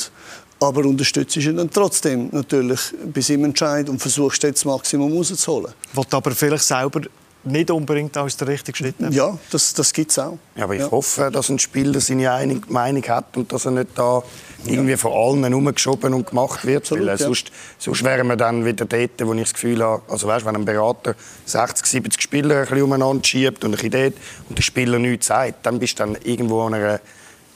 Aber 0.60 0.84
unterstützt 0.86 1.36
ist 1.36 1.46
dann 1.46 1.70
trotzdem 1.70 2.28
natürlich 2.32 2.80
bei 3.12 3.20
seinem 3.20 3.46
Entscheid 3.46 3.88
und 3.88 3.98
versuchst 3.98 4.44
das 4.44 4.64
Maximum 4.64 5.12
rauszuholen. 5.12 5.72
Wollt 5.92 6.14
aber 6.14 6.30
vielleicht 6.30 6.64
selber 6.64 7.02
nicht 7.46 7.70
unbedingt 7.70 8.16
als 8.16 8.36
der 8.36 8.48
richtige 8.48 8.76
Schritt 8.76 9.00
nehmen. 9.00 9.12
Ja, 9.12 9.38
das, 9.50 9.74
das 9.74 9.92
gibt 9.92 10.10
es 10.10 10.18
auch. 10.18 10.38
Ja, 10.56 10.64
aber 10.64 10.74
ich 10.74 10.80
ja. 10.80 10.90
hoffe, 10.90 11.30
dass 11.32 11.48
ein 11.48 11.58
Spieler 11.58 12.00
seine 12.00 12.60
Meinung 12.68 13.02
hat 13.04 13.36
und 13.36 13.52
dass 13.52 13.64
er 13.64 13.72
nicht 13.72 13.90
da 13.94 14.22
irgendwie 14.66 14.96
von 14.96 15.12
allen 15.12 15.44
herumgeschoben 15.44 16.14
und 16.14 16.28
gemacht 16.28 16.64
wird. 16.64 16.84
Absolut, 16.84 17.06
weil, 17.06 17.14
äh, 17.14 17.18
sonst, 17.18 17.50
sonst 17.78 18.04
wären 18.04 18.26
wir 18.26 18.36
dann 18.36 18.64
wieder 18.64 18.84
dort, 18.84 19.10
wo 19.20 19.34
ich 19.34 19.42
das 19.42 19.54
Gefühl 19.54 19.82
habe, 19.82 20.02
also 20.08 20.26
weißt, 20.26 20.46
wenn 20.46 20.56
ein 20.56 20.64
Berater 20.64 21.14
60, 21.44 21.86
70 21.86 22.22
Spieler 22.22 22.56
ein 22.56 22.62
bisschen 22.62 22.82
umeinander 22.82 23.24
schiebt 23.24 23.64
und 23.64 23.70
ein 23.70 23.76
bisschen 23.76 23.90
dort 23.90 24.14
und 24.48 24.58
der 24.58 24.62
Spieler 24.62 24.98
nichts 24.98 25.26
sagt, 25.26 25.66
dann 25.66 25.78
bist 25.78 25.98
du 25.98 26.04
dann 26.04 26.16
irgendwo 26.24 26.62
an 26.62 26.74
einer 26.74 27.00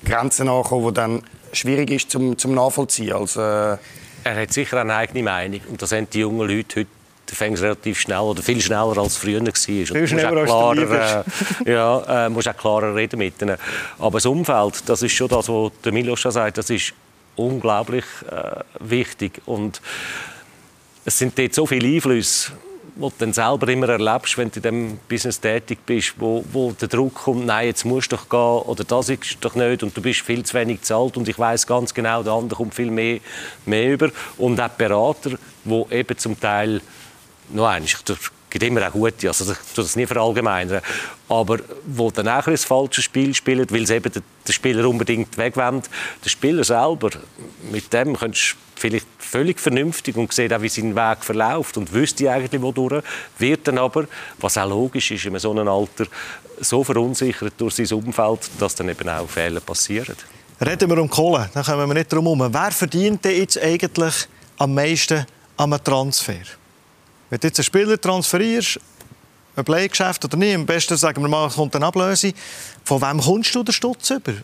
Grenze 0.05 0.43
angekommen, 0.43 0.89
die 0.89 0.95
dann 0.95 1.23
schwierig 1.53 1.91
ist 1.91 2.11
zum, 2.11 2.37
zum 2.37 2.55
Nachvollziehen. 2.55 3.15
Also, 3.15 3.41
äh 3.41 3.79
er 4.25 4.43
hat 4.43 4.53
sicher 4.53 4.81
eine 4.81 4.95
eigene 4.95 5.23
Meinung 5.23 5.61
und 5.71 5.81
das 5.81 5.93
haben 5.93 6.09
die 6.11 6.21
jungen 6.21 6.49
Leute 6.49 6.81
heute 6.81 6.91
du 7.29 7.35
fängst 7.35 7.63
relativ 7.63 8.01
schnell 8.01 8.21
oder 8.21 8.43
viel 8.43 8.61
schneller 8.61 8.97
als 8.99 9.17
früher 9.17 9.41
war. 9.41 9.55
Viel 9.55 9.87
schneller 9.87 10.37
als 10.37 10.51
klarer, 10.51 11.25
äh, 11.65 11.73
ja, 11.73 12.27
äh, 12.27 12.29
musst 12.29 12.49
auch 12.49 12.57
klarer 12.57 12.95
reden 12.95 13.19
mit 13.19 13.41
ihnen. 13.43 13.57
Aber 13.99 14.19
das 14.19 14.27
Umfeld, 14.27 14.83
das 14.87 15.03
ist 15.03 15.13
schon 15.13 15.29
das, 15.29 15.49
was 15.49 15.73
der 15.85 15.93
Milos 15.93 16.21
schon 16.21 16.33
sagt, 16.33 16.59
das 16.59 16.71
ist 16.71 16.93
unglaublich 17.37 18.05
äh, 18.31 18.63
wichtig 18.81 19.41
und 19.47 19.81
es 21.05 21.19
sind 21.19 21.39
dort 21.39 21.55
so 21.55 21.67
viele 21.67 21.89
Einflüsse, 21.89 22.53
die 22.97 23.01
du 23.01 23.13
dann 23.19 23.33
selber 23.33 23.69
immer 23.69 23.89
erlebst, 23.89 24.37
wenn 24.37 24.51
du 24.51 24.57
in 24.57 24.63
diesem 24.63 24.99
Business 25.09 25.41
tätig 25.41 25.79
bist, 25.87 26.15
wo, 26.19 26.45
wo 26.53 26.73
der 26.73 26.89
Druck 26.89 27.15
kommt, 27.15 27.47
nein, 27.47 27.69
jetzt 27.69 27.85
musst 27.85 28.11
du 28.11 28.17
doch 28.17 28.29
gehen 28.29 28.69
oder 28.69 28.83
das 28.83 29.09
ist 29.09 29.39
doch 29.41 29.55
nicht 29.55 29.85
und 29.85 29.97
du 29.97 30.03
bist 30.03 30.21
viel 30.21 30.45
zu 30.45 30.55
wenig 30.55 30.83
zahlt 30.83 31.17
und 31.17 31.29
ich 31.29 31.39
weiß 31.39 31.67
ganz 31.67 31.95
genau, 31.95 32.23
der 32.25 32.33
andere 32.33 32.57
kommt 32.57 32.75
viel 32.75 32.91
mehr, 32.91 33.21
mehr 33.65 33.93
über. 33.93 34.11
Und 34.37 34.61
auch 34.61 34.69
Berater, 34.69 35.39
die 35.65 35.85
eben 35.91 36.19
zum 36.19 36.39
Teil 36.41 36.81
noch 37.51 37.67
eins, 37.67 37.93
ich 37.93 38.17
gibt 38.51 38.65
immer 38.65 38.87
auch 38.87 38.93
gute, 38.93 39.29
also 39.29 39.53
ich 39.53 39.59
tue 39.75 39.85
das 39.85 39.97
nie 39.97 40.07
verallgemeinern, 40.07 40.81
aber 41.29 41.59
wo 41.87 42.11
dann 42.11 42.29
auch 42.29 42.47
ein 42.47 42.57
falsches 42.57 43.05
Spiel 43.05 43.35
spielen, 43.35 43.67
weil 43.71 43.83
es 43.83 43.91
eben 43.91 44.11
der, 44.13 44.53
Spieler 44.53 44.89
unbedingt 44.89 45.37
wegwendet. 45.37 45.91
Der 46.25 46.31
Spieler 46.31 46.65
selber, 46.65 47.11
mit 47.71 47.93
dem 47.93 48.17
könntest 48.17 48.53
du 48.53 48.57
vielleicht 48.81 49.07
völlig 49.19 49.61
vernünftig 49.61 50.17
und 50.17 50.33
sieht 50.33 50.53
auch, 50.53 50.63
wie 50.63 50.69
sein 50.69 50.97
Weg 50.97 51.23
verläuft 51.23 51.77
und 51.77 51.93
wüsste 51.93 52.31
eigentlich, 52.31 52.63
wodurch, 52.63 53.05
wird 53.39 53.69
dann 53.69 53.79
aber, 53.79 54.07
was 54.39 54.57
auch 54.57 54.69
logisch 54.69 55.11
ist 55.11 55.27
in 55.27 55.39
so 55.39 55.51
einem 55.51 55.69
Alter, 55.69 56.07
so 56.61 56.83
verunsichert 56.83 57.55
durch 57.59 57.75
sein 57.75 57.99
Umfeld, 57.99 58.51
dass 58.59 58.75
dann 58.75 58.89
eben 58.89 59.09
auch 59.09 59.29
Fehler 59.29 59.61
passieren. 59.61 60.17
Reden 60.61 60.91
wir 60.91 60.99
um 60.99 61.11
Kohle, 61.11 61.51
dann 61.55 61.65
kommen 61.65 61.87
wir 61.89 61.95
nicht 61.95 62.13
drum 62.13 62.25
herum. 62.25 62.53
Wer 62.53 62.71
verdient 62.73 63.25
denn 63.25 63.37
jetzt 63.37 63.59
eigentlich 63.59 64.27
am 64.57 64.75
meisten 64.75 65.27
an 65.57 65.73
einem 65.73 65.85
Transfer? 65.85 66.35
Wenn 67.31 67.41
du 67.41 67.47
jetzt 67.47 67.59
einen 67.59 67.65
Spieler 67.65 68.01
transferierst, 68.01 68.81
ein 69.57 69.65
Bleigeschäft 69.65 70.25
oder 70.25 70.37
nicht, 70.37 70.55
am 70.55 70.67
besten 70.67 70.97
sagen 70.97 71.23
wir 71.23 71.29
mal, 71.29 71.49
kommt 71.51 71.75
eine 71.77 71.87
Ablöse. 71.87 72.33
Von 72.85 73.03
wem 73.03 73.21
kommst 73.21 73.55
du 73.55 73.63
den 73.63 73.73
Stutz 73.73 74.11
über? 74.11 74.35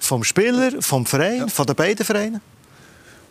Vom 0.00 0.24
Spieler, 0.24 0.72
vom 0.80 1.06
Verein, 1.06 1.38
ja. 1.40 1.46
von 1.46 1.66
den 1.66 1.76
beiden 1.76 2.04
Vereinen? 2.04 2.40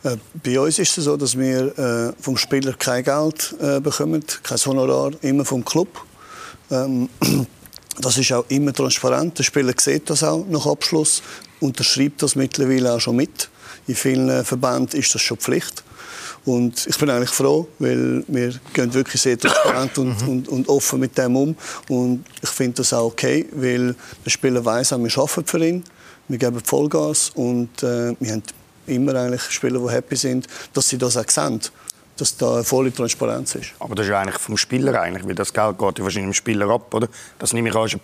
Äh, 0.04 0.18
bei 0.44 0.60
uns 0.60 0.80
ist 0.80 0.98
es 0.98 1.06
so, 1.06 1.18
dass 1.18 1.38
wir 1.38 1.78
äh, 1.78 2.14
vom 2.22 2.38
Spieler 2.38 2.74
kein 2.74 3.04
Geld 3.04 3.56
äh, 3.60 3.80
bekommen, 3.80 4.24
kein 4.44 4.58
Honorar, 4.58 5.12
immer 5.22 5.46
vom 5.46 5.66
Club. 5.66 6.06
Ähm, 6.72 7.10
das 8.00 8.18
ist 8.18 8.32
auch 8.32 8.46
immer 8.50 8.74
transparent. 8.74 9.38
Der 9.40 9.44
Spieler 9.44 9.74
sieht 9.78 10.10
das 10.10 10.24
auch 10.24 10.46
nach 10.48 10.66
Abschluss, 10.66 11.24
unterschreibt 11.60 12.22
das 12.22 12.36
mittlerweile 12.36 12.94
auch 12.94 13.00
schon 13.00 13.16
mit. 13.16 13.50
In 13.88 13.96
vielen 13.96 14.46
Verbänden 14.46 15.00
ist 15.00 15.14
das 15.14 15.22
schon 15.22 15.38
Pflicht. 15.38 15.84
Und 16.46 16.88
ich 16.88 16.98
bin 16.98 17.10
eigentlich 17.10 17.30
froh, 17.30 17.68
weil 17.80 18.24
wir 18.28 18.54
gehen 18.74 18.94
wirklich 18.94 19.22
sehr 19.22 19.38
transparent 19.38 19.98
und, 19.98 20.22
mhm. 20.22 20.30
und, 20.30 20.48
und, 20.50 20.70
offen 20.70 21.00
mit 21.00 21.18
dem 21.18 21.36
um. 21.36 21.56
Und 21.88 22.26
ich 22.42 22.50
finde 22.50 22.78
das 22.78 22.94
auch 22.94 23.06
okay, 23.06 23.48
weil 23.54 23.96
der 24.26 24.30
Spieler 24.30 24.64
weiß, 24.64 24.92
wir 24.92 25.18
arbeiten 25.18 25.46
für 25.46 25.66
ihn, 25.66 25.84
wir 26.28 26.38
geben 26.38 26.60
Vollgas 26.64 27.32
und 27.36 27.82
äh, 27.84 28.14
wir 28.20 28.32
haben 28.34 28.44
immer 28.88 29.16
eigentlich 29.16 29.44
Spieler, 29.44 29.80
die 29.80 29.90
happy 29.90 30.16
sind, 30.16 30.48
dass 30.74 30.90
sie 30.90 30.98
das 30.98 31.18
auch 31.18 31.30
sehen 31.30 31.62
dass 32.16 32.38
da 32.38 32.56
eine 32.56 32.64
volle 32.64 32.94
Transparenz 32.94 33.56
ist. 33.56 33.74
Aber 33.80 33.96
das 33.96 34.06
ist 34.06 34.14
eigentlich 34.14 34.38
vom 34.38 34.56
Spieler 34.56 35.02
eigentlich, 35.02 35.26
weil 35.28 35.34
das 35.36 35.52
Geld 35.52 35.80
geht 35.80 35.98
ja 35.98 36.04
wahrscheinlich 36.04 36.30
dem 36.30 36.34
Spieler 36.34 36.70
ab, 36.70 36.94
oder? 36.94 37.08
Das 37.40 37.54
nehme 37.54 37.70
ich 37.70 37.76
an, 37.76 37.86
ist 37.86 37.96
ein 37.96 38.02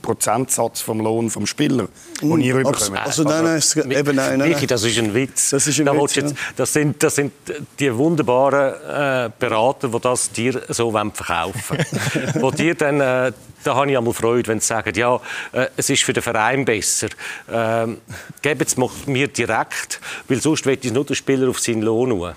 Prozentsatz 0.00 0.80
vom 0.80 1.00
Lohn 1.00 1.30
vom 1.30 1.46
Spieler, 1.46 1.88
den 2.20 2.28
mm, 2.28 2.40
ihr 2.40 2.54
rüberkommt. 2.54 2.98
Also 2.98 3.22
nein, 3.24 3.44
nein, 3.44 3.58
ist 3.58 3.76
eben 3.76 4.16
nein, 4.16 4.38
nein. 4.38 4.48
Michi, 4.50 4.66
das 4.66 4.84
ist 4.84 4.98
ein 4.98 5.14
Witz. 5.14 5.50
Das, 5.50 5.66
ist 5.66 5.78
ein 5.78 5.86
da 5.86 5.94
Witz, 5.94 6.14
jetzt, 6.16 6.34
das, 6.56 6.72
sind, 6.72 7.02
das 7.02 7.14
sind 7.14 7.32
die 7.78 7.94
wunderbaren 7.94 8.74
äh, 8.74 9.30
Berater, 9.38 9.88
die 9.88 10.00
das 10.00 10.30
dir 10.30 10.62
so 10.68 10.90
verkaufen 10.92 11.78
wollen. 11.78 12.32
wo 12.42 12.50
dir 12.50 12.74
dann, 12.74 13.00
äh, 13.00 13.32
da 13.64 13.74
habe 13.74 13.90
ich 13.90 13.98
einmal 13.98 14.14
Freude, 14.14 14.48
wenn 14.48 14.60
sie 14.60 14.66
sagen, 14.66 14.92
ja, 14.94 15.16
äh, 15.52 15.66
es 15.76 15.90
ist 15.90 16.04
für 16.04 16.12
den 16.12 16.22
Verein 16.22 16.64
besser. 16.64 17.08
Ähm, 17.50 17.98
Gebt 18.42 18.62
es 18.62 18.76
mir 19.06 19.28
direkt, 19.28 20.00
weil 20.28 20.40
sonst 20.40 20.66
will 20.66 20.78
ich 20.80 20.92
nur 20.92 21.04
den 21.04 21.16
Spieler 21.16 21.48
auf 21.48 21.58
seinen 21.60 21.82
Lohn 21.82 22.10
schauen. 22.10 22.34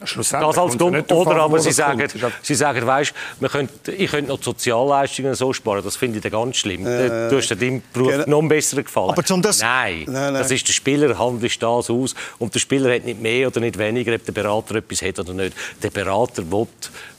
Das 0.00 0.58
als 0.58 0.78
Grund. 0.78 1.10
Oder 1.12 1.36
aber 1.36 1.58
Sie 1.58 1.72
sagen, 1.72 2.06
Sie 2.42 2.54
sagen 2.54 2.86
weißt, 2.86 3.14
man 3.40 3.50
könnte, 3.50 3.92
ich 3.92 4.10
könnte 4.10 4.30
noch 4.30 4.38
die 4.38 4.44
Sozialleistungen 4.44 5.34
so 5.34 5.52
sparen. 5.52 5.82
Das 5.84 5.96
finde 5.96 6.18
ich 6.18 6.32
ganz 6.32 6.56
schlimm. 6.56 6.86
Äh, 6.86 7.28
du 7.30 7.36
hast 7.36 7.50
deinem 7.50 7.82
Beruf 7.92 8.10
genau. 8.10 8.42
noch 8.42 8.48
besser 8.48 8.82
gefallen. 8.82 9.10
Aber 9.10 9.24
zum 9.24 9.40
das 9.40 9.60
nein, 9.60 10.04
nein, 10.06 10.32
nein, 10.32 10.34
das 10.34 10.50
ist 10.50 10.66
der 10.66 10.72
Spieler, 10.72 11.18
handelst 11.18 11.62
das 11.62 11.90
aus. 11.90 12.14
Und 12.38 12.54
der 12.54 12.60
Spieler 12.60 12.94
hat 12.94 13.04
nicht 13.04 13.20
mehr 13.20 13.48
oder 13.48 13.60
nicht 13.60 13.78
weniger, 13.78 14.14
ob 14.14 14.24
der 14.24 14.32
Berater 14.32 14.76
etwas 14.76 15.02
hat 15.02 15.18
oder 15.18 15.32
nicht. 15.32 15.56
Der 15.82 15.90
Berater 15.90 16.50
will 16.50 16.66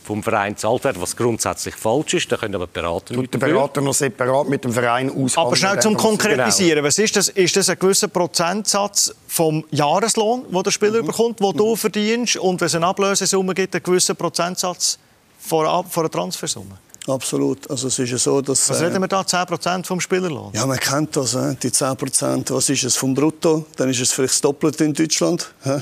vom 0.06 0.22
Verein 0.22 0.56
zahlt 0.56 0.84
werden, 0.84 1.02
was 1.02 1.16
grundsätzlich 1.16 1.76
falsch 1.76 2.14
ist. 2.14 2.32
Da 2.32 2.38
können 2.38 2.56
aber 2.56 2.68
Berater 2.68 3.16
Tut 3.16 3.34
der 3.34 3.40
Berater 3.40 3.82
noch 3.82 3.94
separat 3.94 4.48
mit 4.48 4.64
dem 4.64 4.72
Verein 4.72 5.10
aushandeln. 5.10 5.48
Aber 5.48 5.56
schnell 5.56 5.80
zum 5.80 5.98
Konkretisieren. 5.98 6.76
Genau. 6.78 6.88
Was 6.88 7.00
ist 7.00 7.16
das? 7.16 7.30
Ist 7.30 7.56
das 7.58 7.70
ein 7.70 7.80
gewisser 7.80 8.08
Prozentsatz 8.08 9.14
vom 9.28 9.66
Jahreslohn, 9.72 10.44
den 10.50 10.64
der 10.64 10.72
Spieler 10.72 11.02
mhm. 11.02 11.08
bekommt, 11.08 11.40
den 11.40 11.48
mhm. 11.48 11.58
du 11.58 11.76
verdienst? 11.76 12.38
Und 12.38 12.62
wenn 12.66 12.68
es 12.68 12.76
eine 12.76 12.88
Ablösesumme 12.88 13.54
gibt, 13.54 13.76
ein 13.76 13.84
gewisser 13.84 14.16
Prozentsatz 14.16 14.98
von 15.40 15.68
einer 15.68 16.10
Transfersumme? 16.10 16.80
Absolut. 17.08 17.70
Also 17.70 17.88
es 17.88 18.00
ist 18.00 18.10
ja 18.10 18.18
so, 18.18 18.42
dass, 18.42 18.68
was 18.70 18.82
reden 18.82 19.00
wir 19.00 19.08
da? 19.08 19.22
10% 19.22 19.86
vom 19.86 20.02
Spielerlohn? 20.02 20.52
Ja, 20.54 20.66
man 20.66 20.80
kennt 20.80 21.16
das. 21.16 21.36
Äh, 21.36 21.56
die 21.62 21.70
10%, 21.70 22.52
was 22.54 22.70
ist 22.70 22.84
es 22.84 22.96
vom 22.96 23.14
Brutto? 23.14 23.66
Dann 23.76 23.90
ist 23.90 24.00
es 24.00 24.12
vielleicht 24.12 24.34
das 24.34 24.42
Doppelte 24.42 24.86
in 24.86 24.94
Deutschland. 24.94 25.54
Äh, 25.66 25.80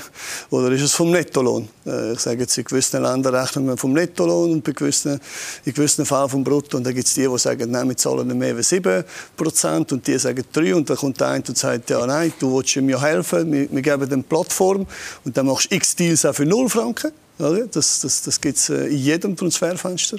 oder 0.49 0.69
ist 0.71 0.81
es 0.81 0.93
vom 0.93 1.11
Nettolohn? 1.11 1.69
Äh, 1.85 2.13
ich 2.13 2.19
sage 2.19 2.41
jetzt, 2.41 2.57
in 2.57 2.65
gewissen 2.65 3.01
Ländern 3.01 3.35
rechnet 3.35 3.65
man 3.65 3.77
vom 3.77 3.93
Nettolohn 3.93 4.51
und 4.51 4.63
bei 4.63 4.73
gewissen, 4.73 5.19
in 5.63 5.73
gewissen 5.73 6.05
Fällen 6.05 6.27
vom 6.27 6.43
Brutto. 6.43 6.77
Und 6.77 6.83
dann 6.83 6.93
gibt 6.93 7.07
es 7.07 7.13
die, 7.13 7.25
die 7.25 7.39
sagen, 7.39 7.71
nein, 7.71 7.87
wir 7.87 7.95
zahlen 7.95 8.27
nicht 8.27 8.37
mehr 8.37 8.55
als 8.55 8.71
7% 8.71 9.93
und 9.93 10.05
die 10.05 10.17
sagen 10.17 10.43
3 10.51 10.75
Und 10.75 10.89
dann 10.89 10.97
kommt 10.97 11.21
der 11.21 11.27
eine 11.29 11.43
und 11.47 11.57
sagt, 11.57 11.89
ja, 11.89 12.05
nein, 12.05 12.33
du 12.37 12.57
willst 12.57 12.75
mir 12.75 13.01
helfen, 13.01 13.49
wir, 13.49 13.71
wir 13.71 13.81
geben 13.81 14.09
dir 14.09 14.15
eine 14.15 14.23
Plattform 14.23 14.85
und 15.23 15.37
dann 15.37 15.45
machst 15.45 15.71
du 15.71 15.75
x 15.75 15.95
Deals 15.95 16.25
auch 16.25 16.35
für 16.35 16.45
0 16.45 16.67
Franken. 16.67 17.11
Das, 17.37 18.01
das, 18.01 18.21
das 18.21 18.39
gibt 18.39 18.57
es 18.57 18.69
in 18.69 18.97
jedem 18.97 19.35
Transferfenster 19.35 20.17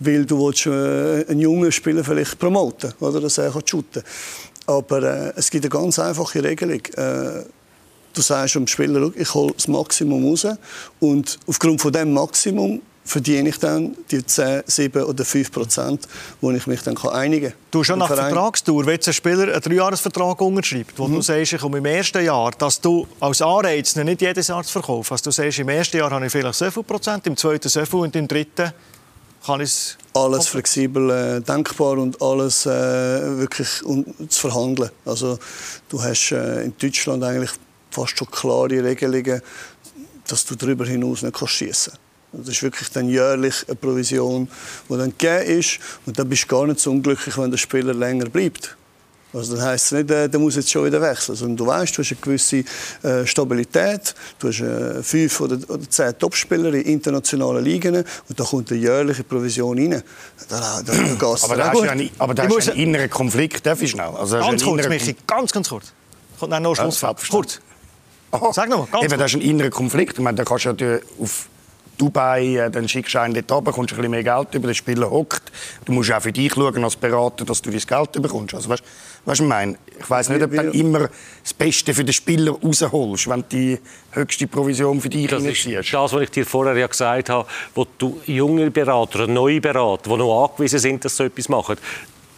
weil 0.00 0.24
du 0.24 0.38
willst, 0.38 0.66
äh, 0.66 1.30
einen 1.30 1.40
jungen 1.40 1.72
Spieler 1.72 2.04
vielleicht 2.04 2.38
promoten 2.38 2.92
oder 3.00 3.20
dass 3.20 3.38
er 3.38 3.52
shooten 3.52 4.02
kann. 4.02 4.04
Aber 4.66 5.02
äh, 5.02 5.32
es 5.36 5.50
gibt 5.50 5.64
eine 5.64 5.70
ganz 5.70 5.98
einfache 5.98 6.42
Regelung. 6.42 6.84
Äh, 6.96 7.44
du 8.14 8.22
sagst 8.22 8.54
dem 8.54 8.66
Spieler, 8.66 9.10
ich 9.14 9.32
hole 9.34 9.52
das 9.54 9.68
Maximum 9.68 10.24
raus 10.26 10.46
und 11.00 11.38
aufgrund 11.46 11.80
von 11.80 11.92
dem 11.92 12.12
Maximum 12.12 12.82
verdiene 13.08 13.48
ich 13.48 13.58
dann 13.58 13.96
die 14.10 14.24
10, 14.24 14.64
7 14.66 15.02
oder 15.04 15.24
5 15.24 15.50
Prozent, 15.50 16.06
wo 16.40 16.50
ich 16.50 16.66
mich 16.66 16.82
dann 16.82 16.96
einigen 16.96 17.50
kann. 17.50 17.58
Du 17.70 17.80
hast 17.80 17.86
schon 17.86 17.98
nach 17.98 18.08
Verein. 18.08 18.32
Vertragstour, 18.32 18.84
wenn 18.84 19.00
ein 19.04 19.12
Spieler 19.12 19.54
einen 19.54 19.60
Dreijahresvertrag 19.62 20.40
unterschreibt, 20.42 20.98
wo 20.98 21.08
mhm. 21.08 21.14
du 21.14 21.22
sagst, 21.22 21.54
ich 21.54 21.60
komme 21.60 21.78
im 21.78 21.86
ersten 21.86 22.22
Jahr, 22.22 22.50
dass 22.50 22.80
du 22.80 23.06
als 23.20 23.40
Anreiz 23.40 23.96
nicht 23.96 24.20
jedes 24.20 24.48
Jahr 24.48 24.62
zu 24.62 24.72
verkaufen, 24.72 25.14
dass 25.14 25.22
du 25.22 25.30
sagst, 25.30 25.58
im 25.58 25.68
ersten 25.70 25.96
Jahr 25.96 26.10
habe 26.10 26.26
ich 26.26 26.32
vielleicht 26.32 26.58
so 26.58 26.70
viel 26.70 26.82
Prozent, 26.82 27.26
im 27.26 27.36
zweiten 27.36 27.68
so 27.68 27.84
viel 27.84 28.00
und 28.00 28.14
im 28.14 28.28
dritten 28.28 28.72
kann 29.48 29.62
ich 29.62 29.96
alles 30.12 30.46
flexibel 30.48 31.08
äh, 31.10 31.40
denkbar 31.40 31.96
und 31.96 32.20
alles 32.20 32.66
äh, 32.66 32.70
wirklich 33.38 33.82
um, 33.82 34.04
zu 34.28 34.40
verhandeln. 34.42 34.90
Also 35.06 35.38
du 35.88 36.02
hast 36.02 36.32
äh, 36.32 36.64
in 36.64 36.74
Deutschland 36.78 37.24
eigentlich 37.24 37.52
fast 37.90 38.18
schon 38.18 38.30
klare 38.30 38.84
Regelungen, 38.84 39.40
dass 40.26 40.44
du 40.44 40.54
darüber 40.54 40.84
hinaus 40.84 41.22
nicht 41.22 41.38
schießen 41.38 41.94
kannst. 41.94 42.46
Das 42.46 42.56
ist 42.56 42.62
wirklich 42.62 42.90
dann 42.90 43.08
jährlich 43.08 43.64
eine 43.66 43.76
Provision, 43.76 44.48
die 44.90 44.98
dann 44.98 45.14
gegeben 45.16 45.60
ist. 45.60 45.78
Und 46.04 46.18
dann 46.18 46.28
bist 46.28 46.44
du 46.44 46.48
gar 46.48 46.66
nicht 46.66 46.80
so 46.80 46.90
unglücklich, 46.90 47.38
wenn 47.38 47.50
der 47.50 47.56
Spieler 47.56 47.94
länger 47.94 48.28
bleibt. 48.28 48.76
Also 49.32 49.56
das 49.56 49.64
heisst 49.64 49.92
nicht, 49.92 50.10
äh, 50.10 50.28
der 50.28 50.40
muss 50.40 50.56
jetzt 50.56 50.70
schon 50.70 50.86
wieder 50.86 51.02
wechseln. 51.02 51.32
Also, 51.32 51.46
du 51.46 51.66
weißt, 51.66 51.96
du 51.96 52.02
hast 52.02 52.12
eine 52.12 52.20
gewisse 52.20 52.64
äh, 53.02 53.26
Stabilität, 53.26 54.14
du 54.38 54.48
hast 54.48 54.60
äh, 54.60 55.02
fünf 55.02 55.40
oder, 55.40 55.58
oder 55.68 55.88
zehn 55.88 56.18
Topspieler 56.18 56.72
in 56.72 56.82
internationalen 56.82 57.62
Ligen 57.62 57.96
und 57.96 58.40
da 58.40 58.44
kommt 58.44 58.70
eine 58.70 58.80
jährliche 58.80 59.24
Provision 59.24 59.78
rein. 59.78 60.02
Da, 60.48 60.80
da, 60.82 60.92
da 60.92 60.92
aber 61.42 61.56
da 61.56 61.70
hast 61.70 61.74
du 61.74 61.82
einen, 61.82 62.10
aber 62.18 62.34
da 62.34 62.48
hast 62.48 62.70
einen 62.70 62.80
inneren 62.80 63.10
Konflikt, 63.10 63.66
darf 63.66 63.82
ich 63.82 63.90
schnell? 63.90 64.10
Also, 64.16 64.38
ganz 64.38 64.64
kurz, 64.64 64.88
Michi, 64.88 65.14
ganz, 65.26 65.52
ganz 65.52 65.68
kurz. 65.68 65.92
Kommt 66.40 66.62
noch 66.62 66.74
Schluss. 66.74 67.00
Ja, 67.02 67.14
kurz. 67.30 67.60
Sag 68.52 68.68
noch 68.68 68.78
mal, 68.78 68.86
ganz 68.86 69.04
Eben, 69.04 69.08
kurz. 69.08 69.18
das 69.18 69.30
ist 69.32 69.34
ein 69.36 69.42
innerer 69.42 69.70
Konflikt. 69.70 70.14
Ich 70.14 70.24
meine, 70.24 70.36
da 70.36 70.44
kannst 70.44 70.64
du 70.64 70.70
ja 70.70 70.98
auf 71.20 71.48
Dubai, 71.98 72.56
äh, 72.56 72.70
dann 72.70 72.88
schickst 72.88 73.14
du 73.14 73.20
einen 73.20 73.34
dort 73.34 73.50
runter, 73.50 73.72
kommst 73.72 73.92
ein 73.92 73.96
bisschen 73.96 74.10
mehr 74.10 74.22
Geld 74.22 74.54
über, 74.54 74.68
der 74.68 74.74
Spieler 74.74 75.10
hockt. 75.10 75.50
Du 75.84 75.92
musst 75.92 76.12
auch 76.12 76.22
für 76.22 76.32
dich 76.32 76.52
schauen 76.52 76.84
als 76.84 76.96
Berater, 76.96 77.44
dass 77.44 77.60
du 77.60 77.70
dein 77.70 77.80
Geld 77.80 78.22
bekommst. 78.22 78.54
Also, 78.54 78.68
weißt, 78.68 78.84
weißt 79.24 79.40
du, 79.40 79.44
ich 79.44 79.48
meine? 79.48 79.78
Ich 80.00 80.08
weiss 80.08 80.28
nicht, 80.28 80.42
ob 80.42 80.50
du 80.50 80.70
immer 80.70 81.08
das 81.42 81.54
Beste 81.54 81.92
für 81.92 82.04
den 82.04 82.12
Spieler 82.12 82.52
rausholst, 82.52 83.28
wenn 83.28 83.40
du 83.40 83.46
die 83.50 83.78
höchste 84.12 84.46
Provision 84.46 85.00
für 85.00 85.08
dich 85.08 85.26
das 85.26 85.42
investierst. 85.42 85.92
Das, 85.92 86.12
was 86.12 86.22
ich 86.22 86.30
dir 86.30 86.46
vorher 86.46 86.76
ja 86.76 86.86
gesagt 86.86 87.30
habe, 87.30 87.48
wo 87.74 87.86
du 87.98 88.20
junge 88.26 88.70
Berater, 88.70 89.26
neue 89.26 89.60
Berater, 89.60 90.10
die 90.10 90.16
noch 90.16 90.48
angewiesen 90.48 90.78
sind, 90.78 91.04
dass 91.04 91.12
sie 91.12 91.18
so 91.18 91.24
etwas 91.24 91.48
machen, 91.48 91.76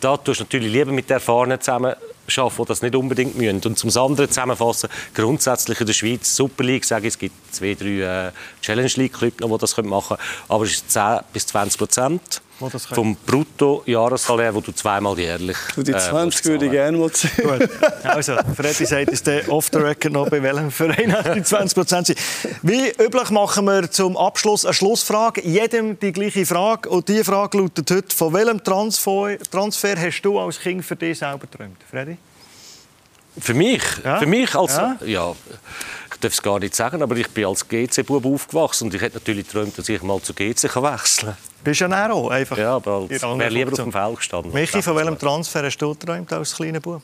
da 0.00 0.16
tust 0.16 0.40
du 0.40 0.44
natürlich 0.44 0.72
lieber 0.72 0.92
mit 0.92 1.10
Erfahrenen 1.10 1.60
zusammen 1.60 1.94
arbeiten, 2.36 2.56
die 2.62 2.64
das 2.68 2.82
nicht 2.82 2.94
unbedingt 2.94 3.36
müssen. 3.36 3.60
Und 3.64 3.78
zum 3.78 3.90
anderen 4.02 4.28
zusammenfassen, 4.28 4.88
grundsätzlich 5.14 5.80
in 5.80 5.86
der 5.86 5.92
Schweiz 5.92 6.34
Super 6.34 6.64
League, 6.64 6.84
sage 6.84 7.06
ich, 7.06 7.14
es 7.14 7.18
gibt 7.18 7.34
zwei, 7.54 7.74
drei 7.74 8.28
äh, 8.28 8.32
Challenge 8.62 8.90
League 8.96 9.12
Clubs, 9.12 9.36
die 9.36 9.58
das 9.58 9.76
machen 9.78 10.16
können, 10.16 10.20
aber 10.48 10.64
es 10.64 10.72
ist 10.72 10.90
10 10.90 11.20
bis 11.32 11.46
20 11.46 11.78
Prozent 11.78 12.42
vom 12.92 13.16
Brutto-Jahressalär, 13.26 14.54
wo 14.54 14.60
du 14.60 14.72
zweimal 14.72 15.18
jährlich 15.18 15.56
Du, 15.74 15.82
die 15.82 15.92
20 15.92 16.44
äh, 16.44 16.48
würde 16.48 16.66
ich 16.66 16.72
gerne 16.72 16.98
mal 16.98 17.10
sehen. 17.12 17.30
Gut. 17.36 17.68
Also, 18.04 18.36
Freddy 18.56 18.84
sagt 18.84 19.12
es 19.12 19.48
off 19.48 19.68
the 19.72 19.78
record 19.78 20.12
noch, 20.12 20.28
bei 20.28 20.42
welchem 20.42 20.70
Verein 20.70 21.14
die 21.34 21.42
20 21.42 21.74
Prozent 21.74 22.06
sind. 22.08 22.18
Wie 22.62 22.90
üblich 23.02 23.30
machen 23.30 23.64
wir 23.64 23.90
zum 23.90 24.16
Abschluss 24.16 24.64
eine 24.64 24.74
Schlussfrage. 24.74 25.42
Jedem 25.42 25.98
die 25.98 26.12
gleiche 26.12 26.44
Frage. 26.46 26.88
Und 26.88 27.08
diese 27.08 27.24
Frage 27.24 27.58
lautet 27.58 27.90
heute, 27.90 28.14
von 28.14 28.32
welchem 28.32 28.62
Transfer, 28.62 29.38
Transfer 29.50 29.96
hast 29.96 30.22
du 30.22 30.38
als 30.38 30.58
Kind 30.60 30.84
für 30.84 30.96
dich 30.96 31.18
selber 31.18 31.46
geträumt? 31.50 31.78
Freddy? 31.90 32.16
Für 33.38 33.54
mich? 33.54 33.82
Ja? 34.04 34.18
Für 34.18 34.26
mich 34.26 34.54
als... 34.54 34.76
Ja. 34.76 34.96
ja 35.04 35.34
darf 36.20 36.32
es 36.32 36.42
gar 36.42 36.58
nicht 36.58 36.74
sagen, 36.74 37.02
aber 37.02 37.16
ich 37.16 37.28
bin 37.30 37.46
als 37.46 37.66
GC-Bub 37.68 38.24
aufgewachsen 38.24 38.84
und 38.84 38.94
ich 38.94 39.00
hätte 39.00 39.16
natürlich 39.16 39.46
geträumt, 39.46 39.76
dass 39.76 39.88
ich 39.88 40.02
mal 40.02 40.20
zu 40.20 40.34
GC 40.34 40.68
kann 40.68 40.82
wechseln 40.82 41.28
kann. 41.28 41.36
Bist 41.64 41.80
du 41.80 41.86
ja 41.86 42.10
auch 42.10 42.30
einfach. 42.30 42.56
Ja, 42.58 42.76
aber 42.76 43.06
ich 43.08 43.22
wäre 43.22 43.48
lieber 43.48 43.72
auf 43.72 43.78
dem 43.78 43.92
Feld 43.92 44.16
gestanden. 44.16 44.52
Michi, 44.52 44.82
von 44.82 44.96
welchem 44.96 45.18
Transfer 45.18 45.62
hast 45.62 45.78
du 45.78 45.94
geträumt 45.94 46.32
als 46.32 46.54
kleiner 46.54 46.80
Bub? 46.80 47.02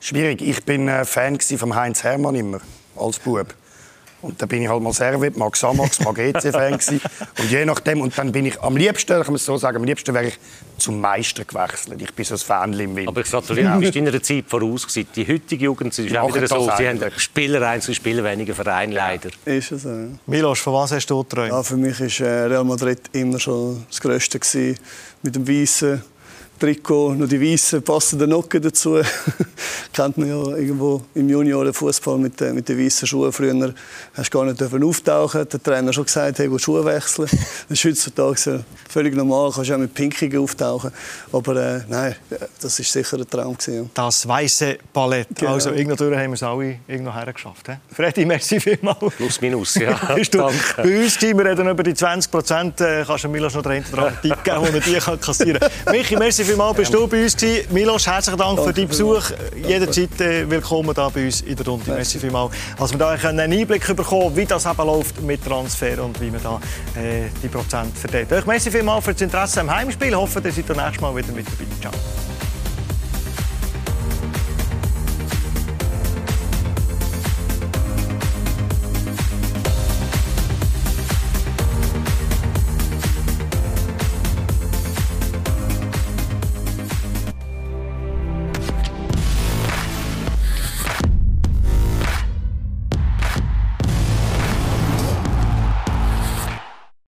Schwierig. 0.00 0.42
Ich 0.42 0.62
bin 0.64 0.88
äh, 0.88 1.04
Fan 1.04 1.40
von 1.40 1.74
Heinz 1.74 2.04
Hermann 2.04 2.34
immer, 2.34 2.60
als 2.96 3.18
Bub. 3.18 3.54
Und 4.22 4.40
dann 4.40 4.48
bin 4.48 4.62
ich 4.62 4.68
halt 4.68 4.82
mal 4.82 4.92
Servet, 4.92 5.36
mal 5.36 5.50
Xamax, 5.50 6.00
mal 6.00 6.12
GC-Fan 6.12 6.74
Und 7.38 7.50
je 7.50 7.64
nachdem, 7.64 8.00
und 8.00 8.16
dann 8.16 8.32
bin 8.32 8.46
ich 8.46 8.60
am 8.62 8.76
liebsten, 8.76 9.12
kann 9.12 9.26
man 9.26 9.34
es 9.36 9.44
so 9.44 9.56
sagen, 9.56 9.76
am 9.76 9.84
liebsten 9.84 10.14
wäre 10.14 10.26
ich 10.26 10.38
zum 10.78 11.00
Meister 11.00 11.44
gewechselt. 11.44 12.00
Ich 12.00 12.12
bin 12.14 12.24
so 12.24 12.34
ein 12.34 12.38
Fan 12.38 12.72
im 12.72 12.96
Wind. 12.96 13.08
Aber 13.08 13.20
ich 13.20 13.30
gratuliere, 13.30 13.74
du 13.74 13.80
bist 13.80 13.94
deiner 13.94 14.22
Zeit 14.22 14.44
voraus 14.48 14.86
gewesen. 14.86 15.08
Die 15.14 15.26
heutige 15.26 15.64
Jugend 15.64 15.98
ist 15.98 16.16
auch 16.16 16.34
wieder 16.34 16.48
so, 16.48 16.70
sie 16.76 16.88
haben 16.88 17.00
Spieler 17.16 17.66
einzelne 17.68 17.94
Spieler 17.94 18.24
weniger 18.24 18.54
Verein 18.54 18.92
leider. 18.92 19.30
Ist 19.44 19.72
es 19.72 19.82
so, 19.82 19.90
ja. 19.90 20.08
Milos, 20.26 20.60
von 20.60 20.74
was 20.74 20.92
hast 20.92 21.06
du 21.06 21.22
geträumt? 21.22 21.50
Ja, 21.50 21.62
für 21.62 21.76
mich 21.76 22.00
war 22.00 22.26
äh, 22.26 22.44
Real 22.46 22.64
Madrid 22.64 23.00
immer 23.12 23.38
schon 23.38 23.84
das 23.88 24.00
Größte 24.00 24.38
gewesen. 24.38 24.78
Mit 25.22 25.34
dem 25.34 25.46
weißen 25.46 26.02
Trikot, 26.58 27.14
noch 27.14 27.28
die 27.28 27.40
weißen 27.40 27.82
passenden 27.82 28.30
Nocken 28.30 28.62
dazu. 28.62 29.00
Kennt 29.92 30.16
man 30.16 30.28
ja 30.28 30.56
irgendwo 30.56 31.02
im 31.14 31.28
Juniorenfußball 31.28 32.18
mit, 32.18 32.40
äh, 32.40 32.52
mit 32.52 32.68
den 32.68 32.78
weißen 32.78 33.06
Schuhen. 33.06 33.32
Früher 33.32 33.74
hast 34.14 34.32
du 34.32 34.38
gar 34.38 34.44
nicht 34.44 34.62
auftauchen. 34.62 35.48
Der 35.48 35.62
Trainer 35.62 35.88
hat 35.88 35.94
schon 35.94 36.04
gesagt, 36.04 36.38
hey, 36.38 36.58
Schuhe 36.58 36.84
wechseln. 36.84 37.28
Das 37.68 37.78
ist 37.78 37.84
heutzutage 37.84 38.64
völlig 38.88 39.14
normal. 39.14 39.50
Du 39.50 39.56
kannst 39.56 39.72
auch 39.72 39.78
mit 39.78 39.92
Pinkigen 39.92 40.40
auftauchen. 40.40 40.90
Aber 41.32 41.56
äh, 41.56 41.80
nein, 41.88 42.14
das 42.60 42.78
war 42.78 42.84
sicher 42.84 43.16
ein 43.18 43.28
Traum 43.28 43.56
gewesen. 43.56 43.90
Das 43.92 44.26
weiße 44.26 44.78
Ballett. 44.92 45.28
Genau. 45.34 45.54
Also 45.54 45.70
irgendwo 45.70 46.04
haben 46.04 46.30
wir 46.30 46.32
es 46.32 46.42
alle 46.42 46.78
irgendwo 46.86 47.12
hergeschafft. 47.12 47.68
He? 47.68 47.74
Freddy, 47.92 48.24
merci 48.24 48.60
vielmals. 48.60 49.14
Plus 49.16 49.40
minus, 49.40 49.74
ja. 49.74 49.92
Bist 50.14 50.34
du 50.34 50.38
Danke. 50.38 50.56
bei 50.76 51.04
uns 51.04 51.20
wir 51.20 51.44
reden 51.44 51.68
über 51.68 51.82
die 51.82 51.94
20 51.94 52.30
Prozent. 52.30 52.80
Äh, 52.80 53.04
kannst 53.06 53.24
du 53.24 53.28
Milos 53.28 53.54
noch 53.54 53.62
den 53.62 53.84
Tipp 53.84 54.44
geben, 54.44 54.60
wo 54.60 54.66
er 54.66 54.80
die 54.80 55.16
kassieren 55.20 55.60
kann. 55.60 55.94
Michi, 55.94 56.16
merci 56.16 56.45
vielmals, 56.46 56.76
bist 56.76 56.94
du 56.94 57.06
bei 57.06 57.24
uns 57.24 57.36
gewesen. 57.36 57.72
Milos, 57.72 58.06
herzlichen 58.06 58.38
Dank 58.38 58.56
Danke 58.56 58.70
für 58.70 58.74
deinen 58.74 58.88
Besuch. 58.88 59.30
Jederzeit 59.66 60.20
äh, 60.20 60.48
willkommen 60.48 60.94
da 60.94 61.08
bei 61.08 61.24
uns 61.24 61.40
in 61.40 61.56
der 61.56 61.66
Runde. 61.66 61.90
Merci 61.90 62.18
vielmals. 62.18 62.52
Also 62.78 62.94
wir 62.94 62.98
da 62.98 63.10
einen 63.28 63.52
Einblick 63.52 63.94
bekommen, 63.94 64.36
wie 64.36 64.46
das 64.46 64.66
eben 64.66 64.86
läuft 64.86 65.20
mit 65.22 65.44
Transfer 65.44 66.02
und 66.02 66.20
wie 66.20 66.30
man 66.30 66.42
da 66.42 66.60
äh, 67.00 67.28
die 67.42 67.48
Prozent 67.48 67.96
verteilt. 67.96 68.32
Euch 68.32 68.46
merci 68.46 68.70
vielmals 68.70 69.04
für 69.04 69.12
das 69.12 69.22
Interesse 69.22 69.60
am 69.60 69.70
Heimspiel. 69.70 70.08
Ich 70.08 70.14
hoffe, 70.14 70.40
ihr 70.44 70.52
seid 70.52 70.70
das 70.70 70.76
nächste 70.76 71.02
Mal 71.02 71.16
wieder 71.16 71.32
mit 71.32 71.46
dabei. 71.46 71.64
Ciao. 71.80 72.35